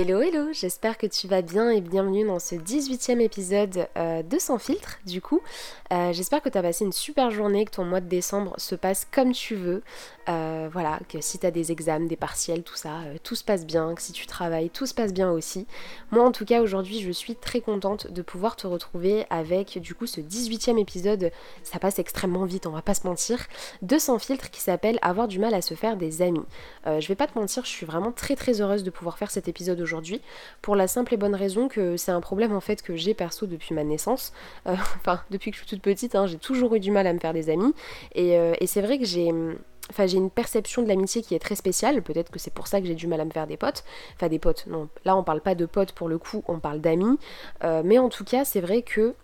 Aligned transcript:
Hello 0.00 0.20
hello, 0.20 0.52
j'espère 0.52 0.96
que 0.96 1.08
tu 1.08 1.26
vas 1.26 1.42
bien 1.42 1.70
et 1.70 1.80
bienvenue 1.80 2.24
dans 2.24 2.38
ce 2.38 2.54
18e 2.54 3.18
épisode 3.18 3.88
euh, 3.96 4.22
de 4.22 4.38
Sans 4.38 4.58
filtre 4.58 5.00
du 5.04 5.20
coup. 5.20 5.40
Euh, 5.92 6.12
j'espère 6.12 6.40
que 6.40 6.48
tu 6.48 6.56
as 6.56 6.62
passé 6.62 6.84
une 6.84 6.92
super 6.92 7.32
journée, 7.32 7.64
que 7.64 7.72
ton 7.72 7.84
mois 7.84 8.00
de 8.00 8.06
décembre 8.06 8.54
se 8.58 8.76
passe 8.76 9.08
comme 9.10 9.32
tu 9.32 9.56
veux. 9.56 9.82
Euh, 10.28 10.68
voilà, 10.72 11.00
que 11.08 11.20
si 11.20 11.40
tu 11.40 11.46
as 11.46 11.50
des 11.50 11.72
examens, 11.72 12.06
des 12.06 12.14
partiels, 12.14 12.62
tout 12.62 12.76
ça, 12.76 13.00
tout 13.24 13.34
se 13.34 13.42
passe 13.42 13.66
bien, 13.66 13.92
que 13.96 14.00
si 14.00 14.12
tu 14.12 14.28
travailles, 14.28 14.70
tout 14.70 14.86
se 14.86 14.94
passe 14.94 15.12
bien 15.12 15.32
aussi. 15.32 15.66
Moi 16.12 16.24
en 16.24 16.30
tout 16.30 16.44
cas 16.44 16.62
aujourd'hui 16.62 17.00
je 17.00 17.10
suis 17.10 17.34
très 17.34 17.60
contente 17.60 18.08
de 18.08 18.22
pouvoir 18.22 18.54
te 18.54 18.68
retrouver 18.68 19.26
avec 19.30 19.78
du 19.80 19.96
coup 19.96 20.06
ce 20.06 20.20
18e 20.20 20.78
épisode, 20.78 21.32
ça 21.64 21.80
passe 21.80 21.98
extrêmement 21.98 22.44
vite, 22.44 22.68
on 22.68 22.70
va 22.70 22.82
pas 22.82 22.94
se 22.94 23.04
mentir, 23.04 23.48
de 23.82 23.98
Sans 23.98 24.20
filtre 24.20 24.52
qui 24.52 24.60
s'appelle 24.60 25.00
Avoir 25.02 25.26
du 25.26 25.40
mal 25.40 25.54
à 25.54 25.60
se 25.60 25.74
faire 25.74 25.96
des 25.96 26.22
amis. 26.22 26.46
je 26.86 27.08
vais 27.08 27.16
pas 27.16 27.26
te 27.26 27.36
mentir, 27.36 27.64
je 27.64 27.70
suis 27.70 27.86
vraiment 27.86 28.12
très 28.12 28.36
très 28.36 28.60
heureuse 28.60 28.84
de 28.84 28.90
pouvoir 28.90 29.18
faire 29.18 29.32
cet 29.32 29.48
épisode 29.48 29.80
aujourd'hui, 29.80 29.87
pour 30.62 30.76
la 30.76 30.88
simple 30.88 31.14
et 31.14 31.16
bonne 31.16 31.34
raison 31.34 31.68
que 31.68 31.96
c'est 31.96 32.12
un 32.12 32.20
problème 32.20 32.54
en 32.54 32.60
fait 32.60 32.82
que 32.82 32.96
j'ai 32.96 33.14
perso 33.14 33.46
depuis 33.46 33.74
ma 33.74 33.84
naissance. 33.84 34.32
Euh, 34.66 34.74
enfin, 34.96 35.20
depuis 35.30 35.50
que 35.50 35.56
je 35.56 35.62
suis 35.62 35.68
toute 35.68 35.82
petite, 35.82 36.14
hein, 36.14 36.26
j'ai 36.26 36.38
toujours 36.38 36.74
eu 36.74 36.80
du 36.80 36.90
mal 36.90 37.06
à 37.06 37.12
me 37.12 37.18
faire 37.18 37.32
des 37.32 37.50
amis. 37.50 37.74
Et, 38.14 38.36
euh, 38.36 38.54
c'est 38.66 38.82
vrai 38.82 38.98
que 38.98 39.04
j'ai. 39.04 39.32
Enfin, 39.90 40.06
j'ai 40.06 40.18
une 40.18 40.28
perception 40.28 40.82
de 40.82 40.88
l'amitié 40.88 41.22
qui 41.22 41.34
est 41.34 41.38
très 41.38 41.54
spéciale. 41.54 42.02
Peut-être 42.02 42.30
que 42.30 42.38
c'est 42.38 42.52
pour 42.52 42.66
ça 42.66 42.80
que 42.80 42.86
j'ai 42.86 42.94
du 42.94 43.06
mal 43.06 43.20
à 43.22 43.24
me 43.24 43.30
faire 43.30 43.46
des 43.46 43.56
potes. 43.56 43.84
Enfin, 44.16 44.28
des 44.28 44.38
potes, 44.38 44.66
non. 44.66 44.88
Là, 45.06 45.16
on 45.16 45.24
parle 45.24 45.40
pas 45.40 45.54
de 45.54 45.64
potes 45.64 45.92
pour 45.92 46.08
le 46.10 46.18
coup, 46.18 46.44
on 46.46 46.58
parle 46.58 46.80
d'amis. 46.80 47.18
Euh, 47.64 47.80
mais 47.82 47.98
en 47.98 48.10
tout 48.10 48.24
cas, 48.24 48.44
c'est 48.44 48.60
vrai 48.60 48.82
que 48.82 49.14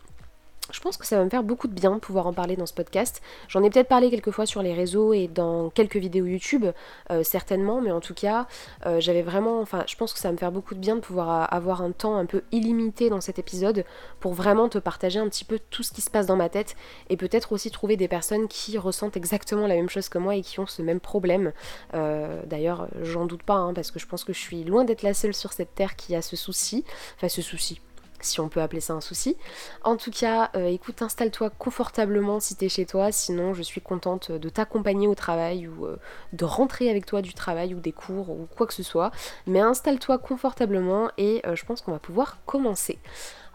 je 0.73 0.81
pense 0.81 0.97
que 0.97 1.07
ça 1.07 1.19
va 1.19 1.25
me 1.25 1.31
faire 1.31 1.43
beaucoup 1.43 1.69
de 1.69 1.75
bien 1.75 1.95
de 1.95 2.01
pouvoir 2.01 2.27
en 2.27 2.33
parler 2.33 2.57
dans 2.57 2.65
ce 2.67 2.73
podcast. 2.73 3.21
J'en 3.49 3.63
ai 3.63 3.71
peut-être 3.71 3.89
parlé 3.89 4.11
quelques 4.11 4.31
fois 4.31 4.47
sur 4.47 4.63
les 4.63 4.73
réseaux 4.73 5.13
et 5.13 5.29
dans 5.29 5.69
quelques 5.69 5.97
vidéos 5.97 6.25
YouTube, 6.25 6.67
euh, 7.11 7.23
certainement, 7.23 7.83
mais 7.83 7.93
en 7.93 8.01
tout 8.01 8.15
cas, 8.15 8.47
euh, 8.87 8.99
j'avais 8.99 9.23
vraiment, 9.23 9.61
enfin, 9.61 9.85
je 9.87 9.95
pense 9.97 10.15
que 10.15 10.19
ça 10.19 10.29
va 10.29 10.33
me 10.33 10.39
faire 10.39 10.53
beaucoup 10.53 10.75
de 10.75 10.81
bien 10.81 10.97
de 10.97 11.01
pouvoir 11.01 11.53
avoir 11.53 11.83
un 11.83 11.93
temps 11.93 12.17
un 12.17 12.25
peu 12.25 12.43
illimité 12.51 13.11
dans 13.11 13.21
cet 13.21 13.39
épisode 13.39 13.85
pour 14.21 14.33
vraiment 14.33 14.69
te 14.69 14.79
partager 14.79 15.19
un 15.19 15.29
petit 15.29 15.45
peu 15.45 15.59
tout 15.71 15.83
ce 15.83 15.93
qui 15.93 16.01
se 16.01 16.11
passe 16.11 16.27
dans 16.27 16.37
ma 16.37 16.49
tête 16.49 16.77
et 17.11 17.17
peut-être 17.17 17.53
aussi 17.53 17.71
trouver 17.71 17.97
des 17.97 18.09
personnes 18.09 18.49
qui 18.49 18.79
ressentent 18.79 19.17
exactement 19.17 19.67
la 19.67 19.75
même 19.75 19.91
chose 19.91 20.09
que 20.09 20.19
moi 20.19 20.35
et 20.35 20.43
qui 20.43 20.61
ont 20.61 20.67
ce 20.67 20.81
même 20.81 21.01
problème. 21.01 21.53
Euh, 21.93 22.43
d'ailleurs, 22.47 22.89
j'en 23.03 23.27
doute 23.27 23.43
pas, 23.43 23.55
hein, 23.57 23.75
parce 23.75 23.91
que 23.91 23.99
je 23.99 24.07
pense 24.07 24.25
que 24.25 24.33
je 24.33 24.41
suis 24.41 24.65
loin 24.65 24.85
d'être 24.85 25.03
la 25.03 25.13
seule 25.13 25.35
sur 25.35 25.53
cette 25.53 25.75
terre 25.75 25.95
qui 25.97 26.15
a 26.15 26.23
ce 26.23 26.37
souci, 26.37 26.85
enfin 27.17 27.29
ce 27.29 27.43
souci 27.43 27.81
si 28.25 28.41
on 28.41 28.49
peut 28.49 28.61
appeler 28.61 28.81
ça 28.81 28.93
un 28.95 29.01
souci. 29.01 29.37
En 29.83 29.97
tout 29.97 30.11
cas, 30.11 30.51
euh, 30.57 30.67
écoute, 30.67 31.03
installe-toi 31.03 31.51
confortablement 31.51 32.41
si 32.41 32.57
t'es 32.57 32.69
chez 32.69 32.87
toi, 32.87 33.13
sinon 33.13 33.55
je 33.55 33.63
suis 33.63 33.81
contente 33.81 34.33
de 34.33 34.49
t'accompagner 34.49 35.07
au 35.07 35.15
travail 35.15 35.69
ou 35.69 35.87
euh, 35.87 35.97
de 36.33 36.45
rentrer 36.45 36.91
avec 36.91 37.07
toi 37.07 37.23
du 37.23 37.35
travail 37.35 37.75
ou 37.75 37.81
des 37.81 37.93
cours 37.93 38.31
ou 38.31 38.49
quoi 38.57 38.67
que 38.67 38.75
ce 38.75 38.83
soit. 38.83 39.11
Mais 39.47 39.61
installe-toi 39.61 40.19
confortablement 40.19 41.11
et 41.19 41.43
euh, 41.47 41.55
je 41.57 41.65
pense 41.65 41.81
qu'on 41.81 41.93
va 41.93 41.99
pouvoir 41.99 42.39
commencer. 42.47 42.99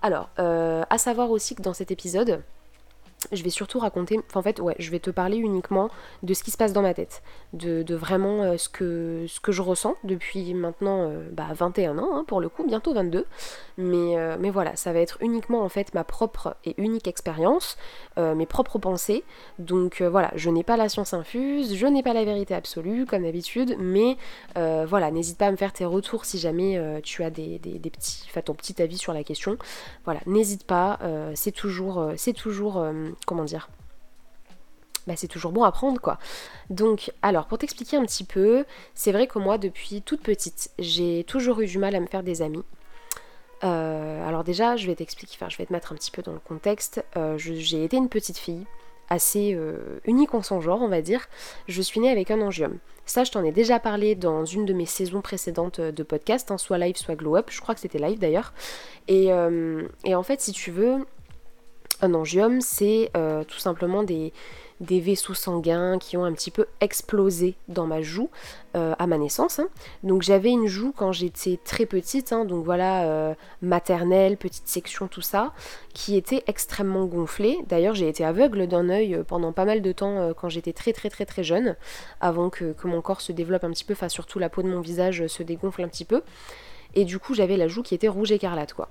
Alors, 0.01 0.29
à 0.37 0.97
savoir 0.97 1.29
aussi 1.29 1.55
que 1.55 1.61
dans 1.61 1.73
cet 1.73 1.91
épisode, 1.91 2.41
je 3.31 3.43
vais 3.43 3.49
surtout 3.49 3.79
raconter, 3.79 4.19
en 4.33 4.41
fait, 4.41 4.59
ouais, 4.59 4.75
je 4.79 4.89
vais 4.91 4.99
te 4.99 5.09
parler 5.09 5.37
uniquement 5.37 5.89
de 6.23 6.33
ce 6.33 6.43
qui 6.43 6.51
se 6.51 6.57
passe 6.57 6.73
dans 6.73 6.81
ma 6.81 6.93
tête, 6.93 7.21
de, 7.53 7.83
vraiment 7.93 8.43
euh, 8.43 8.57
ce, 8.57 8.69
que, 8.69 9.25
ce 9.27 9.39
que 9.39 9.51
je 9.51 9.61
ressens 9.61 9.95
depuis 10.03 10.53
maintenant 10.53 11.11
21 11.35 11.97
euh, 11.97 12.01
ans, 12.01 12.09
hein, 12.13 12.23
pour 12.27 12.39
le 12.39 12.49
coup, 12.49 12.65
bientôt 12.65 12.93
22. 12.93 13.25
Mais, 13.77 14.17
euh, 14.17 14.37
mais 14.39 14.49
voilà, 14.49 14.75
ça 14.75 14.93
va 14.93 14.99
être 14.99 15.17
uniquement 15.21 15.61
en 15.61 15.69
fait 15.69 15.93
ma 15.93 16.03
propre 16.03 16.55
et 16.65 16.75
unique 16.81 17.07
expérience, 17.07 17.77
mes 18.17 18.45
propres 18.45 18.79
pensées. 18.79 19.23
Donc 19.59 20.01
voilà, 20.01 20.31
je 20.35 20.49
n'ai 20.49 20.63
pas 20.63 20.75
la 20.75 20.89
science 20.89 21.13
infuse, 21.13 21.75
je 21.75 21.87
n'ai 21.87 22.03
pas 22.03 22.13
la 22.13 22.25
vérité 22.25 22.53
absolue, 22.53 23.05
comme 23.05 23.23
d'habitude, 23.23 23.77
mais 23.79 24.17
voilà, 24.55 25.09
n'hésite 25.11 25.37
pas 25.37 25.47
à 25.47 25.51
me 25.51 25.55
faire 25.55 25.71
tes 25.71 25.85
retours 25.85 26.25
si 26.25 26.37
jamais 26.37 27.01
tu 27.01 27.23
as 27.23 27.29
des, 27.29 27.59
des, 27.59 27.89
petits, 27.89 28.27
ton 28.43 28.53
petit 28.53 28.81
avis 28.81 28.97
sur 28.97 29.13
la 29.13 29.23
question. 29.23 29.57
Voilà, 30.03 30.19
n'hésite 30.25 30.65
pas, 30.65 30.99
c'est 31.35 31.53
toujours, 31.53 32.11
c'est 32.17 32.33
toujours 32.33 32.83
comment 33.25 33.43
dire 33.43 33.69
bah, 35.07 35.15
c'est 35.15 35.27
toujours 35.27 35.51
bon 35.51 35.63
à 35.63 35.71
prendre 35.71 35.99
quoi. 35.99 36.19
Donc, 36.69 37.11
alors 37.23 37.47
pour 37.47 37.57
t'expliquer 37.57 37.97
un 37.97 38.05
petit 38.05 38.23
peu, 38.23 38.65
c'est 38.93 39.11
vrai 39.11 39.25
que 39.25 39.39
moi 39.39 39.57
depuis 39.57 40.03
toute 40.03 40.21
petite, 40.21 40.69
j'ai 40.77 41.23
toujours 41.23 41.61
eu 41.61 41.65
du 41.65 41.79
mal 41.79 41.95
à 41.95 41.99
me 41.99 42.05
faire 42.05 42.21
des 42.21 42.43
amis. 42.43 42.63
Euh, 43.63 44.27
alors 44.27 44.43
déjà, 44.43 44.77
je 44.77 44.85
vais 44.87 44.95
t'expliquer, 44.95 45.35
enfin 45.35 45.49
je 45.49 45.57
vais 45.57 45.65
te 45.65 45.73
mettre 45.73 45.91
un 45.91 45.95
petit 45.95 46.11
peu 46.11 46.21
dans 46.21 46.33
le 46.33 46.39
contexte. 46.39 47.03
Euh, 47.17 47.37
j'ai 47.37 47.83
été 47.83 47.97
une 47.97 48.07
petite 48.07 48.37
fille 48.37 48.65
assez 49.09 49.55
euh, 49.55 49.99
unique 50.05 50.35
en 50.35 50.43
son 50.43 50.61
genre, 50.61 50.81
on 50.81 50.87
va 50.87 51.01
dire. 51.01 51.27
Je 51.67 51.81
suis 51.81 51.99
née 51.99 52.11
avec 52.11 52.29
un 52.29 52.39
angiome. 52.41 52.77
Ça, 53.07 53.23
je 53.23 53.31
t'en 53.31 53.43
ai 53.43 53.51
déjà 53.51 53.79
parlé 53.79 54.13
dans 54.13 54.45
une 54.45 54.65
de 54.65 54.73
mes 54.73 54.85
saisons 54.85 55.21
précédentes 55.21 55.81
de 55.81 56.03
podcast, 56.03 56.51
hein, 56.51 56.59
soit 56.59 56.77
live, 56.77 56.95
soit 56.95 57.15
glow 57.15 57.35
up. 57.35 57.47
Je 57.49 57.59
crois 57.59 57.73
que 57.73 57.81
c'était 57.81 57.97
live 57.97 58.19
d'ailleurs. 58.19 58.53
Et, 59.07 59.29
et 60.05 60.13
en 60.13 60.21
fait, 60.21 60.41
si 60.41 60.51
tu 60.51 60.69
veux, 60.69 61.07
un 62.01 62.13
angiome, 62.13 62.61
c'est 62.61 63.11
euh, 63.15 63.43
tout 63.43 63.59
simplement 63.59 64.03
des, 64.03 64.31
vaisseaux 64.79 65.33
sanguins 65.33 65.97
qui 65.99 66.15
ont 66.15 66.23
un 66.23 66.31
petit 66.31 66.51
peu 66.51 66.65
explosé 66.79 67.55
dans 67.67 67.85
ma 67.85 68.01
joue 68.01 68.29
euh, 68.75 68.93
à 68.97 69.07
ma 69.07 69.17
naissance. 69.17 69.59
Hein. 69.59 69.67
Donc 70.03 70.21
j'avais 70.21 70.49
une 70.49 70.67
joue 70.67 70.93
quand 70.95 71.11
j'étais 71.11 71.59
très 71.63 71.85
petite, 71.85 72.31
hein, 72.31 72.45
donc 72.45 72.63
voilà, 72.63 73.03
euh, 73.03 73.33
maternelle, 73.61 74.37
petite 74.37 74.67
section, 74.67 75.07
tout 75.07 75.21
ça, 75.21 75.53
qui 75.93 76.15
était 76.15 76.43
extrêmement 76.47 77.05
gonflée. 77.05 77.57
D'ailleurs 77.67 77.95
j'ai 77.95 78.07
été 78.07 78.23
aveugle 78.23 78.67
d'un 78.67 78.89
œil 78.89 79.21
pendant 79.27 79.51
pas 79.51 79.65
mal 79.65 79.81
de 79.81 79.91
temps 79.91 80.33
quand 80.39 80.49
j'étais 80.49 80.73
très 80.73 80.93
très 80.93 81.09
très 81.09 81.25
très 81.25 81.43
jeune, 81.43 81.75
avant 82.21 82.49
que, 82.49 82.71
que, 82.71 82.87
mon 82.87 83.01
corps 83.01 83.21
se 83.21 83.33
développe 83.33 83.65
un 83.65 83.71
petit 83.71 83.83
peu, 83.83 83.93
enfin 83.93 84.09
surtout 84.09 84.39
la 84.39 84.49
peau 84.49 84.63
de 84.63 84.69
mon 84.69 84.79
visage 84.79 85.27
se 85.27 85.43
dégonfle 85.43 85.83
un 85.83 85.89
petit 85.89 86.05
peu. 86.05 86.21
Et 86.95 87.05
du 87.05 87.19
coup 87.19 87.33
j'avais 87.33 87.57
la 87.57 87.67
joue 87.67 87.83
qui 87.83 87.95
était 87.95 88.07
rouge 88.07 88.31
écarlate 88.31 88.73
quoi. 88.73 88.89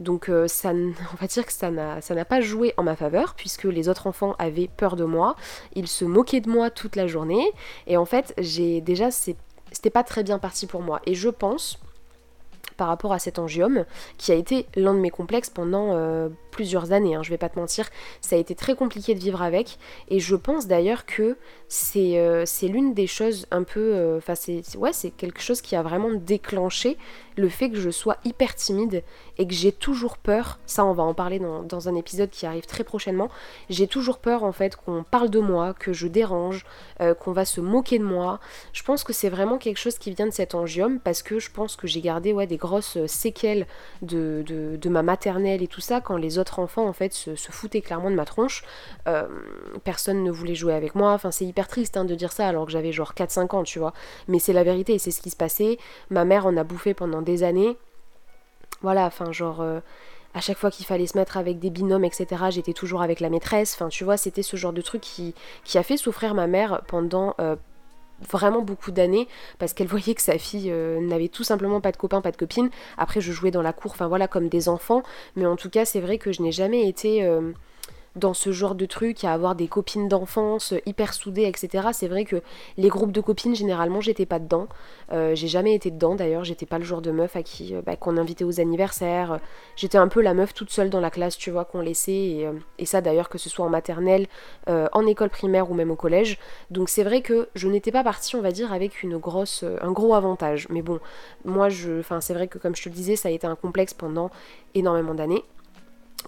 Donc 0.00 0.28
euh, 0.28 0.48
ça, 0.48 0.70
on 0.74 1.16
va 1.20 1.26
dire 1.26 1.46
que 1.46 1.52
ça 1.52 1.70
n'a 1.70 2.24
pas 2.24 2.40
joué 2.40 2.74
en 2.76 2.82
ma 2.82 2.96
faveur 2.96 3.34
puisque 3.34 3.64
les 3.64 3.88
autres 3.88 4.06
enfants 4.06 4.34
avaient 4.38 4.68
peur 4.68 4.96
de 4.96 5.04
moi, 5.04 5.36
ils 5.74 5.88
se 5.88 6.04
moquaient 6.04 6.40
de 6.40 6.50
moi 6.50 6.70
toute 6.70 6.96
la 6.96 7.06
journée. 7.06 7.50
Et 7.86 7.96
en 7.96 8.04
fait 8.04 8.34
j'ai 8.38 8.80
déjà 8.80 9.10
c'était 9.10 9.90
pas 9.90 10.04
très 10.04 10.22
bien 10.22 10.38
parti 10.38 10.66
pour 10.66 10.82
moi. 10.82 11.00
Et 11.06 11.14
je 11.14 11.28
pense 11.28 11.78
par 12.76 12.88
rapport 12.88 13.12
à 13.12 13.18
cet 13.18 13.38
angiome 13.38 13.84
qui 14.16 14.32
a 14.32 14.34
été 14.34 14.66
l'un 14.74 14.94
de 14.94 14.98
mes 14.98 15.10
complexes 15.10 15.50
pendant 15.50 15.90
euh, 15.92 16.30
plusieurs 16.50 16.92
années, 16.92 17.14
hein, 17.14 17.22
je 17.22 17.30
vais 17.30 17.38
pas 17.38 17.50
te 17.50 17.58
mentir, 17.58 17.88
ça 18.20 18.34
a 18.34 18.38
été 18.38 18.54
très 18.54 18.74
compliqué 18.74 19.14
de 19.14 19.20
vivre 19.20 19.42
avec. 19.42 19.78
Et 20.08 20.20
je 20.20 20.34
pense 20.34 20.66
d'ailleurs 20.66 21.04
que 21.04 21.36
c'est 21.68 22.18
euh, 22.18 22.44
l'une 22.62 22.94
des 22.94 23.06
choses 23.06 23.46
un 23.50 23.62
peu, 23.62 24.16
enfin 24.16 24.34
ouais 24.78 24.92
c'est 24.92 25.10
quelque 25.10 25.42
chose 25.42 25.60
qui 25.60 25.76
a 25.76 25.82
vraiment 25.82 26.12
déclenché 26.12 26.96
le 27.36 27.48
fait 27.48 27.70
que 27.70 27.76
je 27.76 27.90
sois 27.90 28.16
hyper 28.24 28.54
timide 28.54 29.02
et 29.38 29.46
que 29.46 29.54
j'ai 29.54 29.72
toujours 29.72 30.18
peur, 30.18 30.58
ça 30.66 30.84
on 30.84 30.92
va 30.92 31.02
en 31.02 31.14
parler 31.14 31.38
dans, 31.38 31.88
un 31.88 31.94
épisode 31.94 32.30
qui 32.30 32.46
arrive 32.46 32.66
très 32.66 32.84
prochainement, 32.84 33.28
j'ai 33.70 33.86
toujours 33.86 34.18
peur 34.18 34.44
en 34.44 34.52
fait 34.52 34.76
qu'on 34.76 35.02
parle 35.02 35.30
de 35.30 35.40
moi, 35.40 35.74
que 35.74 35.92
je 35.92 36.06
dérange, 36.06 36.64
euh, 37.00 37.14
qu'on 37.14 37.32
va 37.32 37.44
se 37.44 37.60
moquer 37.60 37.98
de 37.98 38.04
moi. 38.04 38.38
Je 38.72 38.82
pense 38.82 39.02
que 39.02 39.12
c'est 39.12 39.28
vraiment 39.28 39.58
quelque 39.58 39.78
chose 39.78 39.98
qui 39.98 40.12
vient 40.12 40.26
de 40.26 40.32
cet 40.32 40.54
angiome 40.54 41.00
parce 41.00 41.22
que 41.22 41.38
je 41.38 41.50
pense 41.50 41.76
que 41.76 41.86
j'ai 41.86 42.00
gardé 42.00 42.32
ouais, 42.32 42.46
des 42.46 42.56
grosses 42.56 43.04
séquelles 43.06 43.66
de, 44.02 44.44
de, 44.46 44.88
ma 44.88 45.02
maternelle 45.02 45.62
et 45.62 45.68
tout 45.68 45.80
ça 45.80 46.00
quand 46.00 46.16
les 46.16 46.38
autres 46.38 46.58
enfants 46.58 46.86
en 46.86 46.92
fait 46.92 47.12
se, 47.14 47.34
foutaient 47.34 47.80
clairement 47.80 48.10
de 48.10 48.16
ma 48.16 48.26
tronche. 48.26 48.62
Euh, 49.08 49.26
personne 49.84 50.22
ne 50.22 50.30
voulait 50.30 50.54
jouer 50.54 50.74
avec 50.74 50.94
moi, 50.94 51.12
enfin 51.12 51.30
c'est 51.30 51.46
hyper 51.46 51.66
triste 51.66 51.96
hein, 51.96 52.04
de 52.04 52.14
dire 52.14 52.32
ça 52.32 52.46
alors 52.46 52.66
que 52.66 52.72
j'avais 52.72 52.92
genre 52.92 53.14
4-5 53.14 53.56
ans 53.56 53.62
tu 53.62 53.78
vois, 53.78 53.94
mais 54.28 54.38
c'est 54.38 54.52
la 54.52 54.62
vérité 54.62 54.94
et 54.94 54.98
c'est 54.98 55.10
ce 55.10 55.22
qui 55.22 55.30
se 55.30 55.36
passait. 55.36 55.78
Ma 56.10 56.24
mère 56.24 56.46
en 56.46 56.56
a 56.56 56.64
bouffé 56.64 56.92
pendant 56.94 57.21
des 57.22 57.42
années. 57.42 57.76
Voilà, 58.82 59.06
enfin 59.06 59.32
genre... 59.32 59.60
Euh, 59.60 59.80
à 60.34 60.40
chaque 60.40 60.56
fois 60.56 60.70
qu'il 60.70 60.86
fallait 60.86 61.06
se 61.06 61.18
mettre 61.18 61.36
avec 61.36 61.58
des 61.58 61.68
binômes, 61.68 62.04
etc., 62.04 62.26
j'étais 62.48 62.72
toujours 62.72 63.02
avec 63.02 63.20
la 63.20 63.28
maîtresse. 63.28 63.74
Enfin, 63.74 63.88
tu 63.88 64.02
vois, 64.02 64.16
c'était 64.16 64.42
ce 64.42 64.56
genre 64.56 64.72
de 64.72 64.80
truc 64.80 65.02
qui, 65.02 65.34
qui 65.62 65.76
a 65.76 65.82
fait 65.82 65.98
souffrir 65.98 66.34
ma 66.34 66.46
mère 66.46 66.80
pendant 66.86 67.34
euh, 67.38 67.54
vraiment 68.30 68.62
beaucoup 68.62 68.92
d'années 68.92 69.28
parce 69.58 69.74
qu'elle 69.74 69.86
voyait 69.88 70.14
que 70.14 70.22
sa 70.22 70.38
fille 70.38 70.70
euh, 70.70 71.00
n'avait 71.00 71.28
tout 71.28 71.44
simplement 71.44 71.82
pas 71.82 71.92
de 71.92 71.98
copains, 71.98 72.22
pas 72.22 72.30
de 72.30 72.38
copines. 72.38 72.70
Après, 72.96 73.20
je 73.20 73.30
jouais 73.30 73.50
dans 73.50 73.60
la 73.60 73.74
cour, 73.74 73.90
enfin 73.90 74.08
voilà, 74.08 74.26
comme 74.26 74.48
des 74.48 74.70
enfants. 74.70 75.02
Mais 75.36 75.44
en 75.44 75.56
tout 75.56 75.68
cas, 75.68 75.84
c'est 75.84 76.00
vrai 76.00 76.16
que 76.16 76.32
je 76.32 76.40
n'ai 76.40 76.52
jamais 76.52 76.88
été 76.88 77.28
dans 78.16 78.34
ce 78.34 78.52
genre 78.52 78.74
de 78.74 78.86
truc, 78.86 79.24
à 79.24 79.32
avoir 79.32 79.54
des 79.54 79.68
copines 79.68 80.08
d'enfance 80.08 80.74
hyper 80.86 81.14
soudées, 81.14 81.44
etc. 81.44 81.88
C'est 81.92 82.08
vrai 82.08 82.24
que 82.24 82.42
les 82.76 82.88
groupes 82.88 83.12
de 83.12 83.20
copines, 83.20 83.54
généralement, 83.54 84.00
j'étais 84.00 84.26
pas 84.26 84.38
dedans. 84.38 84.68
Euh, 85.12 85.34
j'ai 85.34 85.48
jamais 85.48 85.74
été 85.74 85.90
dedans 85.90 86.14
d'ailleurs, 86.14 86.44
j'étais 86.44 86.66
pas 86.66 86.78
le 86.78 86.84
genre 86.84 87.02
de 87.02 87.10
meuf 87.10 87.36
à 87.36 87.42
qui 87.42 87.74
euh, 87.74 87.82
bah, 87.84 87.96
qu'on 87.96 88.16
invitait 88.16 88.44
aux 88.44 88.60
anniversaires. 88.60 89.40
J'étais 89.76 89.98
un 89.98 90.08
peu 90.08 90.20
la 90.20 90.34
meuf 90.34 90.54
toute 90.54 90.70
seule 90.70 90.90
dans 90.90 91.00
la 91.00 91.10
classe, 91.10 91.36
tu 91.36 91.50
vois, 91.50 91.64
qu'on 91.64 91.80
laissait. 91.80 92.12
Et, 92.12 92.46
euh, 92.46 92.52
et 92.78 92.86
ça 92.86 93.00
d'ailleurs, 93.00 93.28
que 93.28 93.38
ce 93.38 93.48
soit 93.48 93.64
en 93.64 93.70
maternelle, 93.70 94.26
en 94.66 95.06
école 95.06 95.30
primaire 95.30 95.70
ou 95.70 95.74
même 95.74 95.90
au 95.90 95.96
collège. 95.96 96.38
Donc 96.70 96.88
c'est 96.88 97.02
vrai 97.02 97.20
que 97.20 97.48
je 97.54 97.68
n'étais 97.68 97.92
pas 97.92 98.04
partie, 98.04 98.36
on 98.36 98.42
va 98.42 98.52
dire, 98.52 98.72
avec 98.72 99.02
une 99.02 99.16
grosse, 99.18 99.64
un 99.80 99.92
gros 99.92 100.14
avantage. 100.14 100.66
Mais 100.70 100.82
bon, 100.82 101.00
moi, 101.44 101.68
je, 101.68 102.02
c'est 102.20 102.34
vrai 102.34 102.48
que 102.48 102.58
comme 102.58 102.76
je 102.76 102.82
te 102.82 102.88
le 102.88 102.94
disais, 102.94 103.16
ça 103.16 103.28
a 103.28 103.32
été 103.32 103.46
un 103.46 103.56
complexe 103.56 103.94
pendant 103.94 104.30
énormément 104.74 105.14
d'années. 105.14 105.44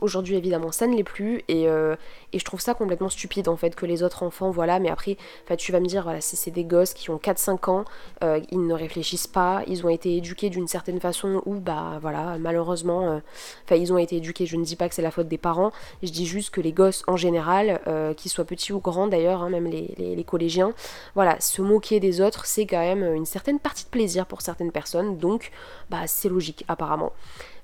Aujourd'hui, 0.00 0.37
évidemment, 0.37 0.73
ça 0.73 0.87
ne 0.87 0.96
l'est 0.96 1.05
plus 1.05 1.43
et, 1.49 1.69
euh, 1.69 1.96
et, 2.32 2.38
je 2.38 2.44
trouve 2.44 2.61
ça 2.61 2.75
complètement 2.75 3.08
stupide 3.08 3.49
en 3.49 3.56
fait 3.56 3.75
que 3.75 3.87
les 3.87 4.02
autres 4.02 4.23
enfants, 4.23 4.50
voilà. 4.50 4.79
Mais 4.79 4.91
après, 4.91 5.17
tu 5.56 5.73
vas 5.73 5.81
me 5.81 5.87
dire, 5.87 6.02
voilà, 6.02 6.20
c'est 6.20 6.50
des 6.50 6.64
gosses 6.64 6.94
qui 6.94 7.11
ont 7.11 7.17
4-5 7.17 7.70
ans, 7.70 7.85
euh, 8.23 8.41
ils 8.50 8.67
ne 8.67 8.75
réfléchissent 8.75 9.26
pas, 9.26 9.62
ils 9.67 9.85
ont 9.87 9.88
été 9.88 10.17
éduqués 10.17 10.50
d'une 10.50 10.67
certaine 10.67 11.00
façon 11.00 11.43
ou, 11.46 11.55
bah 11.55 11.99
voilà, 12.00 12.37
malheureusement, 12.38 13.08
euh, 13.08 13.19
enfin, 13.64 13.76
ils 13.76 13.93
ont 13.93 13.99
été 13.99 14.17
éduqués. 14.17 14.46
Je 14.46 14.56
ne 14.56 14.64
dis 14.64 14.76
pas 14.76 14.88
que 14.88 14.94
c'est 14.94 15.02
la 15.02 15.11
faute 15.11 15.29
des 15.29 15.38
parents, 15.38 15.70
je 16.02 16.11
dis 16.11 16.26
juste 16.26 16.50
que 16.50 16.61
les 16.61 16.73
gosses 16.73 17.02
en 17.06 17.17
général, 17.17 17.81
qu'ils 18.17 18.31
soient 18.31 18.44
petits 18.44 18.73
ou 18.73 18.81
grands 18.81 19.06
d'ailleurs, 19.06 19.43
hein, 19.43 19.50
même 19.50 19.67
les, 19.67 19.94
les, 19.99 20.25
collégiens, 20.25 20.73
voilà, 21.14 21.41
se 21.41 21.62
moquer 21.62 22.00
des 22.00 22.20
autres, 22.20 22.46
c'est 22.46 22.67
quand 22.67 22.81
même 22.81 23.14
une 23.14 23.26
certaine 23.26 23.58
partie 23.58 23.85
de 23.85 23.91
plaisir 23.91 24.26
pour 24.26 24.41
certaines 24.41 24.73
personnes, 24.73 25.19
donc, 25.19 25.50
bah, 25.91 26.06
c'est 26.06 26.29
logique 26.29 26.64
apparemment. 26.69 27.12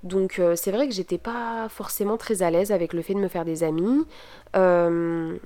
Donc 0.02 0.38
euh, 0.38 0.56
c'est 0.56 0.72
vrai 0.72 0.88
que 0.88 0.94
j'étais 0.94 1.18
pas 1.18 1.68
forcément 1.68 2.16
très 2.16 2.42
à 2.42 2.50
l'aise 2.50 2.72
avec 2.72 2.92
le 2.92 3.02
fait 3.02 3.14
de 3.14 3.18
me 3.18 3.28
faire 3.28 3.44
des 3.44 3.62
amis. 3.62 4.06
Euh, 4.56 5.36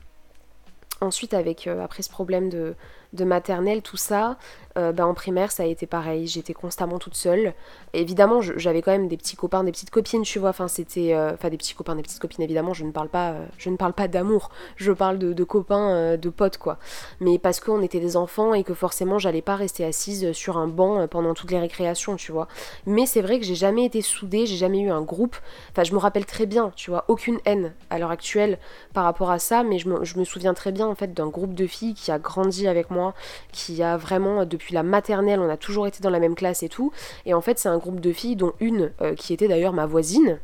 ensuite 1.00 1.34
avec 1.34 1.66
euh, 1.66 1.84
après 1.84 2.02
ce 2.02 2.10
problème 2.10 2.48
de, 2.48 2.74
de 3.12 3.24
maternelle, 3.24 3.82
tout 3.82 3.96
ça, 3.96 4.36
euh, 4.76 4.92
bah, 4.92 5.06
en 5.06 5.14
primaire 5.14 5.52
ça 5.52 5.62
a 5.62 5.66
été 5.66 5.86
pareil, 5.86 6.26
j'étais 6.26 6.54
constamment 6.54 6.98
toute 6.98 7.14
seule. 7.14 7.54
Évidemment, 7.92 8.40
j'avais 8.40 8.82
quand 8.82 8.90
même 8.90 9.08
des 9.08 9.16
petits 9.16 9.36
copains, 9.36 9.64
des 9.64 9.72
petites 9.72 9.90
copines, 9.90 10.22
tu 10.22 10.38
vois, 10.38 10.50
enfin 10.50 10.68
c'était... 10.68 11.14
Euh, 11.14 11.32
enfin 11.34 11.48
des 11.48 11.56
petits 11.56 11.74
copains, 11.74 11.94
des 11.96 12.02
petites 12.02 12.18
copines, 12.18 12.42
évidemment, 12.42 12.74
je 12.74 12.84
ne 12.84 12.90
parle 12.90 13.08
pas, 13.08 13.34
je 13.58 13.70
ne 13.70 13.76
parle 13.76 13.92
pas 13.92 14.08
d'amour, 14.08 14.50
je 14.76 14.92
parle 14.92 15.18
de, 15.18 15.44
copains, 15.44 16.16
de 16.16 16.28
potes, 16.28 16.58
quoi. 16.58 16.78
Mais 17.20 17.38
parce 17.38 17.60
qu'on 17.60 17.82
était 17.82 18.00
des 18.00 18.16
enfants 18.16 18.54
et 18.54 18.64
que 18.64 18.74
forcément 18.74 19.18
j'allais 19.18 19.42
pas 19.42 19.56
rester 19.56 19.84
assise 19.84 20.32
sur 20.32 20.58
un 20.58 20.66
banc 20.66 21.06
pendant 21.08 21.34
toutes 21.34 21.50
les 21.50 21.58
récréations, 21.58 22.16
tu 22.16 22.32
vois. 22.32 22.48
Mais 22.86 23.06
c'est 23.06 23.20
vrai 23.20 23.38
que 23.38 23.44
j'ai 23.44 23.54
jamais 23.54 23.84
été 23.84 24.00
soudée, 24.02 24.46
j'ai 24.46 24.56
jamais 24.56 24.80
eu 24.80 24.90
un 24.90 25.02
groupe, 25.02 25.36
enfin 25.70 25.84
je 25.84 25.92
me 25.92 25.98
rappelle 25.98 26.26
très 26.26 26.46
bien, 26.46 26.72
tu 26.74 26.90
vois, 26.90 27.04
aucune 27.08 27.38
haine 27.44 27.72
à 27.90 27.98
l'heure 27.98 28.10
actuelle 28.10 28.58
par 28.92 29.04
rapport 29.04 29.30
à 29.30 29.38
ça, 29.38 29.62
mais 29.62 29.78
je 29.78 29.88
me, 29.88 30.04
je 30.04 30.18
me 30.18 30.24
souviens 30.24 30.54
très 30.54 30.72
bien 30.72 30.83
en 30.86 30.94
fait 30.94 31.12
d'un 31.14 31.28
groupe 31.28 31.54
de 31.54 31.66
filles 31.66 31.94
qui 31.94 32.10
a 32.10 32.18
grandi 32.18 32.68
avec 32.68 32.90
moi 32.90 33.14
qui 33.52 33.82
a 33.82 33.96
vraiment, 33.96 34.44
depuis 34.44 34.74
la 34.74 34.82
maternelle, 34.82 35.40
on 35.40 35.48
a 35.48 35.56
toujours 35.56 35.86
été 35.86 36.00
dans 36.00 36.10
la 36.10 36.18
même 36.18 36.34
classe 36.34 36.62
et 36.62 36.68
tout. 36.68 36.92
Et 37.26 37.34
en 37.34 37.40
fait, 37.40 37.58
c'est 37.58 37.68
un 37.68 37.78
groupe 37.78 38.00
de 38.00 38.12
filles, 38.12 38.36
dont 38.36 38.52
une 38.60 38.92
euh, 39.00 39.14
qui 39.14 39.32
était 39.32 39.48
d'ailleurs 39.48 39.72
ma 39.72 39.86
voisine 39.86 40.38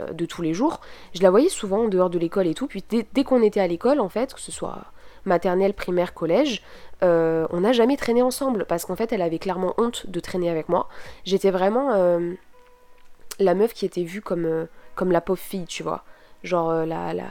euh, 0.00 0.12
de 0.12 0.26
tous 0.26 0.42
les 0.42 0.54
jours. 0.54 0.80
Je 1.14 1.22
la 1.22 1.30
voyais 1.30 1.48
souvent 1.48 1.84
en 1.84 1.88
dehors 1.88 2.10
de 2.10 2.18
l'école 2.18 2.46
et 2.46 2.54
tout. 2.54 2.66
Puis 2.66 2.84
dès, 2.88 3.24
qu'on 3.24 3.42
était 3.42 3.60
à 3.60 3.66
l'école, 3.66 4.00
en 4.00 4.08
fait, 4.08 4.34
que 4.34 4.40
ce 4.40 4.52
soit 4.52 4.78
maternelle, 5.24 5.74
primaire, 5.74 6.14
collège, 6.14 6.62
euh, 7.02 7.46
on 7.50 7.60
n'a 7.60 7.72
jamais 7.72 7.96
traîné 7.96 8.22
ensemble 8.22 8.64
parce 8.64 8.86
qu'en 8.86 8.96
fait 8.96 9.12
elle 9.12 9.20
avait 9.20 9.38
clairement 9.38 9.74
honte 9.76 10.08
de 10.08 10.20
traîner 10.20 10.48
avec 10.48 10.68
moi. 10.68 10.88
J'étais 11.24 11.50
vraiment 11.50 12.18
la 13.38 13.54
meuf 13.54 13.74
qui 13.74 13.84
était 13.84 14.04
vue 14.04 14.22
comme, 14.22 14.66
comme 14.94 15.12
la 15.12 15.20
pauvre 15.20 15.40
fille, 15.40 15.66
tu 15.66 15.82
vois. 15.82 16.04
Genre 16.44 16.86
la, 16.86 17.12
la, 17.12 17.28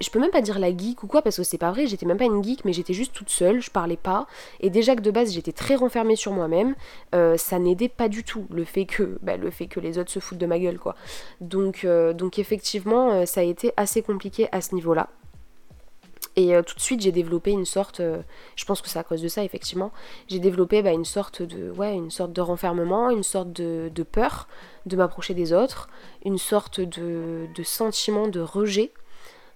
je 0.00 0.10
peux 0.10 0.20
même 0.20 0.30
pas 0.30 0.40
dire 0.40 0.58
la 0.58 0.76
geek 0.76 1.02
ou 1.02 1.06
quoi 1.06 1.22
parce 1.22 1.36
que 1.36 1.42
c'est 1.42 1.58
pas 1.58 1.70
vrai, 1.70 1.86
j'étais 1.86 2.06
même 2.06 2.18
pas 2.18 2.24
une 2.24 2.42
geek 2.42 2.64
mais 2.64 2.72
j'étais 2.72 2.94
juste 2.94 3.12
toute 3.12 3.30
seule, 3.30 3.60
je 3.60 3.70
parlais 3.70 3.96
pas 3.96 4.26
et 4.60 4.70
déjà 4.70 4.94
que 4.94 5.00
de 5.00 5.10
base 5.10 5.32
j'étais 5.32 5.52
très 5.52 5.74
renfermée 5.74 6.16
sur 6.16 6.32
moi-même, 6.32 6.74
euh, 7.14 7.36
ça 7.36 7.58
n'aidait 7.58 7.88
pas 7.88 8.08
du 8.08 8.24
tout 8.24 8.46
le 8.50 8.64
fait 8.64 8.86
que 8.86 9.18
bah, 9.22 9.36
le 9.36 9.50
fait 9.50 9.66
que 9.66 9.80
les 9.80 9.98
autres 9.98 10.10
se 10.10 10.20
foutent 10.20 10.38
de 10.38 10.46
ma 10.46 10.58
gueule 10.58 10.78
quoi. 10.78 10.94
Donc 11.40 11.84
euh, 11.84 12.12
donc 12.12 12.38
effectivement 12.38 13.12
euh, 13.12 13.26
ça 13.26 13.40
a 13.40 13.44
été 13.44 13.72
assez 13.76 14.02
compliqué 14.02 14.48
à 14.52 14.60
ce 14.60 14.74
niveau-là. 14.74 15.08
Et 16.34 16.54
tout 16.66 16.74
de 16.76 16.80
suite, 16.80 17.02
j'ai 17.02 17.12
développé 17.12 17.50
une 17.50 17.66
sorte, 17.66 18.00
je 18.00 18.64
pense 18.64 18.80
que 18.80 18.88
c'est 18.88 18.98
à 18.98 19.02
cause 19.02 19.20
de 19.20 19.28
ça, 19.28 19.44
effectivement, 19.44 19.92
j'ai 20.28 20.38
développé 20.38 20.80
bah, 20.80 20.92
une 20.92 21.04
sorte 21.04 21.42
de, 21.42 21.70
ouais, 21.72 21.94
une 21.94 22.10
sorte 22.10 22.32
de 22.32 22.40
renfermement, 22.40 23.10
une 23.10 23.22
sorte 23.22 23.52
de, 23.52 23.90
de 23.94 24.02
peur 24.02 24.48
de 24.86 24.96
m'approcher 24.96 25.34
des 25.34 25.52
autres, 25.52 25.90
une 26.24 26.38
sorte 26.38 26.80
de, 26.80 27.48
de 27.54 27.62
sentiment 27.62 28.28
de 28.28 28.40
rejet 28.40 28.92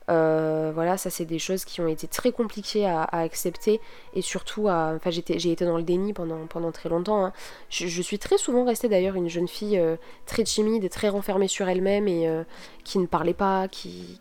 euh, 0.09 0.71
voilà, 0.73 0.97
ça 0.97 1.11
c'est 1.11 1.25
des 1.25 1.39
choses 1.39 1.65
qui 1.65 1.81
ont 1.81 1.89
été 1.89 2.07
très 2.07 2.31
compliquées 2.31 2.87
à, 2.87 3.03
accepter 3.05 3.81
et 4.15 4.23
surtout 4.23 4.69
à... 4.69 4.93
Enfin 4.95 5.11
j'ai 5.11 5.51
été 5.51 5.65
dans 5.65 5.77
le 5.77 5.83
déni 5.83 6.13
pendant, 6.13 6.47
pendant 6.47 6.71
très 6.73 6.89
longtemps. 6.89 7.25
Hein. 7.25 7.33
Je, 7.71 8.03
suis 8.03 8.19
très 8.19 8.39
souvent 8.39 8.65
restée 8.65 8.89
d'ailleurs 8.89 9.17
une 9.17 9.29
jeune 9.29 9.49
fille 9.49 9.79
euh, 9.79 9.97
très 10.27 10.45
timide 10.45 10.89
très 10.91 11.09
renfermée 11.09 11.49
sur 11.49 11.69
elle-même 11.69 12.07
et 12.07 12.29
euh, 12.29 12.45
qui 12.85 12.99
ne 12.99 13.07
parlait 13.07 13.35
pas, 13.35 13.69
qui 13.69 14.21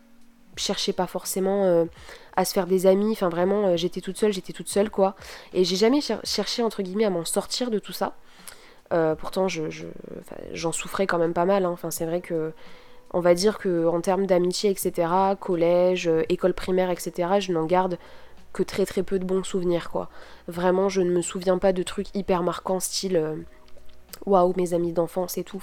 cherchait 0.56 0.94
pas 0.94 1.06
forcément 1.06 1.86
à 2.34 2.44
se 2.46 2.54
faire 2.54 2.66
des 2.66 2.86
amis. 2.86 3.12
Enfin 3.12 3.28
vraiment 3.28 3.76
j'étais 3.76 4.00
toute 4.00 4.16
seule, 4.16 4.32
j'étais 4.32 4.54
toute 4.54 4.68
seule 4.68 4.90
quoi. 4.90 5.14
Et 5.52 5.64
j'ai 5.64 5.76
jamais 5.76 6.00
cherché 6.00 6.62
entre 6.62 6.82
guillemets 6.82 7.04
à 7.04 7.10
m'en 7.10 7.26
sortir 7.26 7.70
de 7.70 7.78
tout 7.78 7.92
ça. 7.92 8.16
pourtant 9.18 9.48
j'en 9.48 9.68
je, 9.70 10.70
souffrais 10.72 11.06
quand 11.06 11.18
même 11.18 11.34
pas 11.34 11.44
mal. 11.44 11.66
Hein. 11.66 11.70
Enfin 11.70 11.90
c'est 11.90 12.06
vrai 12.06 12.22
que 12.22 12.54
on 13.12 13.20
va 13.20 13.34
dire 13.34 13.58
que 13.58 13.86
en 13.86 14.00
termes 14.00 14.26
d'amitié, 14.26 14.70
etc., 14.70 15.08
collège, 15.40 16.08
euh, 16.08 16.22
école 16.28 16.54
primaire, 16.54 16.90
etc., 16.90 17.28
je 17.40 17.52
n'en 17.52 17.64
garde 17.64 17.98
que 18.52 18.62
très 18.62 18.86
très 18.86 19.02
peu 19.02 19.18
de 19.18 19.24
bons 19.24 19.44
souvenirs, 19.44 19.90
quoi. 19.90 20.08
Vraiment, 20.48 20.88
je 20.88 21.00
ne 21.00 21.10
me 21.10 21.22
souviens 21.22 21.58
pas 21.58 21.72
de 21.72 21.82
trucs 21.82 22.14
hyper 22.14 22.42
marquants, 22.42 22.80
style 22.80 23.16
euh, 23.16 23.36
waouh, 24.24 24.54
mes 24.56 24.74
amis 24.74 24.92
d'enfance 24.92 25.38
et 25.38 25.44
tout. 25.44 25.62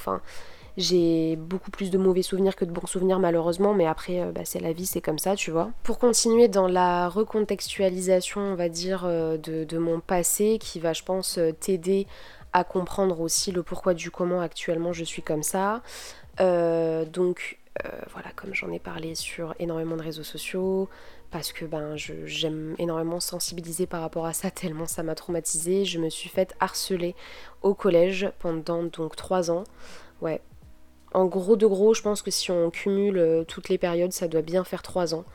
J'ai 0.75 1.36
beaucoup 1.36 1.69
plus 1.69 1.92
de 1.92 2.00
mauvais 2.00 2.24
souvenirs 2.24 2.56
que 2.56 2.66
de 2.66 2.72
bons 2.72 2.88
souvenirs, 2.88 3.19
malheureusement, 3.19 3.74
mais 3.74 3.86
après, 3.86 4.22
euh, 4.22 4.31
bah, 4.31 4.42
c'est 4.45 4.60
la 4.60 4.74
vie, 4.74 4.86
c'est 4.86 5.01
comme 5.01 5.19
ça, 5.19 5.36
tu 5.36 5.51
vois. 5.51 5.72
Pour 5.84 6.00
continuer 6.00 6.48
dans 6.48 6.68
la 6.68 7.10
recontextualisation, 7.10 8.42
on 8.42 8.56
va 8.56 8.69
dire, 8.69 9.04
de 9.06 9.78
mon 9.78 10.00
passé, 10.00 10.57
qui 10.60 10.80
va, 10.80 10.94
je 10.94 11.04
pense, 11.04 11.40
t'aider 11.60 12.07
à 12.54 12.63
comprendre 12.63 13.19
aussi 13.19 13.51
le 13.51 13.63
pourquoi 13.63 13.95
du 13.95 14.12
comment 14.12 14.40
actuellement 14.40 14.94
je 14.94 15.04
suis 15.04 15.24
comme 15.24 15.44
ça. 15.44 15.81
Euh, 16.39 17.06
donc 17.06 17.59
euh, 17.85 17.89
voilà, 18.12 18.30
comme 18.35 18.53
j'en 18.53 18.71
ai 18.71 18.80
parlé 18.80 19.15
sur 19.15 19.56
énormément 19.59 19.97
de 19.97 20.03
réseaux 20.03 20.24
sociaux, 20.24 20.89
parce 21.31 21.51
que 21.51 21.65
ben 21.65 21.95
j'aime 21.95 22.75
énormément 22.77 23.19
sensibiliser 23.19 23.88
par 23.88 24.01
rapport 24.01 24.25
à 24.25 24.33
ça, 24.33 24.51
tellement 24.51 24.85
ça 24.85 25.03
m'a 25.03 25.15
traumatisée. 25.15 25.85
Je 25.85 26.00
me 26.00 26.09
suis 26.09 26.30
faite 26.30 26.56
harceler 26.59 27.15
au 27.62 27.74
collège 27.74 28.30
pendant 28.39 28.83
donc 28.83 29.15
3 29.15 29.51
ans. 29.51 29.63
Ouais. 30.21 30.41
En 31.13 31.25
gros 31.25 31.56
de 31.56 31.68
gros, 31.68 31.94
je 31.94 32.01
pense 32.01 32.21
que 32.24 32.31
si 32.31 32.50
on 32.51 32.71
cumule 32.71 33.18
euh, 33.18 33.44
toutes 33.44 33.69
les 33.69 33.77
périodes, 33.77 34.13
ça 34.13 34.27
doit 34.27 34.41
bien 34.41 34.63
faire 34.63 34.81
3 34.81 35.13
ans. 35.13 35.25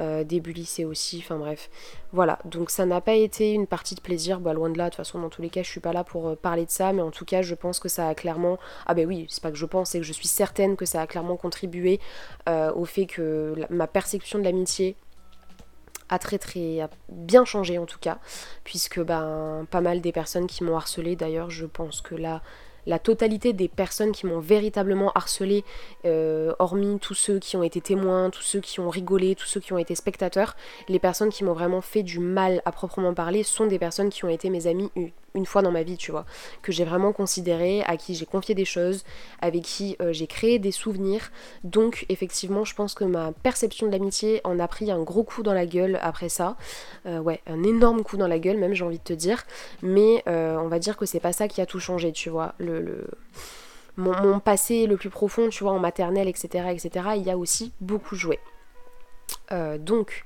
Euh, 0.00 0.24
début 0.24 0.52
lycée 0.52 0.86
aussi, 0.86 1.18
enfin 1.18 1.36
bref. 1.36 1.68
Voilà, 2.12 2.38
donc 2.46 2.70
ça 2.70 2.86
n'a 2.86 3.02
pas 3.02 3.14
été 3.14 3.52
une 3.52 3.66
partie 3.66 3.94
de 3.94 4.00
plaisir, 4.00 4.40
bah 4.40 4.54
loin 4.54 4.70
de 4.70 4.78
là, 4.78 4.84
de 4.84 4.90
toute 4.90 4.96
façon 4.96 5.18
dans 5.18 5.28
tous 5.28 5.42
les 5.42 5.50
cas 5.50 5.62
je 5.62 5.68
suis 5.68 5.80
pas 5.80 5.92
là 5.92 6.04
pour 6.04 6.28
euh, 6.28 6.36
parler 6.36 6.64
de 6.64 6.70
ça, 6.70 6.94
mais 6.94 7.02
en 7.02 7.10
tout 7.10 7.26
cas 7.26 7.42
je 7.42 7.54
pense 7.54 7.78
que 7.80 7.88
ça 7.90 8.08
a 8.08 8.14
clairement... 8.14 8.58
Ah 8.86 8.94
ben 8.94 9.06
oui, 9.06 9.26
c'est 9.28 9.42
pas 9.42 9.50
que 9.50 9.58
je 9.58 9.66
pense, 9.66 9.90
c'est 9.90 9.98
que 9.98 10.06
je 10.06 10.14
suis 10.14 10.28
certaine 10.28 10.76
que 10.76 10.86
ça 10.86 11.02
a 11.02 11.06
clairement 11.06 11.36
contribué 11.36 12.00
euh, 12.48 12.72
au 12.72 12.86
fait 12.86 13.04
que 13.04 13.54
ma 13.68 13.86
perception 13.86 14.38
de 14.38 14.44
l'amitié 14.44 14.96
a 16.08 16.18
très 16.18 16.38
très 16.38 16.88
bien 17.10 17.44
changé 17.44 17.78
en 17.78 17.86
tout 17.86 18.00
cas 18.00 18.18
puisque 18.64 19.00
ben 19.00 19.64
pas 19.70 19.80
mal 19.80 20.00
des 20.00 20.10
personnes 20.10 20.48
qui 20.48 20.64
m'ont 20.64 20.76
harcelé 20.76 21.14
d'ailleurs 21.14 21.50
je 21.50 21.66
pense 21.66 22.00
que 22.00 22.16
là 22.16 22.42
la 22.86 22.98
totalité 22.98 23.52
des 23.52 23.68
personnes 23.68 24.12
qui 24.12 24.26
m'ont 24.26 24.40
véritablement 24.40 25.12
harcelé, 25.12 25.64
euh, 26.04 26.52
hormis 26.58 26.98
tous 26.98 27.14
ceux 27.14 27.38
qui 27.38 27.56
ont 27.56 27.62
été 27.62 27.80
témoins, 27.80 28.30
tous 28.30 28.42
ceux 28.42 28.60
qui 28.60 28.80
ont 28.80 28.90
rigolé, 28.90 29.34
tous 29.34 29.46
ceux 29.46 29.60
qui 29.60 29.72
ont 29.72 29.78
été 29.78 29.94
spectateurs, 29.94 30.56
les 30.88 30.98
personnes 30.98 31.30
qui 31.30 31.44
m'ont 31.44 31.52
vraiment 31.52 31.80
fait 31.80 32.02
du 32.02 32.18
mal 32.18 32.62
à 32.64 32.72
proprement 32.72 33.14
parler 33.14 33.42
sont 33.42 33.66
des 33.66 33.78
personnes 33.78 34.10
qui 34.10 34.24
ont 34.24 34.28
été 34.28 34.50
mes 34.50 34.66
amis 34.66 34.90
une 35.34 35.46
fois 35.46 35.62
dans 35.62 35.70
ma 35.70 35.82
vie, 35.82 35.96
tu 35.96 36.10
vois, 36.10 36.24
que 36.62 36.72
j'ai 36.72 36.84
vraiment 36.84 37.12
considéré, 37.12 37.82
à 37.84 37.96
qui 37.96 38.14
j'ai 38.14 38.26
confié 38.26 38.54
des 38.54 38.64
choses, 38.64 39.04
avec 39.40 39.62
qui 39.62 39.96
euh, 40.00 40.12
j'ai 40.12 40.26
créé 40.26 40.58
des 40.58 40.72
souvenirs. 40.72 41.30
Donc 41.64 42.06
effectivement, 42.08 42.64
je 42.64 42.74
pense 42.74 42.94
que 42.94 43.04
ma 43.04 43.32
perception 43.32 43.86
de 43.86 43.92
l'amitié 43.92 44.40
en 44.44 44.58
a 44.58 44.68
pris 44.68 44.90
un 44.90 45.02
gros 45.02 45.22
coup 45.22 45.42
dans 45.42 45.54
la 45.54 45.66
gueule 45.66 45.98
après 46.02 46.28
ça. 46.28 46.56
Euh, 47.06 47.18
ouais, 47.18 47.40
un 47.46 47.62
énorme 47.62 48.02
coup 48.02 48.16
dans 48.16 48.28
la 48.28 48.38
gueule 48.38 48.58
même, 48.58 48.74
j'ai 48.74 48.84
envie 48.84 48.98
de 48.98 49.04
te 49.04 49.12
dire. 49.12 49.44
Mais 49.82 50.22
euh, 50.28 50.56
on 50.56 50.68
va 50.68 50.78
dire 50.78 50.96
que 50.96 51.06
c'est 51.06 51.20
pas 51.20 51.32
ça 51.32 51.48
qui 51.48 51.60
a 51.60 51.66
tout 51.66 51.80
changé, 51.80 52.12
tu 52.12 52.30
vois. 52.30 52.54
Le, 52.58 52.80
le... 52.80 53.06
Mon, 53.96 54.12
mon, 54.22 54.40
passé 54.40 54.86
le 54.86 54.96
plus 54.96 55.10
profond, 55.10 55.48
tu 55.48 55.64
vois, 55.64 55.72
en 55.72 55.78
maternelle, 55.78 56.28
etc., 56.28 56.68
etc., 56.70 57.10
il 57.16 57.22
y 57.22 57.30
a 57.30 57.36
aussi 57.36 57.72
beaucoup 57.80 58.14
joué. 58.14 58.38
donc, 59.78 60.24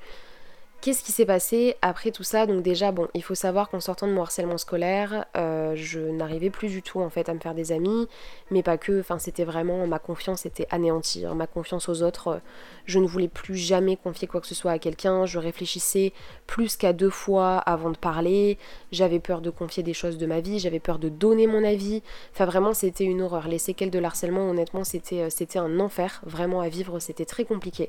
Qu'est-ce 0.85 1.03
qui 1.03 1.13
s'est 1.13 1.25
passé 1.25 1.77
après 1.81 2.11
tout 2.11 2.25
ça? 2.25 2.45
Donc 2.45 2.63
déjà, 2.63 2.93
bon, 2.93 3.09
il 3.15 3.23
faut 3.23 3.35
savoir 3.35 3.71
qu'en 3.71 3.81
sortant 3.81 4.07
de 4.07 4.13
mon 4.13 4.21
harcèlement 4.21 4.59
scolaire, 4.59 5.25
euh, 5.35 5.73
je 5.75 5.99
n'arrivais 5.99 6.51
plus 6.51 6.69
du 6.69 6.83
tout 6.83 7.01
en 7.01 7.09
fait 7.09 7.31
à 7.31 7.33
me 7.33 7.39
faire 7.41 7.55
des 7.55 7.73
amis, 7.73 8.07
mais 8.51 8.63
pas 8.63 8.77
que. 8.77 9.01
Enfin, 9.01 9.19
c'était 9.19 9.45
vraiment 9.45 9.87
ma 9.87 9.99
confiance 9.99 10.45
était 10.45 10.67
anéantie, 10.71 11.25
hein. 11.25 11.35
ma 11.35 11.47
confiance 11.47 11.89
aux 11.89 12.03
autres. 12.03 12.29
Euh, 12.29 12.39
je 12.85 12.99
ne 12.99 13.07
voulais 13.07 13.29
plus 13.29 13.57
jamais 13.57 13.97
confier 13.97 14.29
quoi 14.29 14.43
que 14.43 14.47
ce 14.47 14.55
soit 14.55 14.73
à 14.73 14.79
quelqu'un. 14.79 15.25
Je 15.25 15.39
réfléchissais 15.39 16.13
plus 16.47 16.77
qu'à 16.77 16.93
deux 16.93 17.09
fois 17.09 17.57
avant 17.57 17.89
de 17.89 17.97
parler. 17.97 18.59
J'avais 18.93 19.21
peur 19.21 19.41
de 19.41 19.49
confier 19.49 19.83
des 19.83 19.95
choses 19.95 20.19
de 20.19 20.27
ma 20.27 20.41
vie. 20.41 20.59
J'avais 20.59 20.81
peur 20.81 20.99
de 20.99 21.09
donner 21.09 21.47
mon 21.47 21.65
avis. 21.65 22.03
Enfin, 22.35 22.45
vraiment, 22.45 22.75
c'était 22.75 23.05
une 23.05 23.23
horreur. 23.23 23.49
Les 23.49 23.59
séquelles 23.59 23.91
de 23.91 23.99
l'harcèlement, 23.99 24.51
honnêtement, 24.51 24.83
euh, 24.83 25.29
c'était 25.31 25.59
un 25.59 25.81
enfer. 25.81 26.21
Vraiment 26.27 26.61
à 26.61 26.69
vivre, 26.69 26.99
c'était 26.99 27.25
très 27.25 27.47
compliqué. 27.47 27.89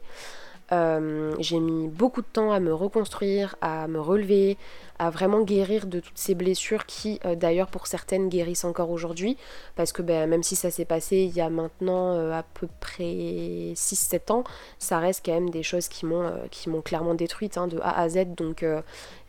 Euh, 0.72 1.36
j'ai 1.40 1.60
mis 1.60 1.88
beaucoup 1.88 2.22
de 2.22 2.28
temps 2.28 2.52
à 2.52 2.60
me 2.60 2.74
reconstruire, 2.74 3.56
à 3.62 3.88
me 3.88 4.00
relever, 4.00 4.58
à 4.98 5.10
vraiment 5.12 5.42
guérir 5.42 5.86
de 5.86 6.00
toutes 6.00 6.18
ces 6.18 6.34
blessures 6.34 6.86
qui 6.88 7.20
euh, 7.26 7.36
d'ailleurs 7.36 7.68
pour 7.68 7.86
certaines 7.86 8.30
guérissent 8.30 8.66
encore 8.66 8.90
aujourd'hui. 8.90 9.38
Parce 9.76 9.92
que 9.92 10.02
ben, 10.02 10.28
même 10.28 10.42
si 10.42 10.56
ça 10.56 10.72
s'est 10.72 10.86
passé 10.86 11.18
il 11.18 11.36
y 11.36 11.42
a 11.42 11.50
maintenant 11.50 12.14
euh, 12.14 12.32
à 12.32 12.44
peu 12.44 12.68
près 12.80 13.74
6-7 13.76 14.32
ans, 14.32 14.44
ça 14.80 14.98
reste 15.00 15.24
quand 15.26 15.34
même 15.34 15.52
des 15.52 15.64
choses 15.64 15.88
qui 15.88 16.06
m'ont 16.06 16.82
clairement 16.84 17.14
détruite 17.14 17.58
hein, 17.58 17.68
de 17.68 17.80
A 17.80 18.00
à 18.00 18.10
Z. 18.10 18.36
Donc 18.36 18.66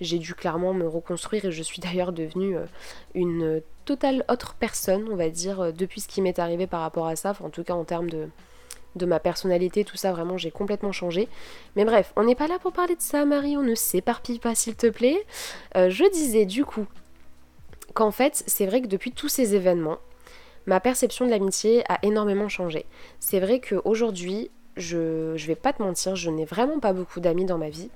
j'ai 0.00 0.19
dû 0.19 0.35
clairement 0.35 0.73
me 0.73 0.88
reconstruire 0.88 1.45
et 1.45 1.52
je 1.52 1.62
suis 1.62 1.81
d'ailleurs 1.81 2.12
devenue 2.12 2.57
une 3.14 3.61
totale 3.85 4.25
autre 4.28 4.55
personne 4.59 5.09
on 5.11 5.16
va 5.16 5.28
dire 5.28 5.73
depuis 5.73 6.00
ce 6.00 6.09
qui 6.09 6.21
m'est 6.23 6.38
arrivé 6.38 6.66
par 6.66 6.81
rapport 6.81 7.07
à 7.07 7.16
ça, 7.16 7.35
en 7.43 7.50
tout 7.50 7.62
cas 7.62 7.75
en 7.75 7.85
termes 7.85 8.11
de 8.11 8.28
de 8.96 9.06
ma 9.06 9.20
personnalité, 9.20 9.84
tout 9.84 9.96
ça, 9.96 10.12
vraiment, 10.12 10.36
j'ai 10.36 10.50
complètement 10.50 10.92
changé. 10.92 11.28
Mais 11.76 11.84
bref, 11.84 12.12
on 12.16 12.24
n'est 12.24 12.34
pas 12.34 12.48
là 12.48 12.58
pour 12.58 12.72
parler 12.72 12.96
de 12.96 13.00
ça, 13.00 13.24
Marie, 13.24 13.56
on 13.56 13.62
ne 13.62 13.74
s'éparpille 13.74 14.38
pas, 14.38 14.54
s'il 14.54 14.76
te 14.76 14.88
plaît. 14.88 15.24
Euh, 15.76 15.90
je 15.90 16.04
disais 16.10 16.46
du 16.46 16.64
coup 16.64 16.86
qu'en 17.94 18.10
fait, 18.10 18.42
c'est 18.46 18.66
vrai 18.66 18.82
que 18.82 18.88
depuis 18.88 19.12
tous 19.12 19.28
ces 19.28 19.54
événements, 19.54 19.98
ma 20.66 20.80
perception 20.80 21.24
de 21.24 21.30
l'amitié 21.30 21.84
a 21.88 21.98
énormément 22.02 22.48
changé. 22.48 22.86
C'est 23.20 23.40
vrai 23.40 23.60
qu'aujourd'hui, 23.60 24.50
je, 24.76 25.34
je 25.36 25.46
vais 25.46 25.54
pas 25.54 25.72
te 25.72 25.82
mentir, 25.82 26.16
je 26.16 26.30
n'ai 26.30 26.44
vraiment 26.44 26.80
pas 26.80 26.92
beaucoup 26.92 27.20
d'amis 27.20 27.46
dans 27.46 27.58
ma 27.58 27.70
vie. 27.70 27.90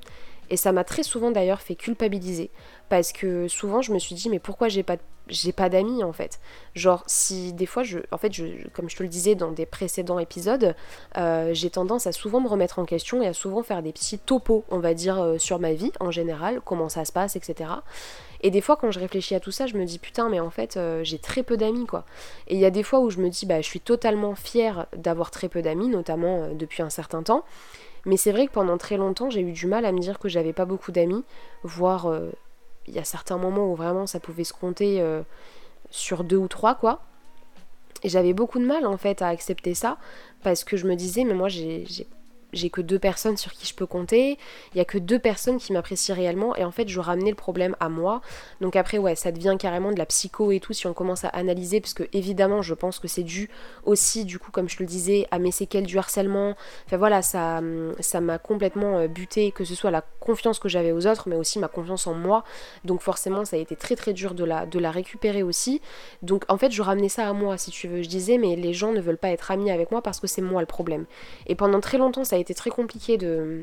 Et 0.50 0.56
ça 0.56 0.72
m'a 0.72 0.82
très 0.82 1.04
souvent 1.04 1.30
d'ailleurs 1.30 1.60
fait 1.60 1.76
culpabiliser. 1.76 2.50
Parce 2.88 3.12
que 3.12 3.46
souvent 3.48 3.82
je 3.82 3.92
me 3.92 3.98
suis 3.98 4.14
dit 4.14 4.28
mais 4.28 4.40
pourquoi 4.40 4.68
j'ai 4.68 4.82
pas 4.82 4.96
j'ai 5.30 5.52
pas 5.52 5.68
d'amis 5.68 6.04
en 6.04 6.12
fait. 6.12 6.40
Genre 6.74 7.02
si 7.06 7.52
des 7.52 7.66
fois 7.66 7.82
je 7.82 8.00
en 8.10 8.18
fait 8.18 8.32
je, 8.32 8.44
comme 8.72 8.90
je 8.90 8.96
te 8.96 9.02
le 9.02 9.08
disais 9.08 9.34
dans 9.34 9.52
des 9.52 9.66
précédents 9.66 10.18
épisodes, 10.18 10.74
euh, 11.16 11.50
j'ai 11.54 11.70
tendance 11.70 12.06
à 12.06 12.12
souvent 12.12 12.40
me 12.40 12.48
remettre 12.48 12.78
en 12.78 12.84
question 12.84 13.22
et 13.22 13.26
à 13.26 13.32
souvent 13.32 13.62
faire 13.62 13.82
des 13.82 13.92
petits 13.92 14.18
topos, 14.18 14.64
on 14.70 14.78
va 14.78 14.94
dire, 14.94 15.20
euh, 15.20 15.38
sur 15.38 15.58
ma 15.58 15.72
vie 15.72 15.92
en 16.00 16.10
général, 16.10 16.60
comment 16.64 16.88
ça 16.88 17.04
se 17.04 17.12
passe, 17.12 17.36
etc. 17.36 17.70
Et 18.42 18.50
des 18.50 18.60
fois 18.60 18.76
quand 18.76 18.90
je 18.90 18.98
réfléchis 18.98 19.34
à 19.34 19.40
tout 19.40 19.52
ça, 19.52 19.66
je 19.66 19.76
me 19.76 19.84
dis 19.84 19.98
putain 19.98 20.28
mais 20.28 20.40
en 20.40 20.50
fait 20.50 20.76
euh, 20.76 21.02
j'ai 21.04 21.18
très 21.18 21.42
peu 21.42 21.56
d'amis 21.56 21.86
quoi. 21.86 22.04
Et 22.48 22.54
il 22.54 22.60
y 22.60 22.66
a 22.66 22.70
des 22.70 22.82
fois 22.82 23.00
où 23.00 23.10
je 23.10 23.18
me 23.18 23.28
dis 23.28 23.46
bah 23.46 23.60
je 23.60 23.66
suis 23.66 23.80
totalement 23.80 24.34
fière 24.34 24.86
d'avoir 24.96 25.30
très 25.30 25.48
peu 25.48 25.62
d'amis, 25.62 25.88
notamment 25.88 26.48
depuis 26.54 26.82
un 26.82 26.90
certain 26.90 27.22
temps. 27.22 27.44
Mais 28.06 28.16
c'est 28.16 28.32
vrai 28.32 28.46
que 28.46 28.52
pendant 28.52 28.78
très 28.78 28.96
longtemps, 28.96 29.28
j'ai 29.28 29.42
eu 29.42 29.52
du 29.52 29.66
mal 29.66 29.84
à 29.84 29.92
me 29.92 29.98
dire 29.98 30.18
que 30.18 30.28
j'avais 30.28 30.54
pas 30.54 30.64
beaucoup 30.64 30.90
d'amis, 30.90 31.22
voire 31.64 32.10
il 32.86 32.94
y 32.94 32.98
a 32.98 33.04
certains 33.04 33.36
moments 33.36 33.70
où 33.72 33.74
vraiment 33.74 34.06
ça 34.06 34.20
pouvait 34.20 34.44
se 34.44 34.52
compter 34.52 35.00
euh, 35.00 35.22
sur 35.90 36.24
deux 36.24 36.36
ou 36.36 36.48
trois, 36.48 36.74
quoi. 36.74 37.02
Et 38.02 38.08
j'avais 38.08 38.32
beaucoup 38.32 38.58
de 38.58 38.66
mal 38.66 38.86
en 38.86 38.96
fait 38.96 39.22
à 39.22 39.28
accepter 39.28 39.74
ça, 39.74 39.98
parce 40.42 40.64
que 40.64 40.76
je 40.76 40.86
me 40.86 40.94
disais, 40.94 41.24
mais 41.24 41.34
moi 41.34 41.48
j'ai 41.48 41.86
j'ai 42.52 42.70
que 42.70 42.80
deux 42.80 42.98
personnes 42.98 43.36
sur 43.36 43.52
qui 43.52 43.66
je 43.66 43.74
peux 43.74 43.86
compter, 43.86 44.38
il 44.74 44.78
y 44.78 44.80
a 44.80 44.84
que 44.84 44.98
deux 44.98 45.18
personnes 45.18 45.58
qui 45.58 45.72
m'apprécient 45.72 46.14
réellement 46.14 46.56
et 46.56 46.64
en 46.64 46.70
fait 46.70 46.88
je 46.88 47.00
ramenais 47.00 47.30
le 47.30 47.36
problème 47.36 47.76
à 47.80 47.88
moi. 47.88 48.20
Donc 48.60 48.76
après 48.76 48.98
ouais, 48.98 49.14
ça 49.14 49.32
devient 49.32 49.56
carrément 49.58 49.92
de 49.92 49.98
la 49.98 50.06
psycho 50.06 50.50
et 50.52 50.60
tout 50.60 50.72
si 50.72 50.86
on 50.86 50.94
commence 50.94 51.24
à 51.24 51.28
analyser 51.28 51.80
parce 51.80 51.94
que 51.94 52.04
évidemment, 52.12 52.62
je 52.62 52.74
pense 52.74 52.98
que 52.98 53.08
c'est 53.08 53.22
dû 53.22 53.50
aussi 53.84 54.24
du 54.24 54.38
coup 54.38 54.50
comme 54.50 54.68
je 54.68 54.76
le 54.80 54.86
disais 54.86 55.26
à 55.30 55.38
mes 55.38 55.50
séquelles 55.50 55.86
du 55.86 55.98
harcèlement. 55.98 56.54
Enfin 56.86 56.96
voilà, 56.96 57.22
ça 57.22 57.60
ça 58.00 58.20
m'a 58.20 58.38
complètement 58.38 58.98
euh, 58.98 59.08
buté 59.08 59.52
que 59.52 59.64
ce 59.64 59.74
soit 59.74 59.90
la 59.90 60.02
confiance 60.20 60.58
que 60.58 60.68
j'avais 60.68 60.92
aux 60.92 61.06
autres 61.06 61.28
mais 61.28 61.36
aussi 61.36 61.58
ma 61.58 61.68
confiance 61.68 62.06
en 62.06 62.14
moi. 62.14 62.44
Donc 62.84 63.00
forcément, 63.00 63.44
ça 63.44 63.56
a 63.56 63.58
été 63.58 63.76
très 63.76 63.96
très 63.96 64.12
dur 64.12 64.34
de 64.34 64.44
la 64.44 64.66
de 64.66 64.78
la 64.78 64.90
récupérer 64.90 65.42
aussi. 65.42 65.80
Donc 66.22 66.44
en 66.48 66.58
fait, 66.58 66.72
je 66.72 66.82
ramenais 66.82 67.08
ça 67.08 67.28
à 67.28 67.32
moi 67.32 67.58
si 67.58 67.70
tu 67.70 67.88
veux. 67.88 68.02
Je 68.02 68.08
disais 68.08 68.38
mais 68.38 68.56
les 68.56 68.74
gens 68.74 68.92
ne 68.92 69.00
veulent 69.00 69.18
pas 69.18 69.30
être 69.30 69.50
amis 69.50 69.70
avec 69.70 69.90
moi 69.90 70.02
parce 70.02 70.20
que 70.20 70.26
c'est 70.26 70.42
moi 70.42 70.60
le 70.60 70.66
problème. 70.66 71.06
Et 71.46 71.54
pendant 71.54 71.80
très 71.80 71.98
longtemps, 71.98 72.24
ça 72.24 72.36
a 72.36 72.38
été 72.40 72.54
très 72.54 72.70
compliqué 72.70 73.16
de, 73.16 73.62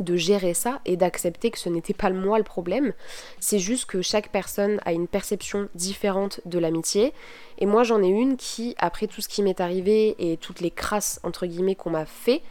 de 0.00 0.16
gérer 0.16 0.54
ça 0.54 0.80
et 0.84 0.96
d'accepter 0.96 1.50
que 1.50 1.58
ce 1.58 1.68
n'était 1.68 1.94
pas 1.94 2.10
moi 2.10 2.38
le 2.38 2.44
problème. 2.44 2.92
C'est 3.38 3.58
juste 3.58 3.86
que 3.86 4.02
chaque 4.02 4.30
personne 4.30 4.80
a 4.84 4.92
une 4.92 5.06
perception 5.06 5.68
différente 5.74 6.40
de 6.46 6.58
l'amitié. 6.58 7.12
Et 7.58 7.66
moi 7.66 7.84
j'en 7.84 8.02
ai 8.02 8.08
une 8.08 8.36
qui, 8.36 8.74
après 8.78 9.06
tout 9.06 9.20
ce 9.20 9.28
qui 9.28 9.42
m'est 9.42 9.60
arrivé 9.60 10.16
et 10.18 10.36
toutes 10.36 10.60
les 10.60 10.70
crasses 10.70 11.20
entre 11.22 11.46
guillemets 11.46 11.74
qu'on 11.74 11.90
m'a 11.90 12.06
fait, 12.06 12.42